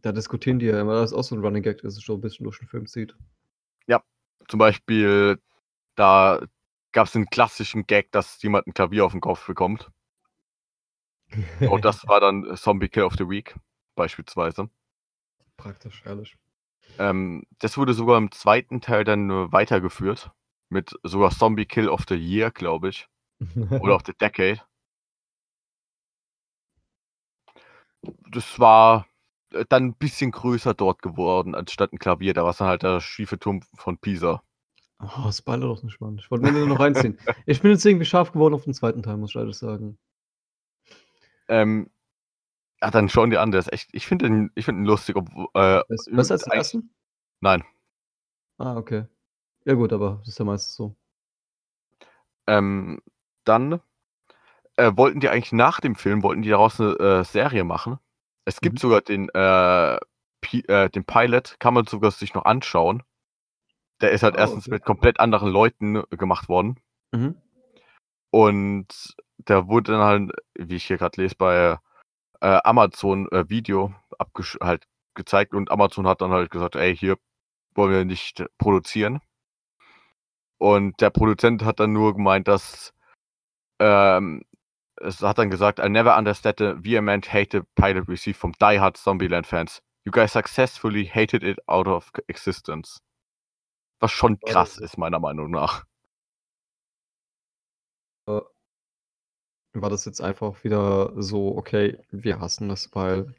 Da 0.01 0.12
diskutieren 0.14 0.60
die 0.60 0.68
ja 0.68 0.82
immer, 0.82 0.95
das 0.95 1.12
ist 1.12 1.18
auch 1.18 1.24
so 1.24 1.36
'n 1.36 1.41
Running 1.43 1.64
Gag, 1.64 1.82
dass 1.82 1.95
es 1.97 2.04
schon 2.04 2.18
'n 2.20 2.22
bisschen 2.22 2.43
durch 2.45 2.60
den 2.60 2.68
Film 2.70 2.88
zieht. 2.88 3.16
Ja, 3.88 4.01
zum 4.47 4.60
Beispiel, 4.60 5.39
da 5.95 6.41
gab's 6.93 7.14
den 7.14 7.28
klassischen 7.28 7.86
Gag, 7.88 8.12
dass 8.12 8.41
jemand 8.43 8.68
'n 8.68 8.74
Klavier 8.74 9.06
auf 9.06 9.14
'n 9.14 9.22
Kopf 9.22 9.45
bekommt. 9.47 9.89
Und 11.64 11.86
das 11.86 12.06
war 12.08 12.20
dann 12.20 12.56
Zombie 12.58 12.89
Kill 12.89 13.04
of 13.04 13.14
the 13.18 13.30
Week 13.30 13.56
beispielsweise. 13.95 14.70
Praktisch, 15.58 16.04
ehrlich. 16.06 16.36
Ähm, 16.99 17.43
das 17.59 17.77
wurde 17.77 17.93
sogar 17.93 18.17
im 18.17 18.31
2. 18.31 18.81
Teil 18.81 19.03
dann, 19.03 19.29
weitergeführt 19.51 20.31
mit 20.69 20.97
sogar 21.03 21.31
Zombie 21.31 21.65
Kill 21.65 21.89
of 21.89 22.03
the 22.09 22.15
Year, 22.15 22.51
glaube 22.51 22.89
ich. 22.89 23.07
Oder 23.77 23.95
of 23.95 24.03
the 24.07 24.13
Decade. 24.19 24.61
Das 28.31 28.59
war, 28.59 29.07
äh, 29.53 29.65
dann 29.69 29.89
'n 29.91 29.93
bisschen 29.95 30.31
größer 30.31 30.73
dort 30.73 31.01
geworden 31.01 31.55
anstatt 31.55 31.93
'n 31.93 31.99
Klavier. 31.99 32.34
Da 32.34 32.43
war's 32.43 32.57
dann 32.57 32.67
halt 32.67 32.84
der 32.84 32.99
schiefe 33.01 33.39
Turm 33.39 33.61
von 33.75 33.97
Pisa. 33.97 34.43
Oh, 35.01 35.31
spoilere 35.31 35.69
doch 35.75 35.84
nicht, 35.84 35.99
Mann. 35.99 36.17
Ich 36.17 36.29
wollte 36.31 36.43
mir 36.43 36.51
den 36.53 36.67
noch 36.69 36.79
reinziehen. 36.79 37.19
Ich 37.45 37.61
bin 37.61 37.71
jetzt 37.71 37.86
irgendwie 37.86 38.05
scharf 38.05 38.31
geworden 38.31 38.53
auf 38.53 38.63
den 38.63 38.73
2. 38.73 39.01
Teil, 39.01 39.17
muss 39.17 39.31
ich 39.31 39.36
ehrlich 39.36 39.57
sagen. 39.57 39.97
Ähm, 41.49 41.89
ja, 42.84 42.91
dann 42.91 43.07
schau 43.09 43.23
ihn 43.23 43.29
dir 43.31 43.41
an, 43.41 43.51
der 43.51 43.59
ist 43.61 43.71
echt 43.71 43.89
ich 43.93 44.05
finde 44.07 44.27
den 44.29 44.51
ich 44.55 44.65
finde 44.65 44.81
ihn 44.81 44.86
lustig, 44.86 45.15
obwo 45.15 45.47
äh, 45.53 45.81
Ist 45.89 46.11
besser 46.11 46.34
als 46.34 46.47
1.? 46.47 46.89
Nein. 47.41 47.63
Ah, 48.59 48.77
okay. 48.77 49.05
Ja 49.65 49.73
gut, 49.75 49.93
aber 49.93 50.17
das 50.21 50.29
ist 50.29 50.39
ja 50.39 50.45
meistens 50.45 50.75
so. 50.75 50.95
Ähm, 52.47 52.99
dann, 53.45 53.81
äh, 54.77 54.91
wollten 54.95 55.19
die 55.21 55.29
eigentlich 55.29 55.53
nach 55.53 55.81
dem 55.81 55.95
Film 55.95 56.23
wollten 56.23 56.43
die 56.43 56.49
daraus 56.49 56.79
'ne, 56.79 56.93
äh, 56.99 57.23
Serie 57.25 57.63
machen. 57.65 57.99
Es 58.45 58.61
gibt 58.61 58.75
Mhm. 58.77 58.79
sogar 58.79 59.01
den, 59.01 59.29
äh, 59.34 59.95
äh, 59.97 60.89
den 60.91 61.05
Pilot 61.05 61.57
kann 61.59 61.73
man 61.75 61.88
sogar 61.88 62.11
sich 62.11 62.34
noch 62.36 62.45
anschauen. 62.45 63.03
Der 64.01 64.11
ist 64.11 64.23
halt 64.23 64.36
Oh, 64.36 64.39
erstens 64.39 64.65
okay. 64.65 64.75
mit 64.75 64.86
komplett 64.86 65.19
anderen 65.19 65.49
Leuten 65.51 66.03
gemacht 66.11 66.49
worden. 66.49 66.77
Mhm. 67.13 67.36
Und 68.34 69.15
der 69.38 69.67
wurde 69.67 69.91
dann 69.91 70.01
halt, 70.01 70.31
wie 70.55 70.75
ich 70.77 70.86
hier 70.86 70.97
grad 70.97 71.17
lese, 71.17 71.36
bei, 71.38 71.77
äh, 72.43 72.59
Amazon, 72.65 73.27
äh, 73.31 73.49
Video 73.49 73.95
halt 74.61 74.85
gezeigt 75.15 75.53
und 75.53 75.71
Amazon 75.71 76.07
hat 76.07 76.21
dann 76.21 76.31
halt 76.31 76.51
gesagt: 76.51 76.75
„Ey, 76.75 76.95
hier 76.95 77.17
wollen 77.73 77.91
wir 77.91 78.05
nicht 78.05 78.43
produzieren.“ 78.57 79.21
Und 80.59 80.99
der 81.01 81.09
Produzent 81.09 81.63
hat 81.63 81.79
dann 81.79 81.93
nur 81.93 82.15
gemeint, 82.15 82.47
dass 82.47 82.93
ähm, 83.79 84.43
es 84.97 85.21
hat 85.21 85.37
dann 85.37 85.49
gesagt: 85.49 85.79
„I 85.79 85.89
never 85.89 86.17
understood 86.17 86.55
the 86.59 86.73
vehement 86.83 87.31
hate 87.33 87.57
the 87.59 87.61
pilot 87.75 88.07
received 88.09 88.37
from 88.39 88.51
die-hard 88.59 88.97
Zombieland 88.97 89.47
fans. 89.47 89.81
You 90.05 90.11
guys 90.11 90.33
successfully 90.33 91.05
hated 91.05 91.43
it 91.43 91.59
out 91.67 91.87
of 91.87 92.11
existence.“ 92.27 92.99
Was 94.01 94.11
schon 94.11 94.37
krass 94.41 94.77
ist, 94.77 94.97
meiner 94.97 95.19
Meinung 95.19 95.49
nach. 95.49 95.85
War 99.74 99.89
das 99.89 100.05
jetzt 100.05 100.21
einfach 100.21 100.63
wieder 100.63 101.11
so: 101.21 101.55
„Okay, 101.57 101.97
wir 102.11 102.39
hassen 102.39 102.69
das, 102.69 102.89
weil 102.95 103.34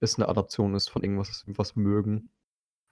es 0.00 0.18
'ne 0.18 0.28
Adaption 0.28 0.74
ist 0.74 0.88
von 0.90 1.02
irgendwas, 1.02 1.44
was 1.48 1.76
wir 1.76 1.82
mögen?“ 1.84 2.30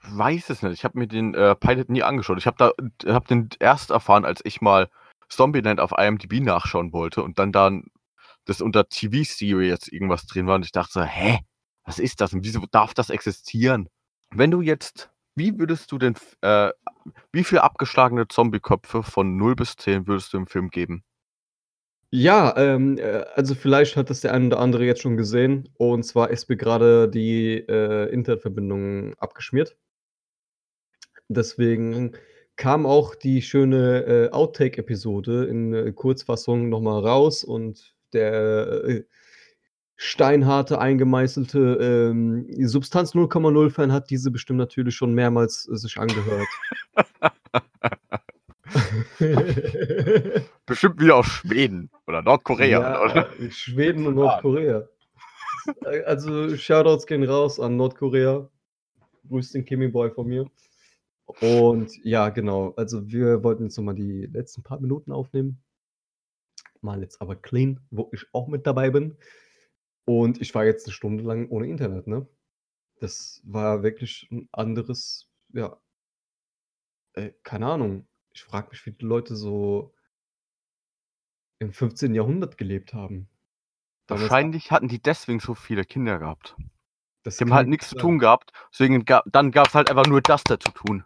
weiß 0.02 0.50
es 0.50 0.62
nicht. 0.62 0.72
Ich 0.74 0.84
habe 0.84 0.98
mir 0.98 1.06
den 1.08 1.34
äh, 1.34 1.54
Pilot 1.56 1.88
nie 1.90 2.02
angeschaut. 2.02 2.38
Ich 2.38 2.46
habe 2.46 2.56
da, 2.58 3.12
habe 3.12 3.26
den 3.28 3.48
erst 3.60 3.90
erfahren, 3.90 4.24
als 4.24 4.40
ich 4.44 4.60
mal 4.60 4.88
Zombieland 5.28 5.80
auf 5.80 5.92
IMDb 5.98 6.40
nachschauen 6.40 6.92
wollte 6.92 7.22
und 7.22 7.38
dann 7.38 7.52
dann 7.52 7.86
das 8.46 8.60
unter 8.60 8.88
TV-Serie 8.88 9.68
jetzt 9.68 9.92
irgendwas 9.92 10.26
drin 10.26 10.46
war 10.46 10.56
und 10.56 10.64
ich 10.66 10.72
dachte 10.72 10.92
so, 10.94 11.02
hä, 11.02 11.40
was 11.84 11.98
ist 11.98 12.20
das 12.20 12.34
und 12.34 12.44
wieso 12.44 12.64
darf 12.70 12.94
das 12.94 13.10
existieren? 13.10 13.88
Wenn 14.32 14.50
du 14.50 14.60
jetzt, 14.62 15.10
wie 15.36 15.58
würdest 15.58 15.92
du 15.92 15.98
denn, 15.98 16.14
äh, 16.42 16.70
wie 17.32 17.44
viele 17.44 17.62
abgeschlagene 17.64 18.28
Zombie-Köpfe 18.28 19.02
von 19.04 19.36
0 19.36 19.56
bis 19.56 19.76
10 19.76 20.06
würdest 20.08 20.32
du 20.32 20.38
im 20.38 20.46
Film 20.48 20.70
geben? 20.70 21.04
Ja, 22.16 22.54
ähm, 22.56 22.96
äh, 22.98 23.24
also 23.34 23.56
vielleicht 23.56 23.96
hat 23.96 24.08
das 24.08 24.20
der 24.20 24.32
ein 24.32 24.46
oder 24.46 24.60
andere 24.60 24.84
jetzt 24.84 25.02
schon 25.02 25.16
gesehen. 25.16 25.68
Und 25.78 26.04
zwar 26.04 26.30
ist 26.30 26.48
mir 26.48 26.56
gerade 26.56 27.08
die 27.08 27.56
äh, 27.68 28.08
Internetverbindung 28.12 29.14
abgeschmiert. 29.14 29.76
Deswegen 31.28 32.12
kam 32.54 32.86
auch 32.86 33.16
die 33.16 33.42
schöne 33.42 34.04
äh, 34.06 34.30
Outtake-Episode 34.30 35.46
in 35.46 35.74
äh, 35.74 35.92
Kurzfassung 35.92 36.68
nochmal 36.68 37.00
raus 37.04 37.42
und 37.42 37.96
der 38.12 38.84
äh, 38.84 39.04
steinharte, 39.96 40.78
eingemeißelte 40.78 42.12
ähm, 42.12 42.46
Substanz 42.68 43.14
0,0-Fan 43.14 43.90
hat 43.92 44.10
diese 44.10 44.30
bestimmt 44.30 44.60
natürlich 44.60 44.94
schon 44.94 45.14
mehrmals 45.14 45.62
sich 45.64 45.98
angehört. 45.98 46.46
Bestimmt 50.66 51.00
wieder 51.00 51.16
aus 51.16 51.26
Schweden 51.26 51.90
oder 52.06 52.22
Nordkorea. 52.22 52.66
Ja, 52.66 53.02
oder? 53.02 53.30
Schweden 53.50 54.06
und 54.06 54.14
Nordkorea. 54.16 54.88
Also 56.04 56.56
Shoutouts 56.56 57.06
gehen 57.06 57.24
raus 57.24 57.58
an 57.58 57.76
Nordkorea. 57.76 58.48
Grüß 59.28 59.52
den 59.52 59.64
Kimmy 59.64 59.88
Boy 59.88 60.10
von 60.10 60.26
mir. 60.26 60.50
Und 61.40 61.92
ja, 62.04 62.28
genau. 62.28 62.74
Also 62.76 63.08
wir 63.08 63.42
wollten 63.42 63.64
jetzt 63.64 63.76
nochmal 63.76 63.94
die 63.94 64.26
letzten 64.26 64.62
paar 64.62 64.80
Minuten 64.80 65.12
aufnehmen. 65.12 65.62
Mal 66.80 67.00
jetzt 67.00 67.20
aber 67.20 67.36
clean, 67.36 67.80
wo 67.90 68.10
ich 68.12 68.26
auch 68.32 68.48
mit 68.48 68.66
dabei 68.66 68.90
bin. 68.90 69.16
Und 70.04 70.40
ich 70.42 70.54
war 70.54 70.66
jetzt 70.66 70.86
eine 70.86 70.92
Stunde 70.92 71.24
lang 71.24 71.48
ohne 71.48 71.66
Internet, 71.66 72.06
ne? 72.06 72.28
Das 73.00 73.40
war 73.44 73.82
wirklich 73.82 74.28
ein 74.30 74.48
anderes, 74.52 75.30
ja, 75.52 75.78
äh, 77.14 77.32
keine 77.42 77.66
Ahnung. 77.66 78.06
Ich 78.34 78.42
frage 78.42 78.68
mich, 78.70 78.84
wie 78.84 78.90
die 78.90 79.04
Leute 79.04 79.36
so 79.36 79.94
im 81.60 81.72
15. 81.72 82.14
Jahrhundert 82.14 82.58
gelebt 82.58 82.92
haben. 82.92 83.28
Damals 84.06 84.28
Wahrscheinlich 84.28 84.70
hatten 84.70 84.88
die 84.88 85.00
deswegen 85.00 85.38
so 85.38 85.54
viele 85.54 85.84
Kinder 85.84 86.18
gehabt. 86.18 86.56
das 87.22 87.36
Die 87.36 87.44
haben 87.44 87.54
halt 87.54 87.68
nichts 87.68 87.90
zu 87.90 87.96
tun 87.96 88.18
gehabt, 88.18 88.52
deswegen 88.72 89.04
ga 89.04 89.22
dann 89.26 89.50
gab 89.50 89.68
es 89.68 89.74
halt 89.74 89.88
einfach 89.88 90.06
nur 90.06 90.20
das 90.20 90.42
da 90.44 90.58
zu 90.58 90.72
tun. 90.72 91.02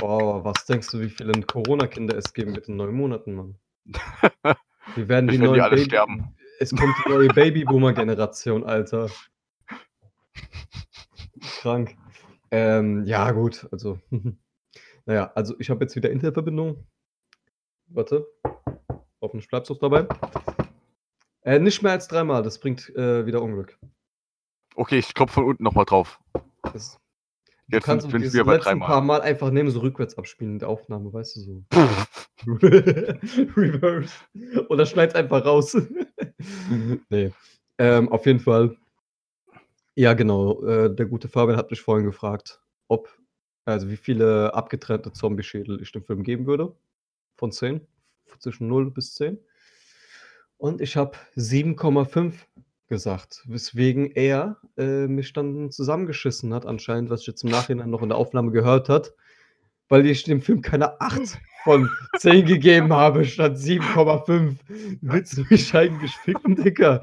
Oh, 0.00 0.42
was 0.44 0.64
denkst 0.64 0.88
du, 0.92 1.00
wie 1.00 1.10
viele 1.10 1.32
Corona-Kinder 1.42 2.16
es 2.16 2.32
geben 2.32 2.52
mit 2.52 2.68
den 2.68 2.76
neun 2.76 2.94
Monaten, 2.94 3.34
Mann? 3.34 3.58
Wir 4.94 5.08
werden 5.08 5.28
die 5.28 5.30
werden 5.30 5.30
die 5.30 5.38
neuen 5.38 5.60
alle 5.60 5.76
Baby 5.76 5.84
sterben. 5.84 6.36
Es 6.58 6.70
kommt 6.70 6.94
die 7.04 7.10
neue 7.10 7.28
Babyboomer-Generation, 7.28 8.64
Alter. 8.64 9.10
Krank. 11.60 11.96
Ähm, 12.50 13.04
ja, 13.04 13.30
gut, 13.32 13.68
also. 13.72 13.98
naja, 15.06 15.30
also 15.34 15.54
ich 15.58 15.70
habe 15.70 15.84
jetzt 15.84 15.96
wieder 15.96 16.10
Internetverbindung. 16.10 16.86
Warte. 17.88 18.26
Hoffentlich 19.20 19.48
bleibst 19.48 19.70
du 19.70 19.74
auch 19.74 19.78
dabei. 19.78 20.06
Äh, 21.42 21.58
nicht 21.58 21.82
mehr 21.82 21.92
als 21.92 22.08
dreimal, 22.08 22.42
das 22.42 22.58
bringt 22.58 22.88
äh, 22.96 23.26
wieder 23.26 23.42
Unglück. 23.42 23.78
Okay, 24.76 24.98
ich 24.98 25.12
klopfe 25.14 25.34
von 25.34 25.44
unten 25.44 25.62
nochmal 25.64 25.84
drauf. 25.84 26.20
Das, 26.72 26.98
du 27.68 27.76
Jetzt 27.76 27.84
kannst 27.84 28.10
sind- 28.10 28.22
wieder 28.32 28.44
bei 28.44 28.58
dreimal. 28.58 28.86
paar 28.88 29.00
Mal 29.00 29.20
einfach 29.22 29.50
nehmen, 29.50 29.70
so 29.70 29.80
rückwärts 29.80 30.16
abspielen 30.16 30.52
in 30.54 30.58
der 30.60 30.68
Aufnahme, 30.68 31.12
weißt 31.12 31.36
du 31.36 31.40
so. 31.40 31.64
Reverse. 33.56 34.12
Oder 34.68 34.86
schneid's 34.86 35.14
einfach 35.14 35.44
raus. 35.44 35.76
nee. 37.10 37.32
Ähm, 37.78 38.08
auf 38.10 38.26
jeden 38.26 38.40
Fall. 38.40 38.76
Ja, 39.94 40.14
genau. 40.14 40.62
Äh, 40.64 40.94
der 40.94 41.06
gute 41.06 41.28
Fabian 41.28 41.56
hat 41.58 41.70
mich 41.70 41.80
vorhin 41.82 42.06
gefragt, 42.06 42.60
ob, 42.88 43.08
also 43.64 43.88
wie 43.90 43.96
viele 43.96 44.54
abgetrennte 44.54 45.12
Zombie-Schädel 45.12 45.80
ich 45.80 45.92
dem 45.92 46.04
Film 46.04 46.22
geben 46.22 46.46
würde. 46.46 46.74
Von 47.36 47.52
10. 47.52 47.80
Zwischen 48.38 48.68
0 48.68 48.90
bis 48.90 49.14
10. 49.14 49.38
Und 50.56 50.80
ich 50.80 50.96
habe 50.96 51.16
7,5 51.36 52.34
gesagt, 52.88 53.44
weswegen 53.46 54.10
er 54.12 54.58
äh, 54.76 55.06
mich 55.06 55.32
dann 55.32 55.70
zusammengeschissen 55.70 56.52
hat, 56.52 56.66
anscheinend, 56.66 57.08
was 57.08 57.22
ich 57.22 57.28
jetzt 57.28 57.44
im 57.44 57.50
Nachhinein 57.50 57.88
noch 57.88 58.02
in 58.02 58.10
der 58.10 58.18
Aufnahme 58.18 58.50
gehört 58.50 58.88
hat, 58.88 59.14
weil 59.88 60.06
ich 60.06 60.24
dem 60.24 60.42
Film 60.42 60.60
keine 60.60 61.00
8 61.00 61.38
von 61.64 61.88
10 62.18 62.46
gegeben 62.46 62.92
habe, 62.92 63.24
statt 63.24 63.56
7,5. 63.56 64.56
Willst 65.00 65.38
du 65.38 65.44
mich 65.48 65.74
eigentlich 65.74 66.12
ficken, 66.16 66.56
Dicker? 66.56 67.02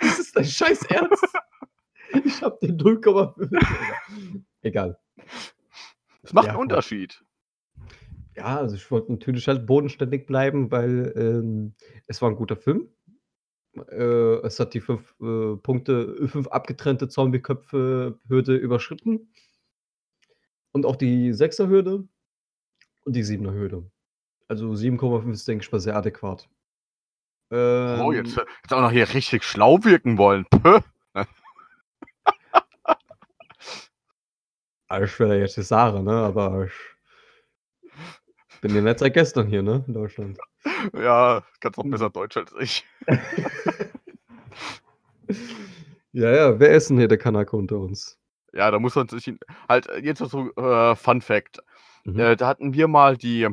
Das 0.00 0.18
ist 0.18 0.36
dein 0.36 0.44
scheiß 0.44 0.82
Ernst? 0.86 1.24
Ich 2.24 2.42
hab 2.42 2.58
den 2.60 2.78
0,5. 2.78 4.44
Egal. 4.62 4.98
Das 6.22 6.32
macht 6.32 6.46
Ja, 6.46 6.52
einen. 6.52 6.62
Unterschied. 6.62 7.24
Ja, 8.36 8.58
also 8.58 8.76
ich 8.76 8.90
wollte 8.90 9.12
natürlich 9.12 9.48
halt 9.48 9.66
bodenständig 9.66 10.26
bleiben, 10.26 10.70
weil 10.70 11.12
ähm, 11.16 11.74
es 12.06 12.22
war 12.22 12.30
ein 12.30 12.36
guter 12.36 12.56
Film. 12.56 12.88
Äh, 13.90 14.36
es 14.46 14.60
hat 14.60 14.74
die 14.74 14.80
fünf 14.80 15.14
äh, 15.20 15.56
Punkte, 15.56 16.28
fünf 16.28 16.48
abgetrennte 16.48 17.08
Zombie-Köpfe-Hürde 17.08 18.56
überschritten. 18.56 19.32
Und 20.72 20.86
auch 20.86 20.96
die 20.96 21.32
Sechser-Hürde 21.32 22.06
und 23.04 23.16
die 23.16 23.22
Siebener 23.22 23.52
Hürde. 23.52 23.90
Also 24.48 24.70
7,5 24.70 25.30
ist, 25.32 25.48
denke 25.48 25.64
ich, 25.64 25.72
mal 25.72 25.80
sehr 25.80 25.96
adäquat. 25.96 26.48
Ähm, 27.50 28.00
Oh, 28.00 28.12
jetzt, 28.12 28.36
jetzt 28.36 28.72
auch 28.72 28.80
noch 28.80 28.92
hier 28.92 29.12
richtig 29.14 29.42
schlau 29.44 29.82
wirken 29.84 30.18
wollen. 30.18 30.44
Puh. 30.50 30.80
Ich 34.90 35.18
will 35.20 35.28
ja 35.28 35.34
jetzt 35.34 35.58
nicht 35.58 35.66
sagen, 35.66 36.04
ne? 36.04 36.12
Aber 36.12 36.64
ich 36.66 36.72
bin 38.60 38.74
ja 38.74 38.80
nicht 38.80 38.98
seit 38.98 39.14
gestern 39.14 39.46
hier, 39.48 39.62
ne? 39.62 39.84
In 39.86 39.94
Deutschland. 39.94 40.38
Ja, 40.94 41.44
kannst 41.60 41.78
Hm. 41.78 41.84
noch 41.84 41.90
besser 41.92 42.10
Deutsch 42.10 42.36
als 42.36 42.52
ich. 42.58 42.84
ja, 46.12 46.30
ja, 46.34 46.58
wer 46.58 46.70
ist 46.70 46.90
denn 46.90 46.98
hier 46.98 47.08
der 47.08 47.18
Kanake 47.18 47.56
unter 47.56 47.78
uns? 47.78 48.18
Ja, 48.52 48.70
da 48.70 48.78
muss 48.78 48.94
man 48.94 49.08
sich 49.08 49.32
halt 49.68 49.86
äh, 49.88 49.98
jetzt 49.98 50.20
noch 50.20 50.30
so 50.30 50.50
äh, 50.56 50.96
Fun 50.96 51.20
Fact. 51.20 51.60
Mhm. 52.04 52.18
Äh, 52.18 52.36
da 52.36 52.46
hatten 52.48 52.72
wir 52.72 52.88
mal 52.88 53.16
die 53.16 53.48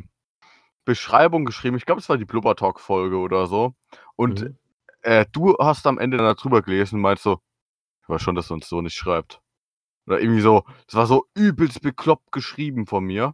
Beschreibung 0.86 1.46
geschrieben. 1.46 1.78
Ich 1.78 1.86
glaube, 1.86 2.00
es 2.02 2.10
war 2.10 2.18
die 2.18 2.26
Blubber 2.26 2.56
Talk 2.56 2.80
Folge 2.80 3.18
oder 3.18 3.48
so. 3.48 3.74
Und 4.16 4.42
Mhm. 4.42 4.58
äh, 5.02 5.26
du 5.32 5.58
hast 5.60 5.86
am 5.88 5.98
Ende 6.00 6.18
dann 6.18 6.36
drüber 6.36 6.62
gelesen 6.62 6.96
und 6.96 7.02
meinst 7.02 7.24
so, 7.24 7.40
ich 8.04 8.10
weiß 8.10 8.22
schon, 8.22 8.36
dass 8.36 8.50
er 8.52 8.56
uns 8.56 8.70
so 8.70 8.82
nicht 8.82 8.96
schreibt. 8.96 9.42
Oder 10.08 10.20
irgendwie 10.20 10.41
so, 10.41 10.64
das 10.86 10.95
war 10.95 11.08
so 11.08 11.26
übelst 11.34 11.82
bekloppt 11.82 12.32
geschrieben 12.32 12.86
von 12.86 13.03
mir. 13.06 13.34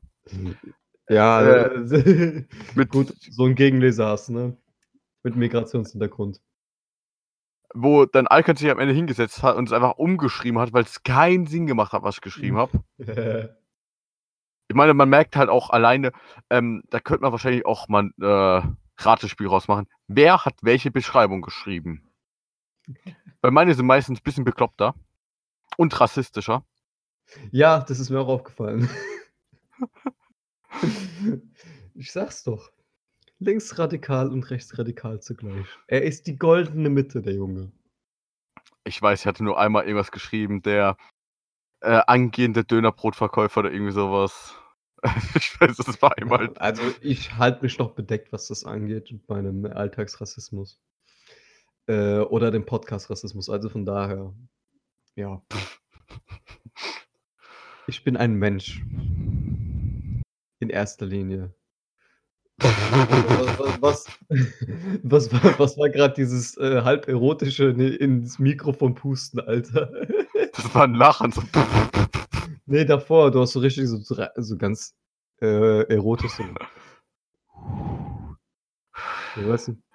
Ja, 1.10 1.42
Äh, 1.42 1.96
äh, 1.96 2.46
Mit, 2.76 2.90
gut, 2.90 3.14
so 3.30 3.46
ein 3.46 3.56
Gegenleser 3.56 4.08
hast, 4.08 4.30
ne? 4.30 4.56
Mit 5.24 5.36
Migrationshintergrund. 5.36 6.42
wo 7.74 8.06
dann 8.06 8.28
Alkan 8.28 8.56
sich 8.56 8.70
am 8.70 8.80
Ende 8.80 8.94
hingesetzt 8.94 9.44
hat 9.44 9.56
und 9.56 9.68
es 9.68 9.74
einfach 9.74 9.98
umgeschrieben 9.98 10.60
hat, 10.60 10.74
weil 10.74 10.84
es 10.84 11.04
keinen 11.04 11.48
Sinn 11.48 11.68
gemacht 11.68 11.94
hat, 11.94 12.04
was 12.04 12.16
ich 12.16 12.22
geschrieben 12.22 12.58
habe. 12.58 12.84
Ich 14.68 14.76
meine, 14.76 14.94
man 14.94 15.10
merkt 15.10 15.36
halt 15.36 15.50
auch 15.50 15.70
alleine, 15.70 16.14
ähm, 16.50 16.84
da 16.92 17.02
könnte 17.02 17.24
man 17.24 17.34
wahrscheinlich 17.34 17.66
auch 17.66 17.90
mal 17.90 18.04
ein 18.04 18.14
äh, 18.22 18.62
Ratespiel 18.98 19.48
rausmachen. 19.48 19.86
Wer 20.08 20.46
hat 20.46 20.54
welche 20.62 20.92
Beschreibung 20.92 21.42
geschrieben? 21.42 22.10
Weil 23.42 23.52
meine 23.52 23.74
sind 23.74 23.86
meistens 23.86 24.20
ein 24.20 24.24
bisschen 24.24 24.46
bekloppter 24.46 24.96
und 25.82 26.00
rassistischer. 26.00 26.64
ja, 27.52 27.80
das 27.80 28.00
ist 28.00 28.12
mir 28.12 28.20
auch 28.20 28.28
aufgefallen. 28.28 28.88
ich 31.96 32.12
sag's 32.12 32.44
doch. 32.44 32.72
Linksradikal 33.40 34.30
und 34.30 34.48
rechtsradikal 34.52 35.22
zugleich. 35.22 35.66
Er 35.88 36.04
ist 36.04 36.28
die 36.28 36.38
goldene 36.38 36.92
Mitte, 36.92 37.24
der 37.24 37.34
Junge. 37.34 37.72
Ich 38.84 39.02
weiß, 39.02 39.22
ich 39.22 39.26
hatte 39.26 39.44
nur 39.44 39.60
einmal 39.60 39.86
irgendwas 39.86 40.12
geschrieben, 40.12 40.62
der 40.62 40.98
äh, 41.80 42.00
angehende 42.06 42.64
Dönerbrotverkäufer 42.64 43.62
oder 43.62 43.72
irgendwie 43.72 43.94
sowas. 43.94 44.54
ich 45.36 45.60
weiß, 45.60 45.78
das 45.78 46.00
war 46.00 46.16
einmal. 46.16 46.54
Also 46.58 46.84
ich 47.02 47.36
halte 47.38 47.64
mich 47.64 47.80
noch 47.80 47.96
bedeckt, 47.96 48.32
was 48.32 48.50
das 48.50 48.66
angeht, 48.66 49.12
mit 49.12 49.28
meinem 49.28 49.66
Alltagsrassismus. 49.66 50.80
Äh, 51.88 52.20
oder 52.20 52.52
dem 52.52 52.68
Podcast-Rassismus. 52.68 53.50
Also 53.50 53.70
von 53.70 53.88
daher, 53.88 54.36
ja. 55.16 55.42
Ich 57.88 58.04
bin 58.04 58.18
ein 58.18 58.36
Mensch. 58.36 58.82
In 60.60 60.70
erster 60.70 61.06
Linie. 61.06 61.54
Was, 62.62 63.82
was, 63.82 64.06
was, 65.02 65.34
war, 65.34 65.60
was 65.60 65.78
war 65.78 65.90
gerade 65.90 66.14
dieses 66.14 66.56
äh, 66.58 66.82
halb 66.84 67.08
erotische 67.08 67.74
ne, 67.76 67.88
ins 67.88 68.38
Mikrofon 68.38 68.94
pusten, 68.94 69.40
Alter? 69.40 69.92
Das 70.54 70.76
war 70.76 70.84
ein 70.84 70.94
Lachen. 70.94 71.32
So. 71.32 71.42
Nee, 72.68 72.86
davor, 72.86 73.32
du 73.32 73.42
hast 73.42 73.54
so 73.54 73.60
richtig 73.60 73.88
so, 73.88 73.98
so 73.98 74.58
ganz 74.58 74.96
äh, 75.42 75.84
erotisch 75.92 76.32
so. 76.32 76.44
Ja, 79.36 79.48
weißt 79.48 79.70
du, 79.70 79.72
du 79.74 79.80
hast 79.82 79.91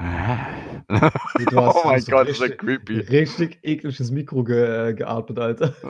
oh 1.54 1.82
mein 1.84 2.00
so 2.00 2.10
Gott, 2.10 2.28
ist 2.28 2.40
das 2.40 2.48
richtig- 2.50 2.58
creepy. 2.58 3.00
richtig 3.00 3.58
ekliges 3.62 4.10
Mikro 4.10 4.42
ge 4.44 4.94
geatmet, 4.94 5.38
Alter. 5.38 5.74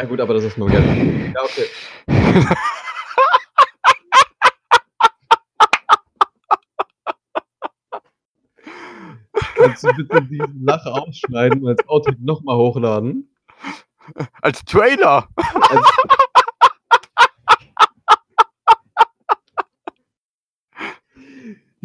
Ja 0.00 0.06
gut, 0.06 0.18
aber 0.20 0.32
das 0.32 0.44
ist 0.44 0.56
nur 0.56 0.70
gerne. 0.70 1.32
Ja, 1.34 1.42
okay. 1.42 1.66
Kannst 9.56 9.84
du 9.84 9.92
bitte 9.94 10.22
diesen 10.22 10.64
Lacher 10.64 10.92
ausschneiden 10.94 11.62
und 11.62 11.68
als 11.68 11.86
Auto 11.88 12.12
nochmal 12.18 12.56
hochladen? 12.56 13.28
Als 14.40 14.64
Trailer! 14.64 15.28
Als 15.36 15.86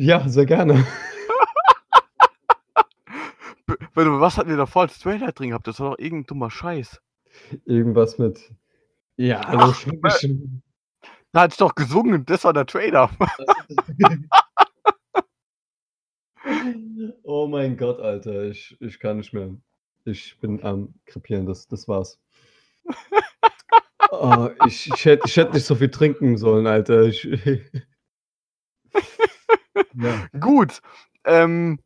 ja, 0.06 0.28
sehr 0.30 0.45
gerne. 0.45 0.86
Was 3.95 4.38
hatten 4.38 4.49
wir 4.49 4.58
davor 4.58 4.84
als 4.84 4.99
Trailer 4.99 5.32
drin 5.32 5.49
gehabt? 5.49 5.66
Das 5.68 5.80
war 5.80 5.89
doch 5.91 5.99
irgendein 5.99 6.28
dummer 6.28 6.51
Scheiß. 6.51 7.01
Irgendwas 7.66 8.20
mit. 8.20 8.53
Ja, 9.18 9.47
hallo, 9.47 9.74
Ach, 10.03 10.20
schon. 10.20 10.62
Da 11.32 11.41
hat 11.41 11.60
doch 11.60 11.74
gesungen, 11.76 12.26
das 12.26 12.45
war 12.45 12.53
der 12.53 12.66
Trailer. 12.66 13.10
oh 17.24 17.47
mein 17.47 17.76
Gott, 17.76 17.99
Alter, 17.99 18.43
ich, 18.43 18.78
ich 18.80 18.99
kann 18.99 19.18
nicht 19.18 19.34
mehr. 19.34 19.53
Ich 20.06 20.39
bin 20.39 20.64
am 20.64 20.93
krepieren, 21.06 21.45
das, 21.45 21.68
das 21.68 21.89
war's. 21.89 22.22
Oh, 24.12 24.49
ich, 24.66 24.88
ich, 24.88 25.03
hätte, 25.03 25.24
ich 25.26 25.36
hätte 25.36 25.56
nicht 25.56 25.66
so 25.66 25.76
viel 25.76 25.89
trinken 25.89 26.38
sollen, 26.38 26.68
Alter. 26.68 27.03
Ich, 27.03 27.28
ja. 29.98 30.28
Gut. 30.39 30.82
Ähm, 31.24 31.80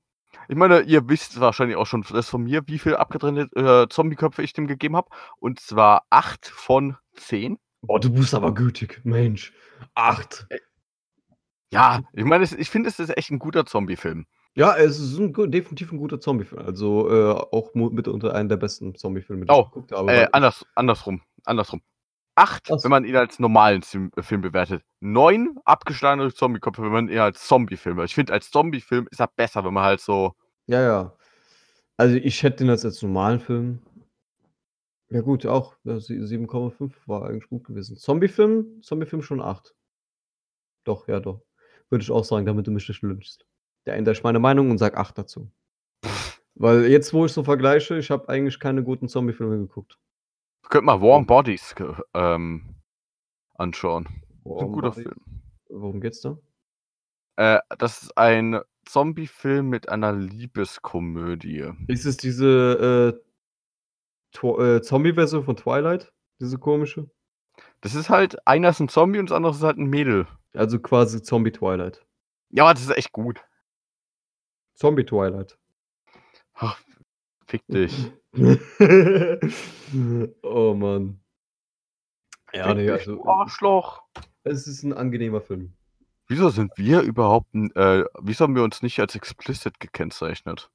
ich 0.48 0.56
meine, 0.56 0.82
ihr 0.82 1.08
wisst 1.10 1.40
wahrscheinlich 1.40 1.78
auch 1.78 1.86
schon 1.86 2.04
das 2.12 2.28
von 2.30 2.44
mir, 2.44 2.62
wie 2.68 2.80
viel 2.80 2.96
abgetrennte 2.96 3.50
äh, 3.56 3.88
Zombie-Köpfe 3.90 4.42
ich 4.44 4.54
dem 4.54 4.68
gegeben 4.68 4.96
habe. 4.96 5.10
Und 5.38 5.60
zwar 5.60 6.04
8 6.10 6.48
von 6.48 6.98
10. 7.16 7.58
Boah, 7.82 8.00
du 8.00 8.10
bist 8.12 8.34
aber 8.34 8.54
gütig, 8.54 9.02
Mensch. 9.04 9.54
Acht. 9.96 10.48
Ja, 11.72 12.02
ich 12.14 12.26
meine, 12.26 12.44
es- 12.44 12.52
ich 12.54 12.70
finde, 12.70 12.90
es 12.90 13.00
ist 13.00 13.16
echt 13.16 13.30
ein 13.32 13.40
guter 13.40 13.66
Zombie-Film. 13.66 14.26
Ja, 14.56 14.76
es 14.76 15.00
ist 15.00 15.18
ein, 15.20 15.32
definitiv 15.52 15.92
ein 15.92 16.00
guter 16.00 16.20
Zombie-Film. 16.20 16.64
Also 16.66 17.10
äh, 17.10 17.32
auch 17.52 17.74
mitunter 17.76 18.34
einer 18.34 18.50
der 18.50 18.58
besten 18.58 18.96
Zombie-Filme, 18.96 19.46
die 19.46 19.52
Oh, 19.52 19.60
ich 19.62 19.66
geguckt 19.66 19.92
habe. 19.92 20.12
Äh, 20.12 20.28
anders, 20.32 20.66
andersrum. 20.76 21.22
Andersrum. 21.46 21.82
8, 22.40 22.72
Ach 22.72 22.80
so. 22.80 22.84
wenn 22.84 22.92
man 22.92 23.06
ihn 23.06 23.16
als 23.16 23.40
normalen 23.40 23.82
Sim 23.82 24.12
äh, 24.16 24.22
Film 24.24 24.42
bewertet. 24.42 24.84
9 25.02 25.58
abgeschlagene 25.66 26.34
Zombie-Köpfe, 26.34 26.82
wenn 26.82 26.92
man 26.92 27.10
ihn 27.10 27.20
als 27.20 27.46
Zombie-Film 27.48 27.96
bewertet. 27.96 28.12
Ich 28.12 28.16
finde, 28.16 28.34
als 28.34 28.50
Zombie-Film 28.52 29.08
ist 29.12 29.20
er 29.20 29.28
besser, 29.28 29.64
wenn 29.66 29.74
man 29.74 29.84
halt 29.84 30.02
so. 30.02 30.34
Ja, 30.68 30.82
ja. 30.82 31.14
Also 31.98 32.16
ich 32.16 32.42
hätte 32.44 32.58
den 32.58 32.70
als, 32.70 32.86
als 32.86 33.02
normalen 33.02 33.40
Film. 33.40 33.80
Ja 35.10 35.22
gut, 35.22 35.46
auch. 35.46 35.76
Ja, 35.84 36.00
sie- 36.00 36.20
7,5 36.22 36.94
war 37.08 37.26
eigentlich 37.28 37.50
gut 37.50 37.64
gewesen. 37.66 37.98
Zombie-Film? 37.98 38.82
Zombie-Film 38.84 39.22
schon 39.22 39.42
8. 39.42 39.76
Doch, 40.86 41.08
ja 41.08 41.20
doch. 41.20 41.42
Würde 41.90 42.04
ich 42.04 42.12
auch 42.12 42.24
sagen, 42.24 42.46
damit 42.46 42.68
du 42.68 42.72
mich 42.72 42.88
nicht 42.88 43.02
lynchst. 43.02 43.46
Der 43.86 43.96
ändere 43.96 44.14
ich 44.14 44.24
meine 44.24 44.40
Meinung 44.40 44.70
und 44.72 44.78
sag 44.78 44.96
8 44.98 45.18
dazu. 45.18 45.52
Weil 46.56 46.86
jetzt, 46.86 47.14
wo 47.14 47.26
ich 47.26 47.32
so 47.32 47.44
vergleiche, 47.44 47.98
ich 47.98 48.12
habe 48.12 48.30
eigentlich 48.30 48.60
keine 48.60 48.84
guten 48.84 49.08
Zombie-Filme 49.10 49.58
geguckt. 49.58 49.98
Könnt 50.68 50.86
mal 50.86 51.02
Warm 51.02 51.26
Bodies 51.26 51.74
ähm, 52.14 52.76
anschauen. 53.56 54.06
Ist 54.06 54.46
ein 54.46 54.52
Warm 54.52 54.72
guter 54.72 54.90
Bodies. 54.90 55.04
Film. 55.04 55.42
Worum 55.70 56.02
geht's 56.02 56.22
da? 56.22 56.38
Äh, 57.38 57.60
das 57.78 58.04
ist 58.04 58.18
ein 58.18 58.60
Zombie-Film 58.86 59.70
mit 59.70 59.90
einer 59.90 60.14
Liebeskomödie. 60.14 61.72
Ist 61.88 62.06
es 62.06 62.18
diese 62.18 63.22
äh, 64.36 64.48
äh, 64.48 64.82
Zombie-Version 64.82 65.44
von 65.44 65.56
Twilight? 65.56 66.12
Diese 66.40 66.58
komische? 66.58 67.10
Das 67.82 67.96
ist 67.96 68.10
halt, 68.10 68.46
einer 68.48 68.70
ist 68.70 68.80
ein 68.80 68.90
Zombie 68.90 69.20
und 69.20 69.30
das 69.30 69.36
andere 69.36 69.54
ist 69.54 69.64
halt 69.64 69.78
ein 69.78 69.90
Mädel. 69.90 70.28
Also 70.54 70.80
quasi 70.80 71.22
Zombie-Twilight. 71.22 72.06
Ja, 72.50 72.64
aber 72.64 72.74
das 72.74 72.84
ist 72.84 72.98
echt 72.98 73.12
gut. 73.12 73.44
Zombie-Twilight. 74.76 75.58
Ach, 76.56 76.82
fick 77.50 77.66
dich. 77.68 78.12
oh 80.44 80.74
Mann. 80.76 81.20
Ja, 82.54 82.68
Fick 82.68 82.78
nee, 82.78 82.90
also, 82.90 83.16
du 83.16 83.26
Arschloch. 83.26 84.04
es 84.44 84.68
ist 84.68 84.84
ein 84.84 84.94
angenehmer 84.94 85.42
Film. 85.42 85.74
Wieso 86.28 86.50
sind 86.50 86.72
wir 86.78 87.02
überhaupt, 87.02 87.54
äh, 87.56 88.04
wieso 88.22 88.44
haben 88.44 88.56
wir 88.56 88.64
uns 88.64 88.84
nicht 88.84 89.00
als 89.00 89.16
explicit 89.16 89.80
gekennzeichnet? 89.80 90.70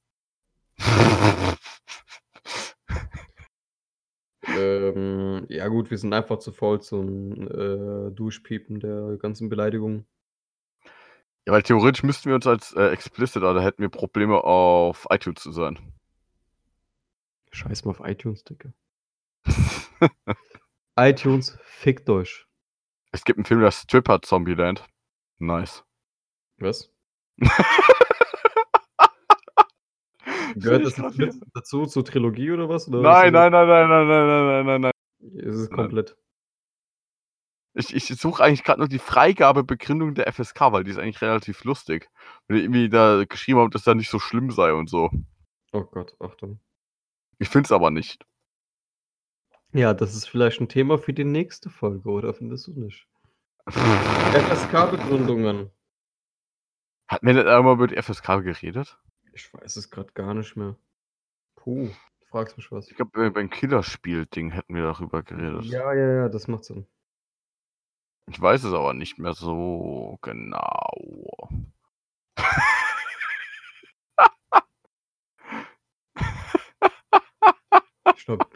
Ähm, 4.46 5.46
ja 5.48 5.68
gut, 5.68 5.90
wir 5.90 5.98
sind 5.98 6.12
einfach 6.12 6.38
zu 6.38 6.52
faul 6.52 6.80
zum 6.80 7.48
äh, 7.48 8.10
Durchpiepen 8.10 8.80
der 8.80 9.16
ganzen 9.16 9.48
Beleidigungen. 9.48 10.06
Ja, 11.46 11.52
weil 11.52 11.62
theoretisch 11.62 12.02
müssten 12.02 12.28
wir 12.28 12.34
uns 12.34 12.46
als 12.46 12.72
äh, 12.74 12.88
explicit, 12.88 13.42
aber 13.42 13.54
da 13.54 13.62
hätten 13.62 13.82
wir 13.82 13.88
Probleme 13.88 14.44
auf 14.44 15.06
iTunes 15.10 15.42
zu 15.42 15.52
sein. 15.52 15.78
Scheiß 17.54 17.84
mal 17.84 17.92
auf 17.92 18.00
iTunes, 18.00 18.42
Digga. 18.44 18.72
iTunes, 20.98 21.56
fickt 21.62 22.08
euch. 22.10 22.46
es 23.12 23.24
gibt 23.24 23.38
einen 23.38 23.44
Film, 23.44 23.60
der 23.60 23.70
Stripper 23.70 24.20
Zombieland. 24.22 24.84
Nice. 25.38 25.84
Was? 26.58 26.92
Gehört 30.56 30.84
das 30.84 30.94
dazu 31.52 31.86
zur 31.86 32.04
Trilogie 32.04 32.50
oder 32.52 32.68
was? 32.68 32.88
Oder 32.88 33.00
Nein, 33.02 33.26
ist 33.26 33.32
nein, 33.32 33.52
nein, 33.52 33.68
nein, 33.68 33.88
nein, 33.88 34.06
nein, 34.08 34.26
nein, 34.26 34.46
nein, 34.46 34.66
nein, 34.66 34.80
nein. 34.80 34.92
das- 35.20 35.44
Ist 35.44 35.54
es 35.60 35.68
Nein. 35.70 35.76
komplett. 35.76 36.16
Ich, 37.76 37.92
ich 37.92 38.06
suche 38.06 38.42
eigentlich 38.44 38.62
gerade 38.62 38.78
nur 38.80 38.88
die 38.88 39.00
Freigabebegründung 39.00 40.14
der 40.14 40.32
FSK, 40.32 40.60
weil 40.72 40.84
die 40.84 40.92
ist 40.92 40.98
eigentlich 40.98 41.20
relativ 41.22 41.64
lustig. 41.64 42.08
Weil 42.46 42.58
die 42.58 42.62
irgendwie 42.64 42.88
da 42.88 43.24
geschrieben 43.24 43.58
haben, 43.58 43.70
dass 43.70 43.82
da 43.82 43.94
nicht 43.96 44.10
so 44.10 44.20
schlimm 44.20 44.52
sei 44.52 44.72
und 44.72 44.88
so. 44.88 45.10
Oh 45.72 45.82
Gott, 45.82 46.14
Achtung. 46.20 46.60
Ich 47.38 47.48
finde 47.48 47.66
es 47.66 47.72
aber 47.72 47.90
nicht. 47.90 48.24
Ja, 49.72 49.92
das 49.92 50.14
ist 50.14 50.26
vielleicht 50.26 50.60
ein 50.60 50.68
Thema 50.68 50.98
für 50.98 51.12
die 51.12 51.24
nächste 51.24 51.68
Folge, 51.68 52.08
oder 52.08 52.32
findest 52.32 52.68
du 52.68 52.72
nicht? 52.72 53.08
FSK-Begründungen. 53.66 55.70
Hat 57.08 57.22
mir 57.22 57.34
nicht 57.34 57.46
einmal 57.46 57.74
über 57.74 57.88
die 57.88 58.00
FSK 58.00 58.42
geredet? 58.42 58.98
Ich 59.32 59.52
weiß 59.52 59.76
es 59.76 59.90
gerade 59.90 60.12
gar 60.12 60.34
nicht 60.34 60.56
mehr. 60.56 60.76
Puh, 61.56 61.88
du 61.88 62.26
fragst 62.26 62.56
mich 62.56 62.70
was. 62.70 62.88
Ich 62.88 62.96
glaube, 62.96 63.30
beim 63.30 63.50
Killerspiel-Ding 63.50 64.52
hätten 64.52 64.74
wir 64.74 64.82
darüber 64.82 65.22
geredet. 65.22 65.64
Ja, 65.64 65.92
ja, 65.92 66.14
ja, 66.14 66.28
das 66.28 66.46
macht 66.46 66.64
Sinn. 66.64 66.86
Ich 68.30 68.40
weiß 68.40 68.64
es 68.64 68.72
aber 68.72 68.94
nicht 68.94 69.18
mehr 69.18 69.34
so 69.34 70.18
genau. 70.22 71.48
Ich 78.24 78.26
glaube, 78.26 78.46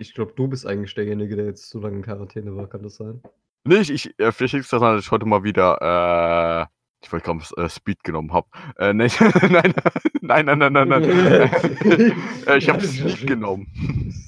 ich 0.00 0.14
glaub, 0.14 0.34
du 0.34 0.48
bist 0.48 0.66
eigentlich 0.66 0.92
derjenige, 0.94 1.36
der 1.36 1.44
jetzt 1.44 1.70
so 1.70 1.78
lange 1.78 1.98
in 1.98 2.02
Quarantäne 2.02 2.56
war, 2.56 2.66
kann 2.66 2.82
das 2.82 2.96
sein? 2.96 3.22
Nicht, 3.62 3.88
ich, 3.88 4.18
äh, 4.18 4.32
vielleicht 4.32 4.54
liegt 4.54 4.64
es 4.64 4.70
daran, 4.70 4.96
dass 4.96 5.04
ich 5.04 5.10
heute 5.12 5.26
mal 5.26 5.44
wieder, 5.44 5.78
äh, 5.80 6.66
ich 7.00 7.12
wollte 7.12 7.24
kaum 7.24 7.40
äh, 7.56 7.68
Speed 7.68 8.02
genommen 8.02 8.32
habe. 8.32 8.48
Äh, 8.78 8.92
nee, 8.92 9.06
nein, 9.48 9.74
nein, 10.22 10.44
nein, 10.44 10.58
nein, 10.58 10.72
nein, 10.72 10.88
nein. 10.88 11.04
äh, 12.48 12.58
ich 12.58 12.68
habe 12.68 12.80
Sneak 12.80 13.28
genommen. 13.28 13.68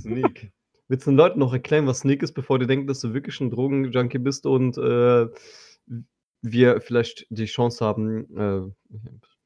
Sneak. 0.01 0.53
Willst 0.87 1.09
du 1.09 1.11
den 1.11 1.17
Leuten 1.17 1.41
noch 1.41 1.53
erklären, 1.53 1.89
was 1.89 1.99
Sneak 1.99 2.23
ist, 2.23 2.33
bevor 2.33 2.61
die 2.61 2.69
denken, 2.69 2.87
dass 2.87 3.01
du 3.01 3.13
wirklich 3.15 3.41
ein 3.41 3.51
Drogenjunkie 3.51 4.19
bist 4.19 4.47
und 4.47 4.79
äh, 4.79 5.27
wir 6.43 6.81
vielleicht 6.81 7.27
die 7.31 7.47
Chance 7.47 7.85
haben, 7.85 8.37
äh, 8.37 8.97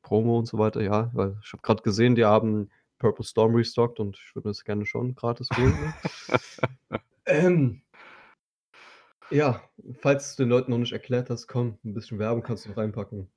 Promo 0.02 0.38
und 0.38 0.46
so 0.46 0.58
weiter, 0.58 0.82
ja, 0.82 1.10
weil 1.14 1.38
ich 1.42 1.54
habe 1.54 1.62
gerade 1.62 1.82
gesehen, 1.82 2.16
die 2.16 2.26
haben 2.26 2.68
Purple 2.98 3.24
Storm 3.24 3.54
restockt 3.54 4.00
und 4.00 4.16
ich 4.16 4.34
würde 4.34 4.48
mir 4.48 4.52
das 4.52 4.64
gerne 4.64 4.86
schon 4.86 5.14
gratis 5.14 5.48
holen. 5.56 5.74
Ne? 5.80 7.00
ähm, 7.26 7.82
ja, 9.30 9.62
falls 10.00 10.36
du 10.36 10.44
den 10.44 10.50
Leuten 10.50 10.70
noch 10.70 10.78
nicht 10.78 10.92
erklärt 10.92 11.30
hast, 11.30 11.46
komm, 11.46 11.78
ein 11.84 11.94
bisschen 11.94 12.18
Werbung 12.18 12.42
kannst 12.42 12.64
du 12.64 12.70
noch 12.70 12.76
reinpacken. 12.76 13.30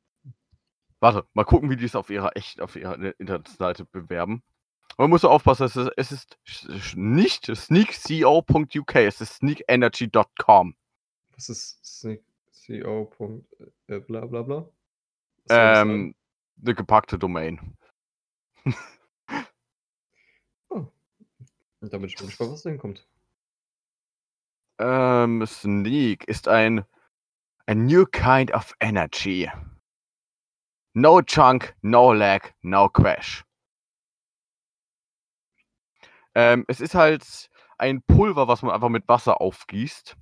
Warte, 1.00 1.26
mal 1.34 1.46
gucken, 1.46 1.70
wie 1.70 1.78
die 1.78 1.86
es 1.86 1.96
auf 1.96 2.10
ihrer 2.10 2.36
echt 2.36 2.62
auf 2.62 2.76
ihrer 2.76 2.96
Internetseite 3.20 3.86
bewerben. 3.86 4.44
Man 4.98 5.10
muss 5.10 5.24
aufpassen, 5.24 5.64
es 5.64 6.12
ist, 6.12 6.38
es 6.46 6.66
ist 6.66 6.98
nicht 6.98 7.46
sneakco.uk, 7.46 8.96
es 8.96 9.22
ist 9.22 9.36
sneakenergy.com. 9.36 10.76
Was 11.36 11.50
ist 11.50 11.86
Sneak? 11.86 12.22
CO. 12.70 13.10
Äh, 13.88 14.00
bla 14.00 14.26
bla 14.26 14.42
bla? 14.42 14.70
Ähm, 15.50 16.14
eine 16.62 16.76
gepackte 16.76 17.18
Domain. 17.18 17.78
Und 21.82 21.92
da 21.92 21.98
bin 21.98 22.08
ich 22.08 22.18
mal 22.20 22.26
gespannt, 22.28 22.52
was 22.52 22.62
da 22.64 22.70
hinkommt. 22.70 23.06
Ähm, 24.80 25.46
Sneak 25.46 26.24
ist 26.26 26.48
ein 26.48 26.84
a 27.68 27.76
new 27.76 28.06
kind 28.06 28.54
of 28.54 28.74
energy. 28.82 29.50
No 30.96 31.22
chunk, 31.22 31.74
no 31.82 32.14
lag, 32.14 32.54
no 32.62 32.90
crash. 32.90 33.44
Ähm, 36.36 36.66
es 36.68 36.80
ist 36.82 36.96
halt 36.96 37.50
ein 37.78 38.02
Pulver, 38.04 38.48
was 38.48 38.62
man 38.62 38.72
einfach 38.74 38.90
mit 38.90 39.08
Wasser 39.08 39.42
aufgießt. 39.42 40.16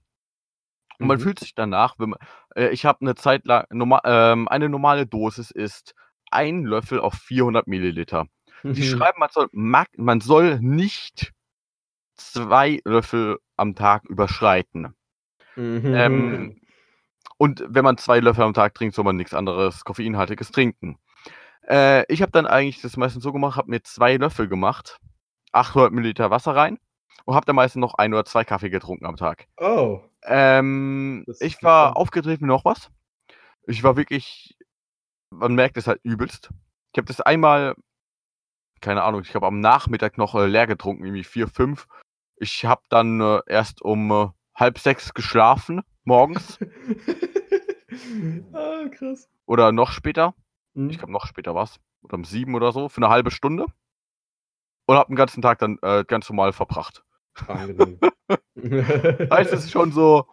Und 1.00 1.08
man 1.08 1.18
Mhm. 1.18 1.22
fühlt 1.22 1.40
sich 1.40 1.54
danach, 1.54 1.96
wenn 2.00 2.10
man, 2.10 2.20
äh, 2.56 2.70
ich 2.70 2.86
habe 2.86 3.02
eine 3.02 3.16
Zeit 3.16 3.46
lang, 3.46 3.66
norma 3.72 4.02
ähm, 4.04 4.48
eine 4.48 4.70
normale 4.70 5.06
Dosis 5.06 5.52
ist 5.52 5.94
ein 6.32 6.64
Löffel 6.64 7.00
auf 7.00 7.14
400 7.16 7.68
Milliliter. 7.68 8.26
Die 8.72 8.84
Mhm. 8.84 8.84
schreiben, 8.84 9.20
man 9.20 9.30
soll, 9.32 9.48
mag, 9.52 9.88
man 9.98 10.20
soll 10.22 10.60
nicht 10.60 11.34
zwei 12.18 12.82
Löffel 12.84 13.38
am 13.56 13.76
Tag 13.76 14.06
überschreiten. 14.06 14.96
Mhm. 15.56 15.94
Ähm, 15.96 16.62
und 17.38 17.64
wenn 17.68 17.84
man 17.84 17.98
zwei 17.98 18.20
Löffel 18.20 18.44
am 18.44 18.54
Tag 18.54 18.74
trinkt, 18.74 18.96
soll 18.96 19.06
man 19.06 19.16
nichts 19.16 19.34
anderes 19.34 19.84
koffeinhaltiges 19.84 20.52
trinken. 20.52 20.98
Äh, 21.68 22.12
ich 22.12 22.22
habe 22.22 22.32
dann 22.32 22.48
eigentlich 22.48 22.82
das 22.82 22.98
meistens 22.98 23.24
so 23.24 23.32
gemacht, 23.32 23.58
habe 23.58 23.70
mir 23.70 23.84
zwei 23.84 24.18
Löffel 24.18 24.48
gemacht, 24.48 25.00
800 25.52 25.92
Milliliter 25.92 26.32
Wasser 26.32 26.56
rein 26.56 26.80
und 27.26 27.36
habe 27.36 27.46
dann 27.46 27.56
meistens 27.56 27.82
noch 27.82 27.96
ein 27.96 28.14
oder 28.14 28.26
zwei 28.26 28.44
Kaffee 28.44 28.70
getrunken 28.70 29.06
am 29.06 29.18
Tag. 29.18 29.48
Oh. 29.58 30.02
Ähm, 30.24 31.26
ich 31.40 31.62
war 31.62 31.90
super. 31.90 31.98
aufgedreht 31.98 32.42
wie 32.42 32.46
noch 32.46 32.66
was. 32.66 32.90
Ich 33.68 33.84
war 33.84 33.98
wirklich, 33.98 34.58
man 35.30 35.56
merkt 35.56 35.78
es 35.78 35.88
halt 35.88 36.00
übelst. 36.04 36.50
Ich 36.94 36.98
habe 36.98 37.08
das 37.08 37.22
einmal, 37.22 37.76
keine 38.82 39.04
Ahnung, 39.04 39.22
ich 39.22 39.36
habe 39.36 39.46
am 39.46 39.60
Nachmittag 39.60 40.18
noch 40.18 40.36
äh, 40.36 40.48
leer 40.48 40.68
getrunken, 40.68 41.04
irgendwie 41.04 41.26
vier, 41.26 41.48
fünf. 41.48 41.88
Ich 42.40 42.66
habe 42.66 42.82
dann 42.90 43.22
äh, 43.22 43.42
erst 43.48 43.82
um 43.82 44.12
äh, 44.12 44.28
halb 44.56 44.80
sechs 44.80 45.14
geschlafen, 45.14 45.82
morgens 46.04 46.60
ah, 48.54 48.88
krass. 48.92 49.30
oder 49.46 49.72
noch 49.72 49.92
später. 49.92 50.34
Mhm. 50.74 50.90
Ich 50.90 50.98
glaube, 50.98 51.14
noch 51.14 51.26
später 51.26 51.56
war's. 51.56 51.80
Oder 52.02 52.16
um 52.16 52.24
sieben 52.24 52.56
oder 52.56 52.72
so, 52.72 52.90
für 52.90 52.98
eine 52.98 53.10
halbe 53.10 53.32
Stunde. 53.32 53.66
Und 54.86 54.96
habe 54.96 55.08
den 55.08 55.16
ganzen 55.16 55.42
Tag 55.42 55.60
dann 55.60 55.78
äh, 55.82 56.04
ganz 56.06 56.30
normal 56.30 56.54
verbracht. 56.54 57.04
Heißt 57.48 59.54
es 59.54 59.66
ist 59.66 59.72
schon 59.72 59.92
so, 59.92 60.26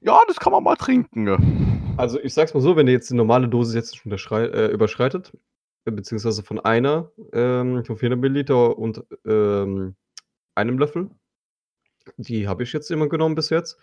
ja, 0.00 0.20
das 0.26 0.40
kann 0.40 0.52
man 0.52 0.64
mal 0.64 0.76
trinken. 0.76 1.94
Also 1.96 2.20
ich 2.20 2.34
sag's 2.34 2.54
mal 2.54 2.60
so, 2.60 2.76
wenn 2.76 2.86
ihr 2.86 2.92
jetzt 2.92 3.10
die 3.10 3.14
normale 3.14 3.48
Dosis 3.48 3.74
jetzt 3.74 4.06
äh, 4.06 4.68
überschreitet, 4.68 5.36
äh, 5.84 5.90
beziehungsweise 5.90 6.42
von 6.42 6.60
einer, 6.60 7.10
ähm, 7.32 7.84
von 7.84 7.96
400 7.96 8.20
Milliliter 8.20 8.78
und 8.78 9.02
ähm, 9.26 9.96
einem 10.58 10.78
Löffel, 10.78 11.10
die 12.16 12.48
habe 12.48 12.62
ich 12.62 12.72
jetzt 12.72 12.90
immer 12.90 13.08
genommen 13.08 13.34
bis 13.34 13.50
jetzt. 13.50 13.78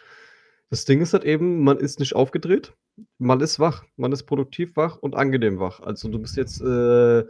Das 0.70 0.86
Ding 0.86 1.02
ist 1.02 1.14
halt 1.14 1.24
eben, 1.24 1.64
man 1.64 1.78
ist 1.78 2.00
nicht 2.00 2.16
aufgedreht, 2.16 2.74
man 3.18 3.40
ist 3.42 3.60
wach, 3.60 3.86
man 3.98 4.12
ist 4.12 4.24
produktiv 4.24 4.76
wach 4.76 4.98
und 4.98 5.16
angenehm 5.16 5.60
wach. 5.60 5.80
Also 5.80 6.10
du 6.10 6.20
bist 6.20 6.38
jetzt, 6.38 6.62
äh, 6.62 7.24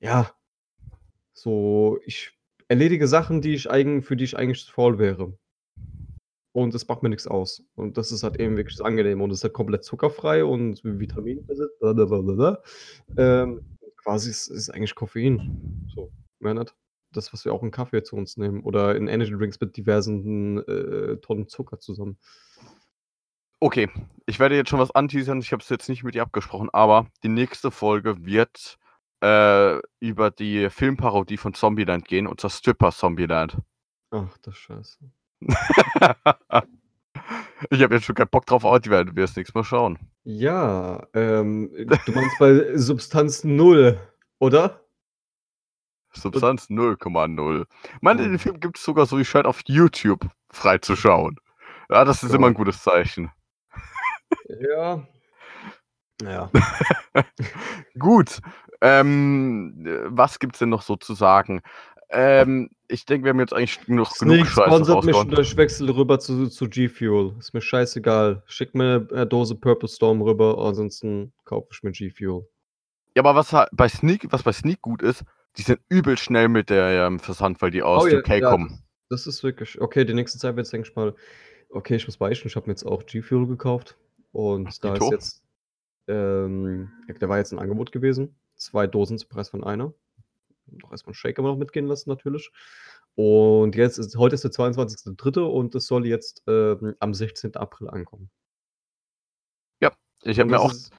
ja, 0.00 0.30
so, 1.32 1.98
ich 2.04 2.32
erledige 2.68 3.06
Sachen, 3.08 3.40
die 3.40 3.54
ich 3.54 3.70
eigen, 3.70 4.02
für 4.02 4.16
die 4.16 4.24
ich 4.24 4.36
eigentlich 4.36 4.64
faul 4.70 4.98
wäre. 4.98 5.36
Und 6.52 6.74
es 6.74 6.88
macht 6.88 7.02
mir 7.02 7.10
nichts 7.10 7.26
aus. 7.26 7.62
Und 7.74 7.98
das 7.98 8.12
ist 8.12 8.22
halt 8.22 8.40
eben 8.40 8.56
wirklich 8.56 8.82
angenehm. 8.82 9.20
Und 9.20 9.30
es 9.30 9.38
ist 9.38 9.44
halt 9.44 9.52
komplett 9.52 9.84
zuckerfrei 9.84 10.42
und 10.42 10.80
Vitamin. 10.82 11.46
Ähm, 13.18 13.60
quasi 13.96 14.30
ist, 14.30 14.48
ist 14.48 14.70
eigentlich 14.70 14.94
Koffein. 14.94 15.86
So, 15.94 16.10
mehr 16.38 16.54
nicht. 16.54 16.74
Das, 17.16 17.32
was 17.32 17.44
wir 17.44 17.52
auch 17.52 17.62
in 17.62 17.70
Kaffee 17.70 18.02
zu 18.02 18.16
uns 18.16 18.36
nehmen. 18.36 18.62
Oder 18.62 18.94
in 18.96 19.08
Energy 19.08 19.32
Drinks 19.32 19.60
mit 19.60 19.76
diversen 19.76 20.58
äh, 20.66 21.16
Tonnen 21.18 21.48
Zucker 21.48 21.78
zusammen. 21.78 22.18
Okay, 23.58 23.88
ich 24.26 24.38
werde 24.38 24.54
jetzt 24.54 24.68
schon 24.68 24.78
was 24.78 24.94
anteasern. 24.94 25.40
Ich 25.40 25.52
habe 25.52 25.62
es 25.62 25.68
jetzt 25.68 25.88
nicht 25.88 26.04
mit 26.04 26.14
dir 26.14 26.22
abgesprochen, 26.22 26.68
aber 26.72 27.06
die 27.22 27.28
nächste 27.28 27.70
Folge 27.70 28.26
wird 28.26 28.78
äh, 29.22 29.80
über 29.98 30.30
die 30.30 30.68
Filmparodie 30.68 31.38
von 31.38 31.54
Zombieland 31.54 32.06
gehen, 32.06 32.26
und 32.26 32.40
zwar 32.40 32.50
Stripper 32.50 32.92
Zombieland. 32.92 33.56
Ach, 34.10 34.36
das 34.42 34.56
Scheiße. 34.56 34.98
ich 37.70 37.82
habe 37.82 37.94
jetzt 37.94 38.04
schon 38.04 38.14
keinen 38.14 38.28
Bock 38.28 38.46
drauf, 38.46 38.64
aber 38.64 38.78
die 38.78 38.90
werden 38.90 39.16
wir 39.16 39.24
jetzt 39.24 39.36
nichts 39.36 39.54
mehr 39.54 39.64
schauen. 39.64 39.98
Ja, 40.24 41.06
ähm, 41.14 41.70
du 41.74 42.12
meinst 42.12 42.38
bei 42.38 42.76
Substanz 42.76 43.42
0, 43.42 43.98
oder? 44.38 44.85
Substanz 46.16 46.68
0,0. 46.70 47.66
Man, 48.00 48.18
Oh. 48.18 48.22
den 48.22 48.38
Film 48.38 48.60
gibt 48.60 48.78
es 48.78 48.84
sogar 48.84 49.06
so 49.06 49.18
wie 49.18 49.24
scheint 49.24 49.46
auf 49.46 49.60
YouTube 49.66 50.26
freizuschauen. 50.50 51.36
Ja, 51.90 52.04
das 52.04 52.22
ist 52.22 52.34
immer 52.34 52.48
ein 52.48 52.54
gutes 52.54 52.82
Zeichen. 52.82 53.30
Ja. 54.60 55.06
Ja. 56.22 56.50
Gut. 57.98 58.40
Ähm, 58.80 59.84
äh, 59.86 59.98
was 60.06 60.38
gibt's 60.38 60.58
denn 60.58 60.68
noch 60.68 60.82
so 60.82 60.96
zu 60.96 61.14
sagen? 61.14 61.62
Ähm, 62.10 62.70
ich 62.88 63.04
denke, 63.04 63.24
wir 63.24 63.30
haben 63.30 63.40
jetzt 63.40 63.52
eigentlich 63.52 63.88
noch 63.88 64.12
Sneak 64.12 64.30
genug 64.30 64.46
Scheiße 64.46 64.66
sponsert 64.68 65.04
mich 65.04 65.16
und 65.16 65.38
ich 65.38 65.56
wechsle 65.56 65.94
rüber 65.94 66.18
zu, 66.20 66.48
zu 66.48 66.68
G-Fuel. 66.68 67.34
Ist 67.38 67.52
mir 67.52 67.60
scheißegal. 67.60 68.42
Schick 68.46 68.74
mir 68.74 69.08
eine 69.12 69.26
Dose 69.26 69.56
Purple 69.56 69.88
Storm 69.88 70.22
rüber, 70.22 70.56
ansonsten 70.58 71.32
kaufe 71.44 71.68
ich 71.72 71.82
mir 71.82 71.90
G-Fuel. 71.92 72.46
Ja, 73.16 73.24
aber 73.24 73.34
was 73.34 73.54
bei 73.72 73.88
Sneak, 73.88 74.26
was 74.30 74.42
bei 74.42 74.52
Sneak 74.52 74.82
gut 74.82 75.02
ist, 75.02 75.24
die 75.56 75.62
sind 75.62 75.80
übel 75.88 76.18
schnell 76.18 76.48
mit 76.48 76.70
der 76.70 77.06
ähm, 77.06 77.18
Versand, 77.18 77.60
weil 77.62 77.70
die 77.70 77.82
aus 77.82 78.04
Oh 78.04 78.06
ja, 78.06 78.18
UK 78.18 78.28
ja, 78.28 78.50
kommen. 78.50 78.82
Das 79.08 79.26
ist 79.26 79.42
wirklich. 79.42 79.80
Okay, 79.80 80.04
die 80.04 80.14
nächste 80.14 80.38
Zeit 80.38 80.56
wird 80.56 80.66
es, 80.66 80.70
denke 80.70 80.88
ich 80.88 80.96
mal. 80.96 81.14
Okay, 81.68 81.96
ich 81.96 82.06
muss 82.06 82.16
beichten. 82.16 82.48
Ich 82.48 82.56
habe 82.56 82.66
mir 82.66 82.72
jetzt 82.72 82.84
auch 82.84 83.04
G-Fuel 83.06 83.46
gekauft. 83.46 83.96
Und 84.32 84.84
da 84.84 84.94
ist 84.94 85.10
jetzt. 85.10 85.42
Ähm, 86.08 86.90
ja, 87.08 87.14
der 87.14 87.28
war 87.28 87.38
jetzt 87.38 87.52
ein 87.52 87.58
Angebot 87.58 87.90
gewesen. 87.92 88.36
Zwei 88.54 88.86
Dosen 88.86 89.18
zum 89.18 89.28
Preis 89.28 89.48
von 89.48 89.64
einer. 89.64 89.92
Noch 90.66 90.90
erstmal 90.90 91.10
einen 91.10 91.14
Shaker 91.14 91.42
noch 91.42 91.56
mitgehen 91.56 91.86
lassen, 91.86 92.10
natürlich. 92.10 92.50
Und 93.14 93.74
jetzt 93.76 93.98
ist 93.98 94.16
heute 94.16 94.34
ist 94.34 94.44
der 94.44 94.50
22.03. 94.50 95.40
und 95.40 95.74
es 95.74 95.86
soll 95.86 96.06
jetzt 96.06 96.42
ähm, 96.46 96.94
am 97.00 97.14
16. 97.14 97.56
April 97.56 97.88
ankommen. 97.88 98.30
Ich 100.26 100.40
habe 100.40 100.50
mir 100.50 100.60
auch 100.60 100.72
ist- 100.72 100.92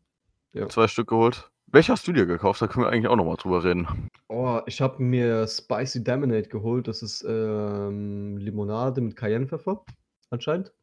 ja. 0.53 0.67
zwei 0.69 0.87
Stück 0.87 1.09
geholt. 1.09 1.51
Welche 1.69 1.91
hast 1.91 2.07
du 2.07 2.13
dir 2.13 2.25
gekauft? 2.25 2.61
Da 2.61 2.67
können 2.67 2.85
wir 2.85 2.91
eigentlich 2.91 3.07
auch 3.07 3.15
nochmal 3.15 3.35
drüber 3.35 3.63
reden. 3.63 4.09
Oh, 4.29 4.61
ich 4.65 4.81
habe 4.81 5.01
mir 5.03 5.47
Spicy 5.47 6.03
Daminate 6.03 6.47
geholt. 6.49 6.87
Das 6.87 7.01
ist 7.01 7.25
ähm, 7.27 8.37
Limonade 8.37 9.01
mit 9.01 9.15
Cayennepfeffer, 9.15 9.83
anscheinend. 10.29 10.73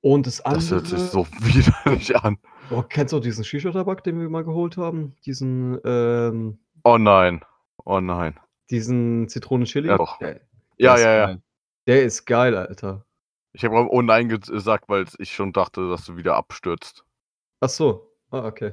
Und 0.00 0.26
das 0.26 0.40
andere. 0.40 0.60
Das 0.60 0.70
hört 0.70 0.86
sich 0.86 1.00
so 1.00 1.26
widerlich 1.40 2.16
an. 2.16 2.38
Oh, 2.70 2.82
kennst 2.82 3.12
du 3.12 3.18
auch 3.18 3.20
diesen 3.20 3.44
Shisha-Tabak, 3.44 4.02
den 4.02 4.18
wir 4.20 4.28
mal 4.28 4.44
geholt 4.44 4.76
haben? 4.76 5.14
Diesen, 5.26 5.78
ähm, 5.84 6.58
Oh 6.84 6.98
nein. 6.98 7.44
Oh 7.84 8.00
nein. 8.00 8.38
diesen 8.70 9.28
Zitronen-Chili? 9.28 9.88
Ja, 9.88 9.98
doch. 9.98 10.18
Der, 10.18 10.40
Ja, 10.78 10.96
der 10.96 11.04
ja, 11.04 11.30
ja. 11.30 11.36
Der 11.86 12.02
ist 12.04 12.24
geil, 12.26 12.56
Alter. 12.56 13.04
Ich 13.52 13.64
habe 13.64 13.74
oh 13.90 14.02
nein 14.02 14.28
gesagt, 14.28 14.88
weil 14.88 15.04
ich 15.18 15.34
schon 15.34 15.52
dachte, 15.52 15.88
dass 15.90 16.06
du 16.06 16.16
wieder 16.16 16.36
abstürzt. 16.36 17.04
Ach 17.60 17.68
so. 17.68 18.08
Ah, 18.30 18.46
okay. 18.46 18.72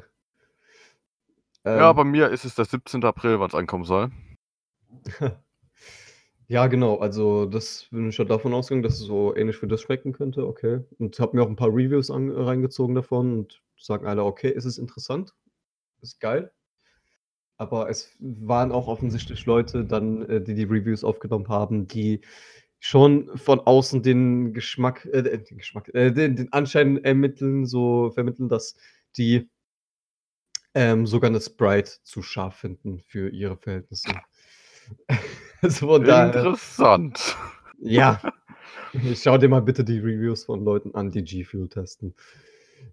Ja, 1.65 1.91
Ähm, 1.91 1.95
bei 1.95 2.03
mir 2.03 2.29
ist 2.29 2.45
es 2.45 2.55
der 2.55 2.65
17. 2.65 3.03
April, 3.03 3.39
wann 3.39 3.49
es 3.49 3.55
ankommen 3.55 3.85
soll. 3.85 4.11
Ja, 6.47 6.65
genau. 6.65 6.97
Also, 6.97 7.45
das 7.45 7.87
bin 7.91 8.09
ich 8.09 8.17
ja 8.17 8.25
davon 8.25 8.55
ausgegangen, 8.55 8.81
dass 8.81 8.93
es 8.95 9.01
so 9.05 9.35
ähnlich 9.35 9.61
wie 9.61 9.67
das 9.67 9.81
schmecken 9.81 10.13
könnte. 10.13 10.47
Okay. 10.47 10.79
Und 10.97 11.19
habe 11.19 11.37
mir 11.37 11.43
auch 11.43 11.47
ein 11.47 11.55
paar 11.55 11.69
Reviews 11.69 12.09
an, 12.09 12.31
reingezogen 12.31 12.95
davon 12.95 13.33
und 13.39 13.61
sagen 13.77 14.07
alle, 14.07 14.23
okay, 14.23 14.51
es 14.55 14.65
ist 14.65 14.79
interessant, 14.79 15.35
ist 16.01 16.19
geil. 16.19 16.51
Aber 17.57 17.89
es 17.89 18.15
waren 18.19 18.71
auch 18.71 18.87
offensichtlich 18.87 19.45
Leute 19.45 19.85
dann, 19.85 20.23
äh, 20.29 20.41
die 20.41 20.55
die 20.55 20.63
Reviews 20.63 21.03
aufgenommen 21.03 21.49
haben, 21.49 21.87
die 21.87 22.21
schon 22.79 23.29
von 23.37 23.59
außen 23.59 24.01
den 24.01 24.53
Geschmack, 24.53 25.05
äh, 25.11 25.21
den 25.23 25.57
Geschmack, 25.57 25.89
äh, 25.93 26.11
den, 26.11 26.35
den 26.35 26.51
Anschein 26.53 27.03
ermitteln, 27.03 27.65
so 27.65 28.11
vermitteln, 28.11 28.49
dass 28.49 28.75
die 29.17 29.49
ähm, 30.73 31.07
sogar 31.07 31.29
eine 31.29 31.41
Sprite 31.41 31.91
zu 32.03 32.21
scharf 32.21 32.55
finden 32.55 32.99
für 33.07 33.29
ihre 33.29 33.57
Verhältnisse. 33.57 34.09
also. 35.61 35.95
Interessant. 35.95 37.37
Ja. 37.79 38.21
Schau 39.15 39.37
dir 39.37 39.49
mal 39.49 39.61
bitte 39.61 39.83
die 39.83 39.99
Reviews 39.99 40.45
von 40.45 40.63
Leuten 40.63 40.95
an, 40.95 41.11
die 41.11 41.23
G-Fuel 41.23 41.69
testen. 41.69 42.15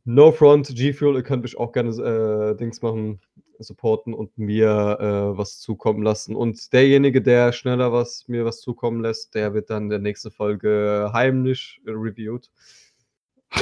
No 0.04 0.32
Front, 0.32 0.74
G-Fuel, 0.74 1.16
ihr 1.16 1.22
könnt 1.22 1.42
mich 1.42 1.58
auch 1.58 1.72
gerne 1.72 1.90
äh, 1.90 2.56
Dings 2.56 2.82
machen, 2.82 3.20
supporten 3.58 4.14
und 4.14 4.36
mir 4.36 4.98
äh, 5.00 5.38
was 5.38 5.58
zukommen 5.58 6.02
lassen. 6.02 6.36
Und 6.36 6.72
derjenige, 6.72 7.22
der 7.22 7.52
schneller 7.52 7.92
was 7.92 8.28
mir 8.28 8.44
was 8.44 8.60
zukommen 8.60 9.00
lässt, 9.00 9.34
der 9.34 9.54
wird 9.54 9.70
dann 9.70 9.84
in 9.84 9.88
der 9.88 9.98
nächsten 9.98 10.30
Folge 10.30 11.10
heimlich 11.12 11.80
reviewed. 11.86 12.50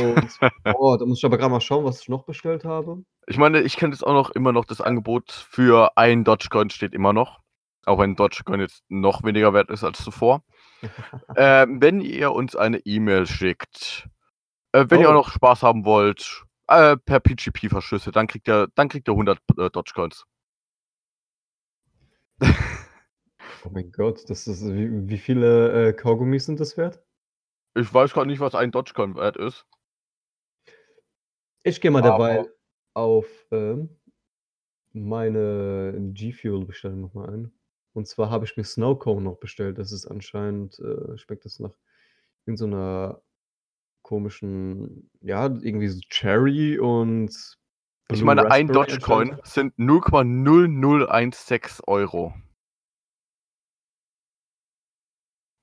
Und 0.01 0.39
oh, 0.79 0.97
da 0.97 1.05
muss 1.07 1.19
ich 1.19 1.25
aber 1.25 1.39
gerade 1.39 1.51
mal 1.53 1.61
schauen, 1.61 1.85
was 1.85 2.01
ich 2.01 2.09
noch 2.09 2.25
bestellt 2.25 2.65
habe. 2.65 3.05
Ich 3.27 3.39
meine, 3.39 3.61
ich 3.63 3.77
kenne 3.77 3.93
jetzt 3.93 4.03
auch 4.07 4.13
noch 4.13 4.31
immer 4.31 4.53
noch 4.53 4.65
das 4.65 4.81
Angebot 4.81 5.31
für 5.33 5.97
ein 5.97 6.25
Dogecoin 6.25 6.71
steht 6.71 6.95
immer 6.95 7.13
noch. 7.13 7.41
Auch 7.87 7.99
wenn 7.99 8.17
Dogecoin 8.17 8.61
jetzt 8.61 8.83
noch 8.89 9.23
weniger 9.25 9.53
wert 9.53 9.71
ist 9.71 9.85
als 9.85 10.03
zuvor. 10.03 10.43
Ähm, 11.37 11.81
wenn 11.81 12.03
ihr 12.03 12.33
uns 12.33 12.55
eine 12.57 12.79
E-Mail 12.81 13.27
schickt, 13.27 14.07
äh, 14.73 14.85
wenn 14.89 15.01
ihr 15.01 15.09
Oh. 15.09 15.13
auch 15.13 15.15
noch 15.15 15.31
Spaß 15.31 15.63
haben 15.63 15.85
wollt, 15.87 16.43
äh, 16.69 16.97
per 16.99 17.21
PGP-Verschlüsse, 17.21 18.11
dann 18.13 18.27
kriegt 18.27 18.47
ihr, 18.49 18.69
dann 18.75 18.89
kriegt 18.91 19.09
ihr 19.09 19.13
100 19.13 19.39
äh, 19.59 19.71
Dogecoins. 19.71 20.25
Oh 23.65 23.71
mein 23.71 23.91
Gott, 23.93 24.29
das 24.29 24.47
ist, 24.47 24.63
wie, 24.67 25.09
wie 25.09 25.19
viele 25.19 25.89
äh, 25.89 25.93
Kaugummis 25.95 26.45
sind 26.47 26.61
das 26.61 26.77
wert? 26.77 27.03
Ich 27.75 27.93
weiß 27.93 28.13
gerade 28.13 28.27
nicht, 28.27 28.41
was 28.41 28.55
ein 28.55 28.71
Dogecoin 28.71 29.15
wert 29.17 29.37
ist. 29.37 29.67
Ich 31.65 31.81
gehe 31.81 31.91
mal 31.91 32.03
derweil 32.03 32.55
auf 32.93 33.27
ähm, 33.51 33.89
meine 34.93 35.95
G-Fuel-Bestellung 36.13 37.01
nochmal 37.01 37.31
ein. 37.31 37.53
Und 37.95 38.07
zwar 38.07 38.31
habe 38.31 38.45
ich 38.45 38.57
mir 38.57 38.63
Snowcone 38.65 39.23
noch 39.23 39.39
bestellt. 39.39 39.79
Das 39.79 39.91
ist 39.91 40.07
anscheinend, 40.07 40.79
äh, 40.79 41.17
schmeckt 41.17 41.47
das 41.47 41.59
nach 41.61 41.73
in 42.47 42.59
so 42.59 42.67
einer 42.67 43.23
komischen, 44.03 45.11
ja, 45.21 45.47
irgendwie 45.47 45.89
so 45.89 46.01
Cherry 46.11 46.79
und. 46.79 47.31
Ich 48.11 48.19
Blue 48.19 48.27
meine, 48.27 48.51
ein 48.51 48.69
Raspberry 48.69 48.99
Dogecoin 48.99 49.33
anscheinend. 49.33 49.47
sind 49.47 49.75
0,0016 49.79 51.81
Euro. 51.87 52.35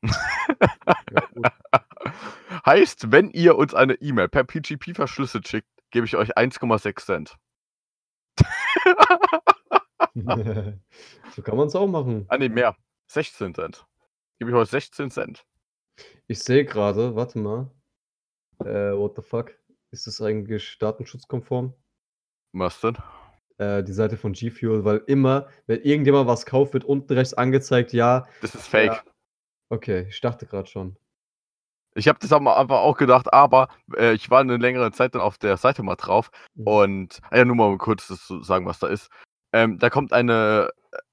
Ja, 1.12 1.28
heißt, 2.66 3.12
wenn 3.12 3.32
ihr 3.32 3.58
uns 3.58 3.74
eine 3.74 3.96
E-Mail 3.96 4.30
per 4.30 4.44
PGP 4.44 4.96
verschlüsselt 4.96 5.48
schickt, 5.48 5.81
gebe 5.92 6.06
ich 6.06 6.16
euch 6.16 6.38
1,6 6.38 7.06
Cent. 7.06 7.38
so 11.36 11.42
kann 11.42 11.58
man 11.58 11.68
es 11.68 11.76
auch 11.76 11.88
machen. 11.88 12.26
Ah, 12.30 12.38
nee, 12.38 12.50
mehr. 12.50 12.76
16 13.08 13.54
Cent. 13.54 13.86
Gebe 14.40 14.52
ich 14.52 14.58
euch 14.58 14.70
16 14.70 15.12
Cent. 15.12 15.46
Ich 16.28 16.40
sehe 16.40 16.66
gerade, 16.66 17.16
warte 17.16 17.40
mal. 17.40 17.70
Äh, 18.60 18.96
what 18.96 19.16
the 19.16 19.22
fuck? 19.22 19.54
Ist 19.92 20.08
das 20.08 20.22
eigentlich 20.22 20.78
datenschutzkonform? 20.80 21.74
Was 22.54 22.80
denn? 22.82 22.98
Äh, 23.58 23.84
die 23.84 23.94
Seite 23.94 24.18
von 24.18 24.34
G-Fuel, 24.34 24.86
weil 24.86 25.04
immer, 25.08 25.48
wenn 25.68 25.82
irgendjemand 25.82 26.28
was 26.28 26.46
kauft, 26.46 26.74
wird 26.74 26.86
unten 26.86 27.14
rechts 27.14 27.34
angezeigt, 27.34 27.94
ja. 27.94 28.28
Das 28.42 28.56
ist 28.56 28.68
fake. 28.68 28.94
Ja. 28.94 29.04
Okay, 29.70 30.08
ich 30.10 30.22
dachte 30.22 30.46
gerade 30.46 30.70
schon. 30.70 30.98
Ich 31.94 32.08
habe 32.08 32.20
das 32.20 32.32
aber 32.32 32.58
einfach 32.58 32.78
auch 32.80 32.98
gedacht, 32.98 33.34
aber 33.34 33.68
äh, 33.98 34.14
ich 34.14 34.30
war 34.30 34.40
eine 34.40 34.58
längere 34.58 34.92
Zeit 34.92 35.14
dann 35.14 35.22
auf 35.22 35.38
der 35.38 35.58
Seite 35.58 35.84
mal 35.84 35.96
drauf 35.96 36.32
Mhm. 36.56 36.68
und, 36.68 37.20
ah 37.30 37.38
ja, 37.38 37.46
nur 37.46 37.56
mal 37.56 37.78
kurz 37.78 38.08
das 38.08 38.26
zu 38.26 38.42
sagen, 38.44 38.66
was 38.66 38.80
da 38.80 38.88
ist. 38.88 39.10
Ähm, 39.54 39.78
da 39.80 39.90
kommt 39.90 40.14
eine, 40.14 40.70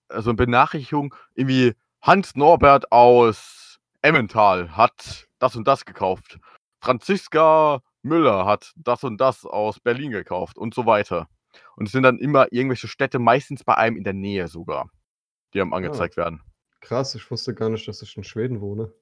äh, 0.08 0.20
so 0.20 0.30
eine 0.30 0.36
Benachrichtigung, 0.36 1.14
irgendwie 1.34 1.74
Hans 2.02 2.36
Norbert 2.36 2.92
aus 2.92 3.78
Emmental 4.02 4.76
hat 4.76 5.26
das 5.40 5.56
und 5.56 5.66
das 5.66 5.84
gekauft. 5.84 6.38
Franziska 6.80 7.80
Müller 8.02 8.46
hat 8.46 8.72
das 8.76 9.02
und 9.02 9.20
das 9.20 9.44
aus 9.44 9.80
Berlin 9.80 10.12
gekauft 10.12 10.56
und 10.56 10.74
so 10.74 10.86
weiter. 10.86 11.28
Und 11.74 11.86
es 11.86 11.92
sind 11.92 12.04
dann 12.04 12.18
immer 12.18 12.46
irgendwelche 12.52 12.86
Städte, 12.86 13.18
meistens 13.18 13.64
bei 13.64 13.76
einem 13.76 13.96
in 13.96 14.04
der 14.04 14.12
Nähe 14.12 14.46
sogar, 14.46 14.88
die 15.52 15.60
einem 15.60 15.72
angezeigt 15.72 16.16
werden. 16.16 16.40
Krass, 16.80 17.16
ich 17.16 17.28
wusste 17.30 17.54
gar 17.54 17.68
nicht, 17.68 17.88
dass 17.88 18.02
ich 18.02 18.16
in 18.16 18.22
Schweden 18.22 18.60
wohne. 18.60 18.92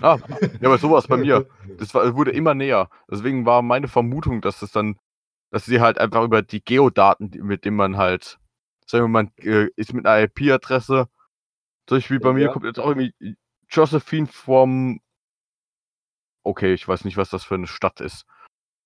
Ah, 0.00 0.18
ja, 0.60 0.68
aber 0.68 0.78
sowas 0.78 1.06
bei 1.08 1.16
mir. 1.16 1.46
Das 1.78 1.94
war, 1.94 2.14
wurde 2.14 2.30
immer 2.32 2.54
näher. 2.54 2.88
Deswegen 3.10 3.46
war 3.46 3.62
meine 3.62 3.88
Vermutung, 3.88 4.40
dass 4.40 4.62
es 4.62 4.72
dann, 4.72 4.98
dass 5.50 5.64
sie 5.64 5.80
halt 5.80 5.98
einfach 5.98 6.22
über 6.22 6.42
die 6.42 6.62
Geodaten, 6.64 7.30
mit 7.42 7.64
denen 7.64 7.76
man 7.76 7.96
halt, 7.96 8.38
sagen 8.86 9.04
wir 9.04 9.08
mal, 9.08 9.24
man 9.24 9.32
äh, 9.38 9.68
ist 9.76 9.92
mit 9.92 10.06
einer 10.06 10.24
IP-Adresse, 10.24 11.08
zum 11.86 11.96
Beispiel 11.98 12.20
bei 12.20 12.32
mir 12.32 12.46
Ja. 12.46 12.52
kommt 12.52 12.64
jetzt 12.64 12.78
auch 12.78 12.88
irgendwie 12.88 13.36
Josephine 13.68 14.26
from, 14.26 15.00
okay, 16.44 16.74
ich 16.74 16.86
weiß 16.86 17.04
nicht, 17.04 17.16
was 17.16 17.30
das 17.30 17.44
für 17.44 17.54
eine 17.54 17.66
Stadt 17.66 18.00
ist. 18.00 18.24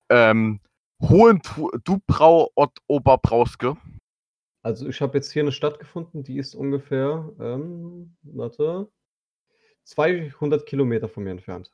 Ähm, 0.08 0.60
Hohen 1.02 1.42
Dubrau 1.84 2.50
Ott 2.54 2.78
Oberbrauske. 2.86 3.76
Also 4.62 4.88
ich 4.88 5.00
habe 5.00 5.18
jetzt 5.18 5.30
hier 5.30 5.42
eine 5.42 5.52
Stadt 5.52 5.78
gefunden, 5.78 6.24
die 6.24 6.38
ist 6.38 6.54
ungefähr, 6.54 7.30
ähm, 7.38 8.16
warte, 8.22 8.90
200 9.86 10.66
Kilometer 10.66 11.08
von 11.08 11.24
mir 11.24 11.30
entfernt. 11.30 11.72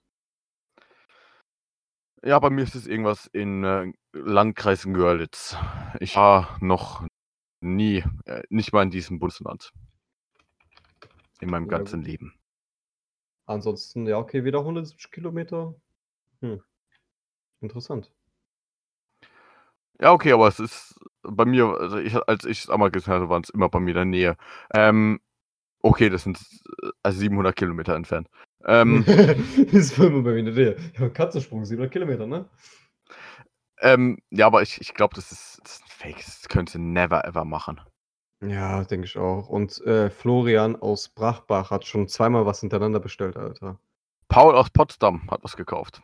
Ja, 2.25 2.39
bei 2.39 2.51
mir 2.51 2.63
ist 2.63 2.75
es 2.75 2.87
irgendwas 2.87 3.27
in 3.27 3.65
äh, 3.65 3.93
Landkreis 4.13 4.85
Görlitz. 4.85 5.57
Ich 6.01 6.17
war 6.17 6.57
noch 6.61 7.05
nie, 7.61 8.05
äh, 8.27 8.43
nicht 8.51 8.73
mal 8.73 8.83
in 8.85 8.91
diesem 8.91 9.19
Bundesland. 9.19 9.73
In 11.41 11.51
meinem 11.51 11.69
Ja, 11.69 11.69
ganzen 11.69 12.01
gut. 12.01 12.03
Leben. 12.03 12.33
Ansonsten, 13.47 14.07
ja, 14.09 14.19
okay, 14.19 14.43
wieder 14.45 14.65
170 14.65 15.13
Kilometer. 15.13 15.75
Hm. 16.43 16.63
Interessant. 17.63 18.13
Ja, 20.01 20.13
okay, 20.13 20.33
aber 20.33 20.49
es 20.49 20.59
ist 20.59 20.95
bei 21.23 21.45
mir, 21.45 21.67
also 21.79 21.99
ich, 21.99 22.17
als 22.29 22.45
ich 22.45 22.65
es 22.65 22.71
einmal 22.71 22.91
gesehen 22.91 23.15
hatte, 23.15 23.29
waren 23.29 23.43
es 23.45 23.51
immer 23.51 23.69
bei 23.69 23.79
mir 23.81 23.91
in 23.91 23.95
der 23.95 24.05
Nähe. 24.05 24.37
Ähm, 24.75 25.21
okay, 25.83 26.09
das 26.09 26.23
sind 26.25 26.39
äh, 26.83 26.89
also 27.03 27.19
700 27.19 27.55
Kilometer 27.55 27.95
entfernt. 27.95 28.29
Ähm, 28.65 29.05
das 29.73 29.99
war 29.99 30.07
immer 30.07 30.23
bei 30.23 30.33
mir 30.33 30.45
Nähe. 30.45 30.77
Ja, 30.99 31.09
Katzensprung, 31.09 31.65
700 31.65 31.93
Kilometer, 31.93 32.27
ne? 32.27 32.49
ähm, 33.81 34.19
ja, 34.31 34.47
aber 34.47 34.63
ich, 34.63 34.81
ich 34.81 34.95
glaube, 34.95 35.15
das 35.15 35.33
ist, 35.33 35.61
das 35.65 35.75
ist 35.75 35.83
ein 35.83 35.89
Fake. 35.89 36.25
Das 36.25 36.49
können 36.49 36.69
sie 36.69 36.79
never 36.79 37.25
ever 37.25 37.45
machen. 37.45 37.81
Ja, 38.41 38.83
denke 38.85 39.07
ich 39.07 39.17
auch. 39.17 39.49
Und 39.49 39.81
äh, 39.83 40.11
Florian 40.11 40.77
aus 40.77 41.09
Brachbach 41.09 41.71
hat 41.71 41.87
schon 41.87 42.09
zweimal 42.09 42.47
was 42.47 42.61
hintereinander 42.61 43.01
bestellt, 43.01 43.37
Alter. 43.37 43.79
Paul 44.29 44.57
aus 44.57 44.71
Potsdam 44.71 45.31
hat 45.31 45.45
was 45.45 45.57
gekauft. 45.57 46.03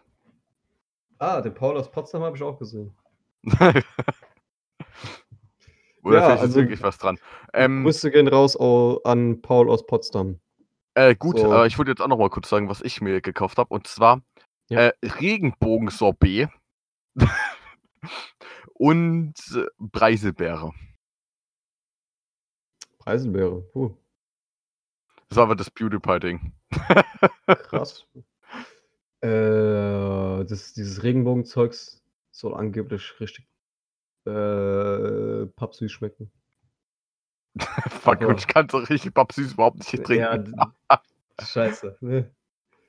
Ah, 1.18 1.40
den 1.40 1.54
Paul 1.54 1.76
aus 1.76 1.90
Potsdam 1.90 2.22
habe 2.22 2.36
ich 2.36 2.42
auch 2.42 2.58
gesehen. 2.58 2.94
Oder 6.08 6.18
Ja, 6.20 6.24
vielleicht 6.24 6.42
ist 6.42 6.48
also- 6.48 6.60
wirklich 6.60 6.82
was 6.82 6.98
dran. 6.98 7.18
Ähm, 7.54 7.84
Grüße 7.84 8.10
gehen 8.10 8.28
raus 8.28 8.56
au- 8.58 9.00
an 9.04 9.40
Paul 9.42 9.70
aus 9.70 9.86
Potsdam. 9.86 10.40
Äh, 10.94 11.14
gut, 11.14 11.38
So. 11.38 11.52
äh, 11.52 11.66
ich 11.66 11.78
wollte 11.78 11.90
jetzt 11.92 12.00
auch 12.00 12.08
noch 12.08 12.18
mal 12.18 12.30
kurz 12.30 12.48
sagen, 12.48 12.68
was 12.68 12.80
ich 12.80 13.00
mir 13.00 13.20
gekauft 13.20 13.58
habe. 13.58 13.72
Und 13.72 13.86
zwar 13.86 14.22
Ja. 14.68 14.88
äh, 14.88 14.92
Regenbogensorbet 15.04 16.48
und 18.74 19.34
Preiselbeere. 19.92 20.72
Preiselbeere. 22.98 23.62
Puh, 23.72 23.94
Das 25.28 25.36
war 25.36 25.44
aber 25.44 25.56
das 25.56 25.70
PewDiePie-Ding. 25.70 26.52
krass. 27.46 28.06
äh, 29.20 30.44
das, 30.44 30.72
dieses 30.74 31.02
Regenbogenzeugs 31.02 32.02
soll 32.30 32.54
angeblich 32.54 33.18
richtig 33.20 33.46
äh, 34.28 35.46
pappsüß 35.46 35.90
schmecken. 35.90 36.30
Fuck, 37.88 38.20
und 38.20 38.38
ich 38.40 38.46
kann 38.46 38.68
so 38.68 38.78
richtig 38.78 39.14
Babsüß 39.14 39.54
überhaupt 39.54 39.78
nicht 39.78 40.04
trinken. 40.04 40.54
Ja, 40.56 41.02
scheiße. 41.40 41.96
Ne? 42.00 42.30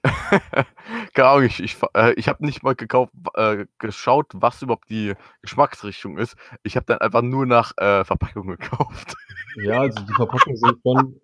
Keine 1.14 1.28
Ahnung, 1.28 1.46
ich, 1.46 1.60
ich, 1.60 1.78
äh, 1.94 2.14
ich 2.14 2.28
habe 2.30 2.46
nicht 2.46 2.64
mal 2.64 2.76
gekauft, 2.76 3.12
äh, 3.36 3.66
geschaut, 3.80 4.28
was 4.34 4.62
überhaupt 4.62 4.90
die 4.90 5.14
Geschmacksrichtung 5.42 6.18
ist. 6.18 6.36
Ich 6.64 6.76
habe 6.76 6.86
dann 6.86 7.00
einfach 7.00 7.22
nur 7.22 7.46
nach 7.46 7.74
äh, 7.78 8.06
Verpackung 8.06 8.48
gekauft. 8.48 9.16
Ja, 9.56 9.82
also 9.82 10.02
die 10.06 10.14
Verpackungen 10.14 10.58
sehen 10.58 10.80
schon 10.84 11.20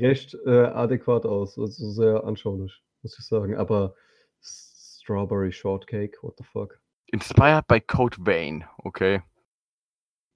recht 0.00 0.36
äh, 0.44 0.66
adäquat 0.66 1.24
aus. 1.24 1.58
Also 1.58 1.90
sehr 1.90 2.24
anschaulich, 2.24 2.82
muss 3.02 3.18
ich 3.18 3.24
sagen. 3.24 3.56
Aber 3.56 3.94
Strawberry 4.42 5.52
Shortcake, 5.52 6.22
what 6.22 6.34
the 6.38 6.44
fuck? 6.44 6.81
Inspired 7.12 7.66
by 7.68 7.80
Code 7.80 8.16
Vein, 8.20 8.64
okay. 8.78 9.22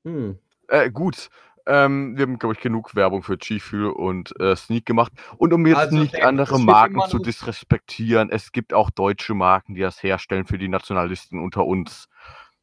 Hm. 0.05 0.39
Äh, 0.69 0.91
gut. 0.91 1.31
Ähm, 1.69 2.17
wir 2.17 2.23
haben, 2.23 2.39
glaube 2.39 2.55
ich, 2.55 2.61
genug 2.61 2.95
Werbung 2.95 3.25
für 3.25 3.37
G-Fuel 3.37 3.91
und 3.91 4.39
äh, 4.39 4.55
Sneak 4.55 4.87
gemacht. 4.87 5.11
Und 5.37 5.53
um 5.53 5.67
jetzt 5.67 5.79
Also, 5.79 5.97
nicht 5.97 6.15
der- 6.15 6.29
andere 6.29 6.55
es 6.55 6.61
wird 6.61 6.67
Marken 6.67 7.03
zu 7.09 7.19
disrespektieren, 7.19 8.31
es 8.31 8.53
gibt 8.53 8.73
auch 8.73 8.91
deutsche 8.91 9.35
Marken, 9.35 9.75
die 9.75 9.81
das 9.81 10.01
herstellen 10.03 10.47
für 10.47 10.59
die 10.59 10.69
Nationalisten 10.69 11.43
unter 11.43 11.65
uns. 11.67 12.09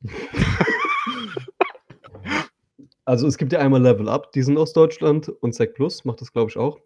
Also 3.06 3.28
es 3.28 3.38
gibt 3.38 3.52
ja 3.52 3.60
einmal 3.60 3.82
Level 3.82 4.08
Up, 4.08 4.32
die 4.32 4.42
sind 4.44 4.58
aus 4.58 4.72
Deutschland 4.72 5.28
und 5.28 5.54
Sec 5.54 5.74
Plus 5.74 6.06
macht 6.06 6.22
das, 6.22 6.32
glaube 6.32 6.50
ich, 6.50 6.58
auch. 6.58 6.80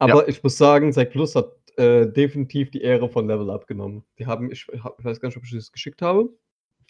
Aber 0.00 0.26
ich 0.28 0.42
muss 0.42 0.58
sagen, 0.58 0.92
Sec 0.92 1.12
Plus 1.12 1.36
hat 1.36 1.52
äh, 1.76 2.06
definitiv 2.06 2.72
die 2.72 2.80
Ehre 2.82 3.08
von 3.08 3.28
Level 3.28 3.50
Up 3.50 3.68
genommen. 3.68 4.04
Die 4.18 4.26
haben, 4.26 4.50
ich, 4.50 4.66
ich 4.72 4.82
weiß 4.82 5.20
gar 5.20 5.28
nicht, 5.28 5.36
ob 5.38 5.44
ich 5.44 5.52
das 5.54 5.70
geschickt 5.70 6.02
habe. 6.02 6.28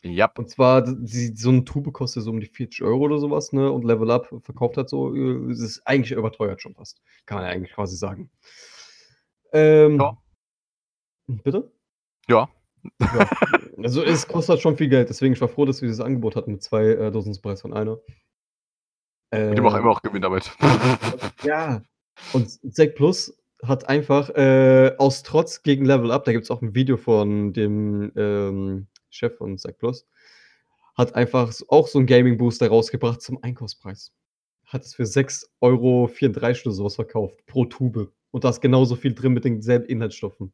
Ja, 0.03 0.31
Und 0.37 0.49
zwar, 0.49 0.83
die, 0.83 1.35
so 1.37 1.51
eine 1.51 1.65
Tube 1.65 1.93
kostet 1.93 2.23
so 2.23 2.31
um 2.31 2.41
die 2.41 2.47
40 2.47 2.83
Euro 2.83 3.01
oder 3.05 3.19
sowas, 3.19 3.53
ne? 3.53 3.71
Und 3.71 3.85
Level 3.85 4.11
Up 4.11 4.29
verkauft 4.43 4.79
hat 4.79 4.89
so, 4.89 5.15
äh, 5.15 5.51
es 5.51 5.61
ist 5.61 5.83
eigentlich 5.87 6.13
überteuert 6.13 6.63
schon 6.63 6.75
fast. 6.75 7.03
Kann 7.27 7.39
man 7.39 7.47
ja 7.47 7.53
eigentlich 7.53 7.75
quasi 7.75 7.97
sagen. 7.97 8.31
Ähm, 9.53 9.99
Ja. 10.01 10.17
Bitte? 11.27 11.71
Ja. 12.29 12.49
ja. 13.01 13.31
Also 13.83 14.03
es 14.03 14.27
kostet 14.27 14.55
halt 14.55 14.61
schon 14.61 14.77
viel 14.77 14.89
Geld, 14.89 15.11
deswegen 15.11 15.35
ich 15.35 15.41
war 15.41 15.49
froh, 15.49 15.65
dass 15.65 15.83
wir 15.83 15.89
dieses 15.89 16.05
Angebot 16.05 16.35
hatten 16.35 16.53
mit 16.53 16.63
zwei 16.63 16.87
äh, 16.87 17.11
Dosen 17.11 17.39
Preis 17.41 17.61
von 17.61 17.73
einer. 17.75 17.99
die 19.33 19.61
machen 19.61 19.77
Ähm, 19.77 19.83
immer 19.83 19.91
auch 19.91 20.03
Gewinn 20.03 20.23
damit. 20.23 20.51
ja. 21.45 21.83
Und 22.33 22.51
Sec 22.51 22.97
Plus 22.97 23.37
hat 23.63 23.89
einfach 23.89 24.31
äh, 24.31 24.95
aus 24.99 25.23
Trotz 25.23 25.63
gegen 25.63 25.85
Level 25.85 26.11
Up, 26.11 26.25
da 26.25 26.33
gibt 26.33 26.45
es 26.45 26.51
auch 26.51 26.63
ein 26.63 26.75
Video 26.75 26.97
von 26.97 27.53
dem 27.53 28.13
ähm, 28.17 28.87
Chef 29.11 29.37
von 29.37 29.59
Zack 29.59 29.79
Plus, 29.79 30.07
hat 30.97 31.15
einfach 31.15 31.53
auch 31.69 31.87
so 31.89 31.99
einen 31.99 32.07
Gaming 32.07 32.39
Booster 32.39 32.69
rausgebracht 32.69 33.21
zum 33.21 33.43
Einkaufspreis. 33.43 34.13
Hat 34.67 34.83
es 34.83 34.95
für 34.95 35.05
6,34 35.05 35.47
Euro 35.61 36.05
oder 36.05 36.73
sowas 36.73 36.95
verkauft 36.95 37.45
pro 37.47 37.65
Tube. 37.65 38.13
Und 38.31 38.45
da 38.45 38.51
ist 38.51 38.61
genauso 38.61 38.97
viel 38.97 39.15
drin 39.15 39.33
mit 39.33 39.45
denselben 39.45 39.87
Inhaltsstoffen. 39.87 40.53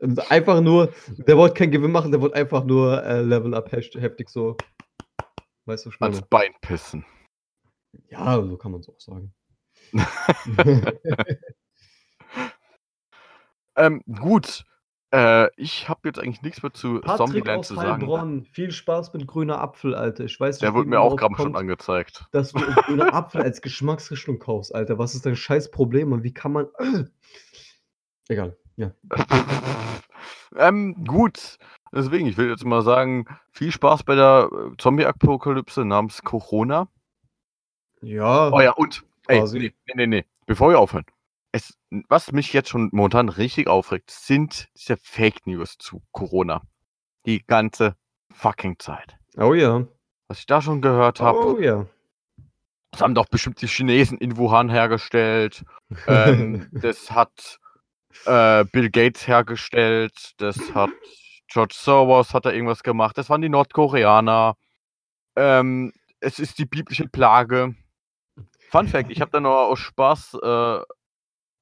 Und 0.00 0.30
einfach 0.30 0.60
nur, 0.60 0.92
der 1.08 1.36
wollte 1.36 1.54
keinen 1.54 1.72
Gewinn 1.72 1.92
machen, 1.92 2.10
der 2.10 2.20
wollte 2.20 2.36
einfach 2.36 2.64
nur 2.64 3.02
äh, 3.04 3.22
Level 3.22 3.54
Up 3.54 3.72
heft- 3.72 3.98
heftig 4.00 4.28
so. 4.28 4.56
Weißt 5.64 5.86
du, 5.86 5.90
ich 5.90 6.00
Ans? 6.00 6.22
Bein 6.28 6.52
pissen. 6.60 7.04
Ja, 8.08 8.40
so 8.40 8.56
kann 8.56 8.72
man 8.72 8.80
es 8.80 8.88
auch 8.88 9.00
sagen. 9.00 9.34
Ähm, 13.78 14.02
gut. 14.20 14.64
Äh, 15.10 15.48
ich 15.56 15.88
habe 15.88 16.00
jetzt 16.04 16.18
eigentlich 16.18 16.42
nichts 16.42 16.62
mehr 16.62 16.72
zu 16.72 17.00
Patrick 17.00 17.16
Zombieland 17.16 17.58
aus 17.60 17.68
zu 17.68 17.74
sagen. 17.76 18.02
Heilbronn, 18.02 18.44
viel 18.44 18.70
Spaß 18.70 19.14
mit 19.14 19.26
grüner 19.26 19.58
Apfel, 19.60 19.94
Alter. 19.94 20.24
Ich 20.24 20.38
weiß 20.38 20.58
Der 20.58 20.74
wurde 20.74 20.88
mir 20.90 21.00
auch 21.00 21.16
gerade 21.16 21.34
schon 21.36 21.56
angezeigt. 21.56 22.26
dass 22.32 22.52
du 22.52 22.60
grüner 22.84 23.14
Apfel 23.14 23.40
als 23.42 23.62
Geschmacksrichtung 23.62 24.38
kaufst, 24.38 24.74
Alter. 24.74 24.98
Was 24.98 25.14
ist 25.14 25.24
dein 25.24 25.36
scheiß 25.36 25.70
Problem 25.70 26.12
und 26.12 26.24
wie 26.24 26.34
kann 26.34 26.52
man. 26.52 26.66
Egal, 28.28 28.58
ja. 28.76 28.92
ähm, 30.56 31.04
gut. 31.06 31.58
Deswegen, 31.90 32.26
ich 32.26 32.36
will 32.36 32.50
jetzt 32.50 32.66
mal 32.66 32.82
sagen, 32.82 33.24
viel 33.50 33.72
Spaß 33.72 34.02
bei 34.02 34.14
der 34.14 34.50
äh, 34.52 34.76
Zombie-Apokalypse 34.76 35.86
namens 35.86 36.22
Corona. 36.22 36.88
Ja, 38.02 38.50
Oh 38.52 38.60
ja, 38.60 38.72
und, 38.72 39.04
ey, 39.26 39.38
Quasi. 39.40 39.58
nee, 39.58 39.72
nee, 39.94 40.06
nee, 40.06 40.24
bevor 40.46 40.68
wir 40.68 40.78
aufhören. 40.78 41.06
Was 42.08 42.32
mich 42.32 42.52
jetzt 42.52 42.68
schon 42.68 42.90
momentan 42.92 43.28
richtig 43.28 43.66
aufregt, 43.68 44.10
sind 44.10 44.68
diese 44.76 44.96
Fake 44.98 45.46
News 45.46 45.76
zu 45.78 46.02
Corona. 46.12 46.62
Die 47.24 47.44
ganze 47.46 47.96
fucking 48.32 48.78
Zeit. 48.78 49.16
oh 49.36 49.54
ja. 49.54 49.86
Was 50.28 50.40
ich 50.40 50.46
da 50.46 50.60
schon 50.60 50.82
gehört 50.82 51.20
habe, 51.20 51.38
Oh 51.38 51.58
ja. 51.58 51.86
das 52.90 53.00
haben 53.00 53.14
doch 53.14 53.26
bestimmt 53.26 53.62
die 53.62 53.66
Chinesen 53.66 54.18
in 54.18 54.36
Wuhan 54.36 54.68
hergestellt. 54.68 55.64
Ähm, 56.06 56.68
das 56.72 57.10
hat 57.10 57.58
äh, 58.26 58.62
Bill 58.66 58.90
Gates 58.90 59.26
hergestellt. 59.26 60.34
Das 60.36 60.58
hat 60.74 60.90
George 61.50 61.74
Soros 61.74 62.34
hat 62.34 62.44
da 62.44 62.50
irgendwas 62.52 62.82
gemacht. 62.82 63.16
Das 63.16 63.30
waren 63.30 63.40
die 63.40 63.48
Nordkoreaner. 63.48 64.54
Ähm, 65.34 65.94
es 66.20 66.38
ist 66.38 66.58
die 66.58 66.66
biblische 66.66 67.08
Plage. 67.08 67.74
Fun 68.70 68.86
Fact: 68.86 69.10
Ich 69.10 69.22
habe 69.22 69.30
da 69.30 69.40
nur 69.40 69.56
aus 69.68 69.78
Spaß 69.78 70.34
äh, 70.42 70.80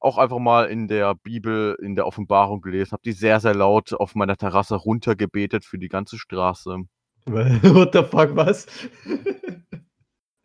auch 0.07 0.19
einfach 0.19 0.39
mal 0.39 0.71
in 0.71 0.89
der 0.89 1.15
Bibel, 1.17 1.77
in 1.83 1.97
der 1.97 2.07
Offenbarung 2.07 2.61
gelesen, 2.63 2.93
habe 2.93 3.03
die 3.05 3.13
sehr, 3.13 3.41
sehr 3.41 3.55
laut 3.55 3.93
auf 3.93 4.15
meiner 4.15 4.37
Terrasse 4.37 4.77
runtergebetet 4.77 5.65
für 5.65 5.79
die 5.79 5.89
ganze 5.89 6.17
Straße. 6.17 6.79
What 7.27 7.93
the 7.93 8.05
fuck, 8.05 8.37
was? 8.37 8.67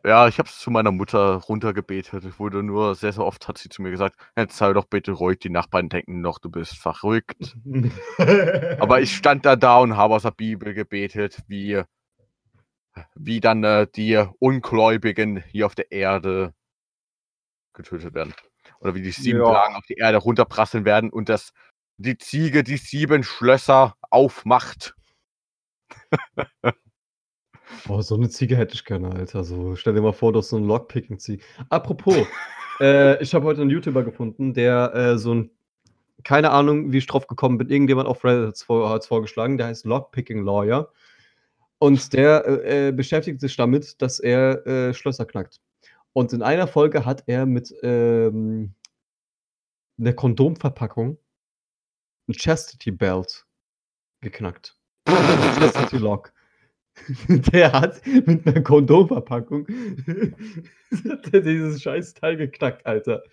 Ja, 0.03 0.27
ich 0.27 0.39
habe 0.39 0.49
es 0.49 0.57
zu 0.57 0.71
meiner 0.71 0.91
Mutter 0.91 1.35
runtergebetet. 1.35 2.25
Ich 2.25 2.39
wurde 2.39 2.63
nur 2.63 2.95
sehr, 2.95 3.13
sehr 3.13 3.23
oft 3.23 3.47
hat 3.47 3.59
sie 3.59 3.69
zu 3.69 3.83
mir 3.83 3.91
gesagt, 3.91 4.15
jetzt 4.35 4.57
sei 4.57 4.73
doch 4.73 4.85
bitte 4.85 5.11
ruhig, 5.11 5.37
die 5.37 5.51
Nachbarn 5.51 5.89
denken 5.89 6.21
noch, 6.21 6.39
du 6.39 6.49
bist 6.49 6.79
verrückt. 6.79 7.55
Aber 8.79 8.99
ich 9.01 9.15
stand 9.15 9.45
da 9.45 9.55
da 9.55 9.77
und 9.77 9.95
habe 9.95 10.15
aus 10.15 10.23
der 10.23 10.31
Bibel 10.31 10.73
gebetet, 10.73 11.43
wie, 11.47 11.83
wie 13.13 13.39
dann 13.39 13.63
äh, 13.63 13.85
die 13.95 14.25
Ungläubigen 14.39 15.43
hier 15.51 15.67
auf 15.67 15.75
der 15.75 15.91
Erde 15.91 16.55
getötet 17.73 18.15
werden. 18.15 18.33
Oder 18.81 18.95
wie 18.95 19.01
die 19.01 19.11
sieben 19.11 19.39
Ja. 19.39 19.49
Plagen 19.49 19.75
auf 19.75 19.85
die 19.85 19.95
Erde 19.95 20.17
runterprasseln 20.17 20.85
werden 20.85 21.09
und 21.09 21.29
dass 21.29 21.53
die 21.97 22.17
Ziege 22.17 22.63
die 22.63 22.77
sieben 22.77 23.23
Schlösser 23.23 23.95
aufmacht. 24.09 24.95
Boah, 27.85 28.03
so 28.03 28.15
eine 28.15 28.29
Ziege 28.29 28.57
hätte 28.57 28.73
ich 28.73 28.85
gerne, 28.85 29.11
Alter. 29.11 29.43
So, 29.43 29.75
stell 29.75 29.93
dir 29.93 30.01
mal 30.01 30.13
vor, 30.13 30.33
du 30.33 30.39
hast 30.39 30.49
so 30.49 30.57
einen 30.57 30.67
Lockpicking-Ziege. 30.67 31.43
Apropos, 31.69 32.15
äh, 32.79 33.21
ich 33.21 33.33
habe 33.33 33.45
heute 33.45 33.61
einen 33.61 33.69
YouTuber 33.69 34.03
gefunden, 34.03 34.53
der 34.53 34.93
äh, 34.93 35.17
so 35.17 35.33
ein, 35.33 35.51
keine 36.23 36.51
Ahnung, 36.51 36.91
wie 36.91 36.97
ich 36.97 37.07
drauf 37.07 37.27
gekommen 37.27 37.57
bin, 37.57 37.69
irgendjemand 37.69 38.07
auf 38.07 38.23
Reddit 38.23 38.47
hat 38.47 38.55
es 38.55 38.63
vor, 38.63 39.01
vorgeschlagen, 39.01 39.57
der 39.57 39.67
heißt 39.67 39.85
Lockpicking 39.85 40.43
Lawyer. 40.43 40.91
Und 41.79 42.13
der 42.13 42.45
äh, 42.45 42.89
äh, 42.89 42.91
beschäftigt 42.91 43.41
sich 43.41 43.55
damit, 43.55 44.01
dass 44.01 44.19
er 44.19 44.65
äh, 44.67 44.93
Schlösser 44.93 45.25
knackt. 45.25 45.59
Und 46.13 46.33
in 46.33 46.41
einer 46.41 46.67
Folge 46.67 47.05
hat 47.05 47.23
er 47.27 47.45
mit 47.45 47.73
ähm, 47.83 48.75
einer 49.99 50.13
Kondomverpackung 50.13 51.17
ein 52.27 52.33
Chastity 52.33 52.91
Belt 52.91 53.45
geknackt. 54.21 54.77
Chastity 55.07 55.97
Lock. 55.97 56.33
Der 57.27 57.71
hat 57.71 58.05
mit 58.05 58.45
einer 58.45 58.61
Kondomverpackung 58.61 59.65
er 61.31 61.41
dieses 61.41 61.81
scheiß 61.81 62.13
Teil 62.15 62.35
geknackt, 62.35 62.85
Alter. 62.85 63.23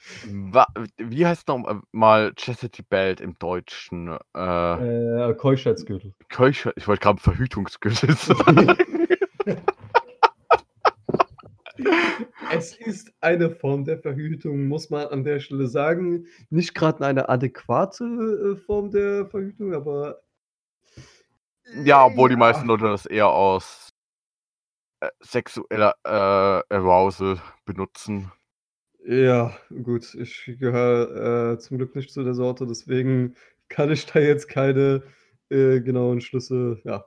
Wie 0.96 1.26
heißt 1.26 1.48
noch 1.48 1.82
mal 1.90 2.32
Chastity 2.34 2.82
Belt 2.82 3.20
im 3.20 3.36
Deutschen? 3.38 4.16
Äh, 4.36 5.30
Äh, 5.30 5.34
Keuschheitsgürtel. 5.34 6.14
Keucher, 6.30 6.72
ich 6.76 6.86
wollte 6.86 7.02
gerade 7.02 7.20
Verhütungsgürtel 7.20 8.14
sagen. 8.16 8.76
Es 12.50 12.74
ist 12.76 13.12
eine 13.20 13.50
Form 13.50 13.84
der 13.84 13.98
Verhütung, 13.98 14.68
muss 14.68 14.90
man 14.90 15.06
an 15.08 15.24
der 15.24 15.40
Stelle 15.40 15.66
sagen. 15.66 16.26
Nicht 16.50 16.74
gerade 16.74 17.04
eine 17.04 17.28
adäquate 17.28 18.04
äh, 18.04 18.56
Form 18.56 18.90
der 18.90 19.26
Verhütung, 19.26 19.74
aber. 19.74 20.22
ja, 21.84 22.04
obwohl 22.06 22.30
die 22.30 22.36
meisten 22.36 22.66
Leute 22.66 22.84
das 22.84 23.06
eher 23.06 23.28
aus 23.28 23.90
äh, 25.00 25.08
sexueller 25.20 25.94
äh, 26.04 26.74
Arousal 26.74 27.40
benutzen. 27.64 28.32
Ja, 29.04 29.56
gut, 29.82 30.14
ich 30.14 30.56
gehöre 30.58 31.52
äh, 31.52 31.58
zum 31.58 31.78
Glück 31.78 31.94
nicht 31.94 32.10
zu 32.12 32.24
der 32.24 32.34
Sorte, 32.34 32.66
deswegen 32.66 33.36
kann 33.68 33.90
ich 33.90 34.06
da 34.06 34.18
jetzt 34.18 34.48
keine 34.48 35.02
äh, 35.50 35.80
genauen 35.80 36.20
Schlüsse 36.20 36.80
ja, 36.84 37.04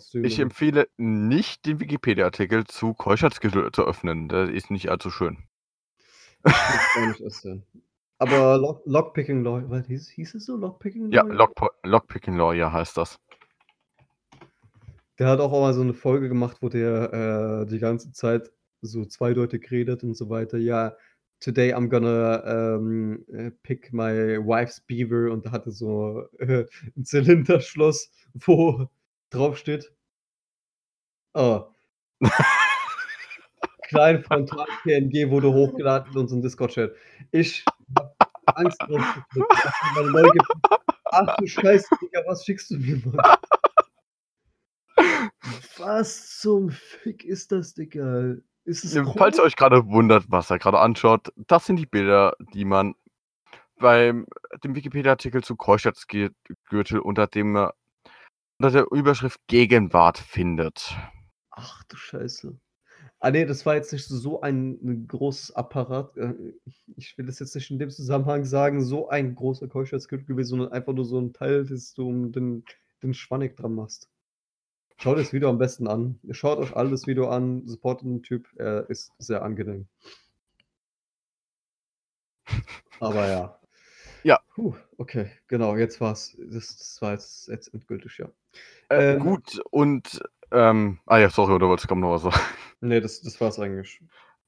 ziehen. 0.00 0.24
Ich 0.24 0.38
empfehle 0.38 0.88
nicht, 0.96 1.66
den 1.66 1.80
Wikipedia-Artikel 1.80 2.64
zu 2.64 2.94
Keuschheitsgürtel 2.94 3.70
zu 3.72 3.84
öffnen. 3.84 4.28
Der 4.28 4.48
ist 4.50 4.70
nicht 4.70 4.88
allzu 4.88 5.10
schön. 5.10 5.38
Aber 8.18 8.58
Lock, 8.58 8.82
Lockpicking 8.84 9.42
Lawyer, 9.42 9.68
was 9.68 9.86
hieß, 9.86 10.08
hieß 10.10 10.34
es 10.36 10.46
so? 10.46 10.56
Lockpicking 10.56 11.10
Ja, 11.10 11.22
Lawyer? 11.22 11.34
Lock 11.34 11.74
Lockpicking 11.84 12.36
Lawyer 12.36 12.72
heißt 12.72 12.96
das. 12.96 13.18
Der 15.18 15.28
hat 15.28 15.40
auch 15.40 15.50
mal 15.52 15.74
so 15.74 15.82
eine 15.82 15.94
Folge 15.94 16.28
gemacht, 16.28 16.58
wo 16.60 16.68
der 16.68 17.62
äh, 17.62 17.66
die 17.66 17.78
ganze 17.78 18.12
Zeit 18.12 18.50
so 18.80 19.04
zweideutig 19.04 19.70
redet 19.70 20.02
und 20.02 20.14
so 20.14 20.30
weiter. 20.30 20.58
Ja, 20.58 20.96
today 21.40 21.74
I'm 21.74 21.88
gonna 21.88 22.76
ähm, 22.76 23.24
äh, 23.32 23.50
pick 23.62 23.92
my 23.92 24.38
wife's 24.38 24.80
beaver 24.80 25.30
und 25.30 25.46
da 25.46 25.52
hatte 25.52 25.70
so 25.70 26.24
äh, 26.38 26.64
ein 26.96 27.04
Zylinderschloss, 27.04 28.10
wo 28.34 28.88
drauf 29.32 29.56
steht. 29.56 29.92
Oh. 31.34 31.64
Klein 33.88 34.22
Frontal 34.22 34.66
PNG 34.82 35.30
wurde 35.30 35.52
hochgeladen 35.52 36.12
in 36.12 36.18
unserem 36.18 36.42
Discord-Chat. 36.42 36.94
Ich 37.30 37.64
hab 37.98 38.16
Angst 38.58 38.80
drauf. 38.82 39.02
Ach 41.04 41.36
du 41.36 41.46
Scheiße, 41.46 41.88
Digga, 42.00 42.22
was 42.26 42.44
schickst 42.44 42.70
du 42.70 42.78
mir, 42.78 43.02
Mann? 43.04 43.36
Was 45.76 46.38
zum 46.38 46.70
Fick 46.70 47.24
ist 47.24 47.52
das, 47.52 47.74
Digga? 47.74 48.36
Ist 48.64 48.84
es 48.84 48.96
Falls 49.16 49.38
ihr 49.38 49.44
euch 49.44 49.56
gerade 49.56 49.86
wundert, 49.86 50.24
was 50.28 50.50
er 50.50 50.58
gerade 50.58 50.78
anschaut, 50.78 51.32
das 51.36 51.66
sind 51.66 51.76
die 51.76 51.86
Bilder, 51.86 52.36
die 52.54 52.64
man 52.64 52.94
beim 53.78 54.26
dem 54.62 54.74
Wikipedia-Artikel 54.74 55.42
zu 55.42 55.56
Keuschheitsgürtel 55.56 57.00
unter 57.00 57.26
dem 57.26 57.56
äh, 57.56 57.68
unter 58.58 58.70
der 58.70 58.86
Überschrift 58.92 59.40
Gegenwart 59.46 60.18
findet. 60.18 60.96
Ach 61.50 61.82
du 61.84 61.96
Scheiße. 61.96 62.58
Ah 63.20 63.30
nee, 63.30 63.44
das 63.44 63.64
war 63.64 63.76
jetzt 63.76 63.92
nicht 63.92 64.06
so 64.06 64.40
ein, 64.40 65.06
großes 65.06 65.54
Apparat. 65.54 66.16
äh, 66.16 66.34
Ich 66.96 67.16
will 67.16 67.26
das 67.26 67.38
jetzt 67.38 67.54
nicht 67.54 67.70
in 67.70 67.78
dem 67.78 67.90
Zusammenhang 67.90 68.44
sagen, 68.44 68.82
so 68.82 69.08
ein 69.08 69.36
großer 69.36 69.68
Keuschheitsgürtel 69.68 70.26
gewesen, 70.26 70.50
sondern 70.50 70.72
einfach 70.72 70.92
nur 70.92 71.04
so 71.04 71.20
ein 71.20 71.32
Teil, 71.32 71.64
das 71.64 71.94
du 71.94 72.08
um 72.08 72.32
den, 72.32 72.64
den 73.02 73.14
Schwanneck 73.14 73.56
dran 73.56 73.74
machst. 73.74 74.08
Schaut 74.98 75.18
das 75.18 75.32
Video 75.32 75.50
am 75.50 75.58
besten 75.58 75.86
an. 75.86 76.18
Schaut 76.30 76.58
euch 76.58 76.74
all 76.74 76.90
das 76.90 77.06
Video 77.06 77.28
an, 77.28 77.66
supportet 77.66 78.06
den 78.06 78.22
Typ, 78.22 78.48
er 78.56 78.90
ist 78.90 79.12
sehr 79.18 79.42
angenehm. 79.42 79.86
Aber 82.98 83.28
ja. 83.28 83.61
Ja. 84.24 84.40
Puh, 84.54 84.74
okay, 84.98 85.30
genau, 85.48 85.76
jetzt 85.76 86.00
war's. 86.00 86.36
Das, 86.38 86.76
das 86.76 87.02
war 87.02 87.12
jetzt, 87.12 87.48
jetzt 87.48 87.72
endgültig, 87.74 88.18
ja. 88.18 88.26
Äh, 88.88 89.14
Ähm. 89.14 89.20
gut, 89.20 89.60
und 89.70 90.20
ähm, 90.50 90.98
ah 91.06 91.18
ja, 91.18 91.30
sorry, 91.30 91.52
oder 91.52 91.68
wolltest 91.68 91.84
du 91.84 91.88
kaum 91.88 92.00
noch 92.00 92.12
was 92.12 92.22
sagen? 92.22 92.36
Nee, 92.84 93.00
das, 93.00 93.22
das 93.22 93.40
war's 93.40 93.60
eigentlich. 93.60 94.00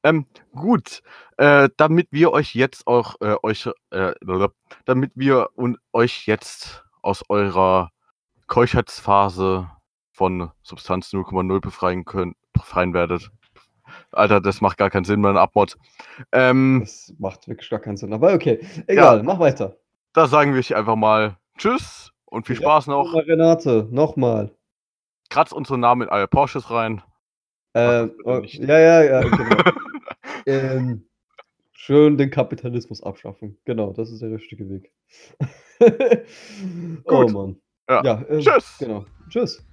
Ähm, 0.03 0.27
gut, 0.53 1.03
äh, 1.37 1.69
damit 1.77 2.09
wir 2.11 2.33
euch 2.33 2.55
jetzt 2.57 2.87
auch 2.89 3.15
äh, 3.21 3.37
euch, 3.45 3.71
äh, 3.91 4.13
damit 4.85 5.13
wir 5.15 5.51
und 5.55 5.79
euch 5.93 6.27
jetzt 6.27 6.85
aus 7.01 7.23
eurer 7.29 7.91
Keuschheitsphase 8.49 9.71
von 10.11 10.51
Substanz 10.63 11.13
0,0 11.13 11.61
befreien 11.61 12.05
können, 12.05 12.35
befreien 12.53 12.93
werdet. 12.93 13.31
Alter, 14.13 14.41
das 14.41 14.61
macht 14.61 14.79
gar 14.79 14.91
keinen 14.91 15.05
Sinn, 15.05 15.21
mein 15.21 15.37
Abmod. 15.37 15.77
Ähm, 16.33 16.81
Das 16.81 17.13
macht 17.19 17.49
wirklich 17.49 17.69
gar 17.71 17.81
keinen 17.81 17.97
Sinn. 17.97 18.13
Aber 18.13 18.33
okay, 18.33 18.61
egal, 18.87 19.19
Ja. 19.19 19.23
mach 19.23 19.39
weiter. 19.39 19.77
da 20.13 20.27
sagen 20.27 20.53
wir 20.53 20.59
euch 20.61 20.75
einfach 20.75 20.97
mal 20.97 21.37
Tschüss 21.59 22.13
und 22.27 22.47
viel 22.47 22.57
Spaß 22.57 22.87
noch. 22.89 23.15
Renate, 23.15 23.89
nochmal. 23.91 24.51
Kratzt 25.31 25.53
unsere 25.53 25.79
Namen 25.79 26.03
in 26.03 26.09
alle 26.09 26.29
Porsches 26.29 26.71
rein. 26.71 27.03
Ähm, 27.75 28.13
oh, 28.25 28.41
ja, 28.45 28.79
ja, 28.79 29.03
ja, 29.03 29.21
genau. 29.23 29.57
ähm, 30.47 31.07
schön 31.73 32.17
den 32.17 32.31
Kapitalismus 32.31 33.03
abschaffen. 33.03 33.59
Genau, 33.65 33.93
das 33.93 34.11
ist 34.13 34.23
der 34.23 34.31
richtige 34.31 34.69
Weg. 34.71 34.93
oh 37.05 37.23
Gut. 37.25 37.33
Mann. 37.33 37.57
Ja. 37.89 38.03
Ja, 38.05 38.25
ähm, 38.29 38.41
Tschüss. 38.41 38.77
Genau. 38.79 39.05
Tschüss. 39.29 39.65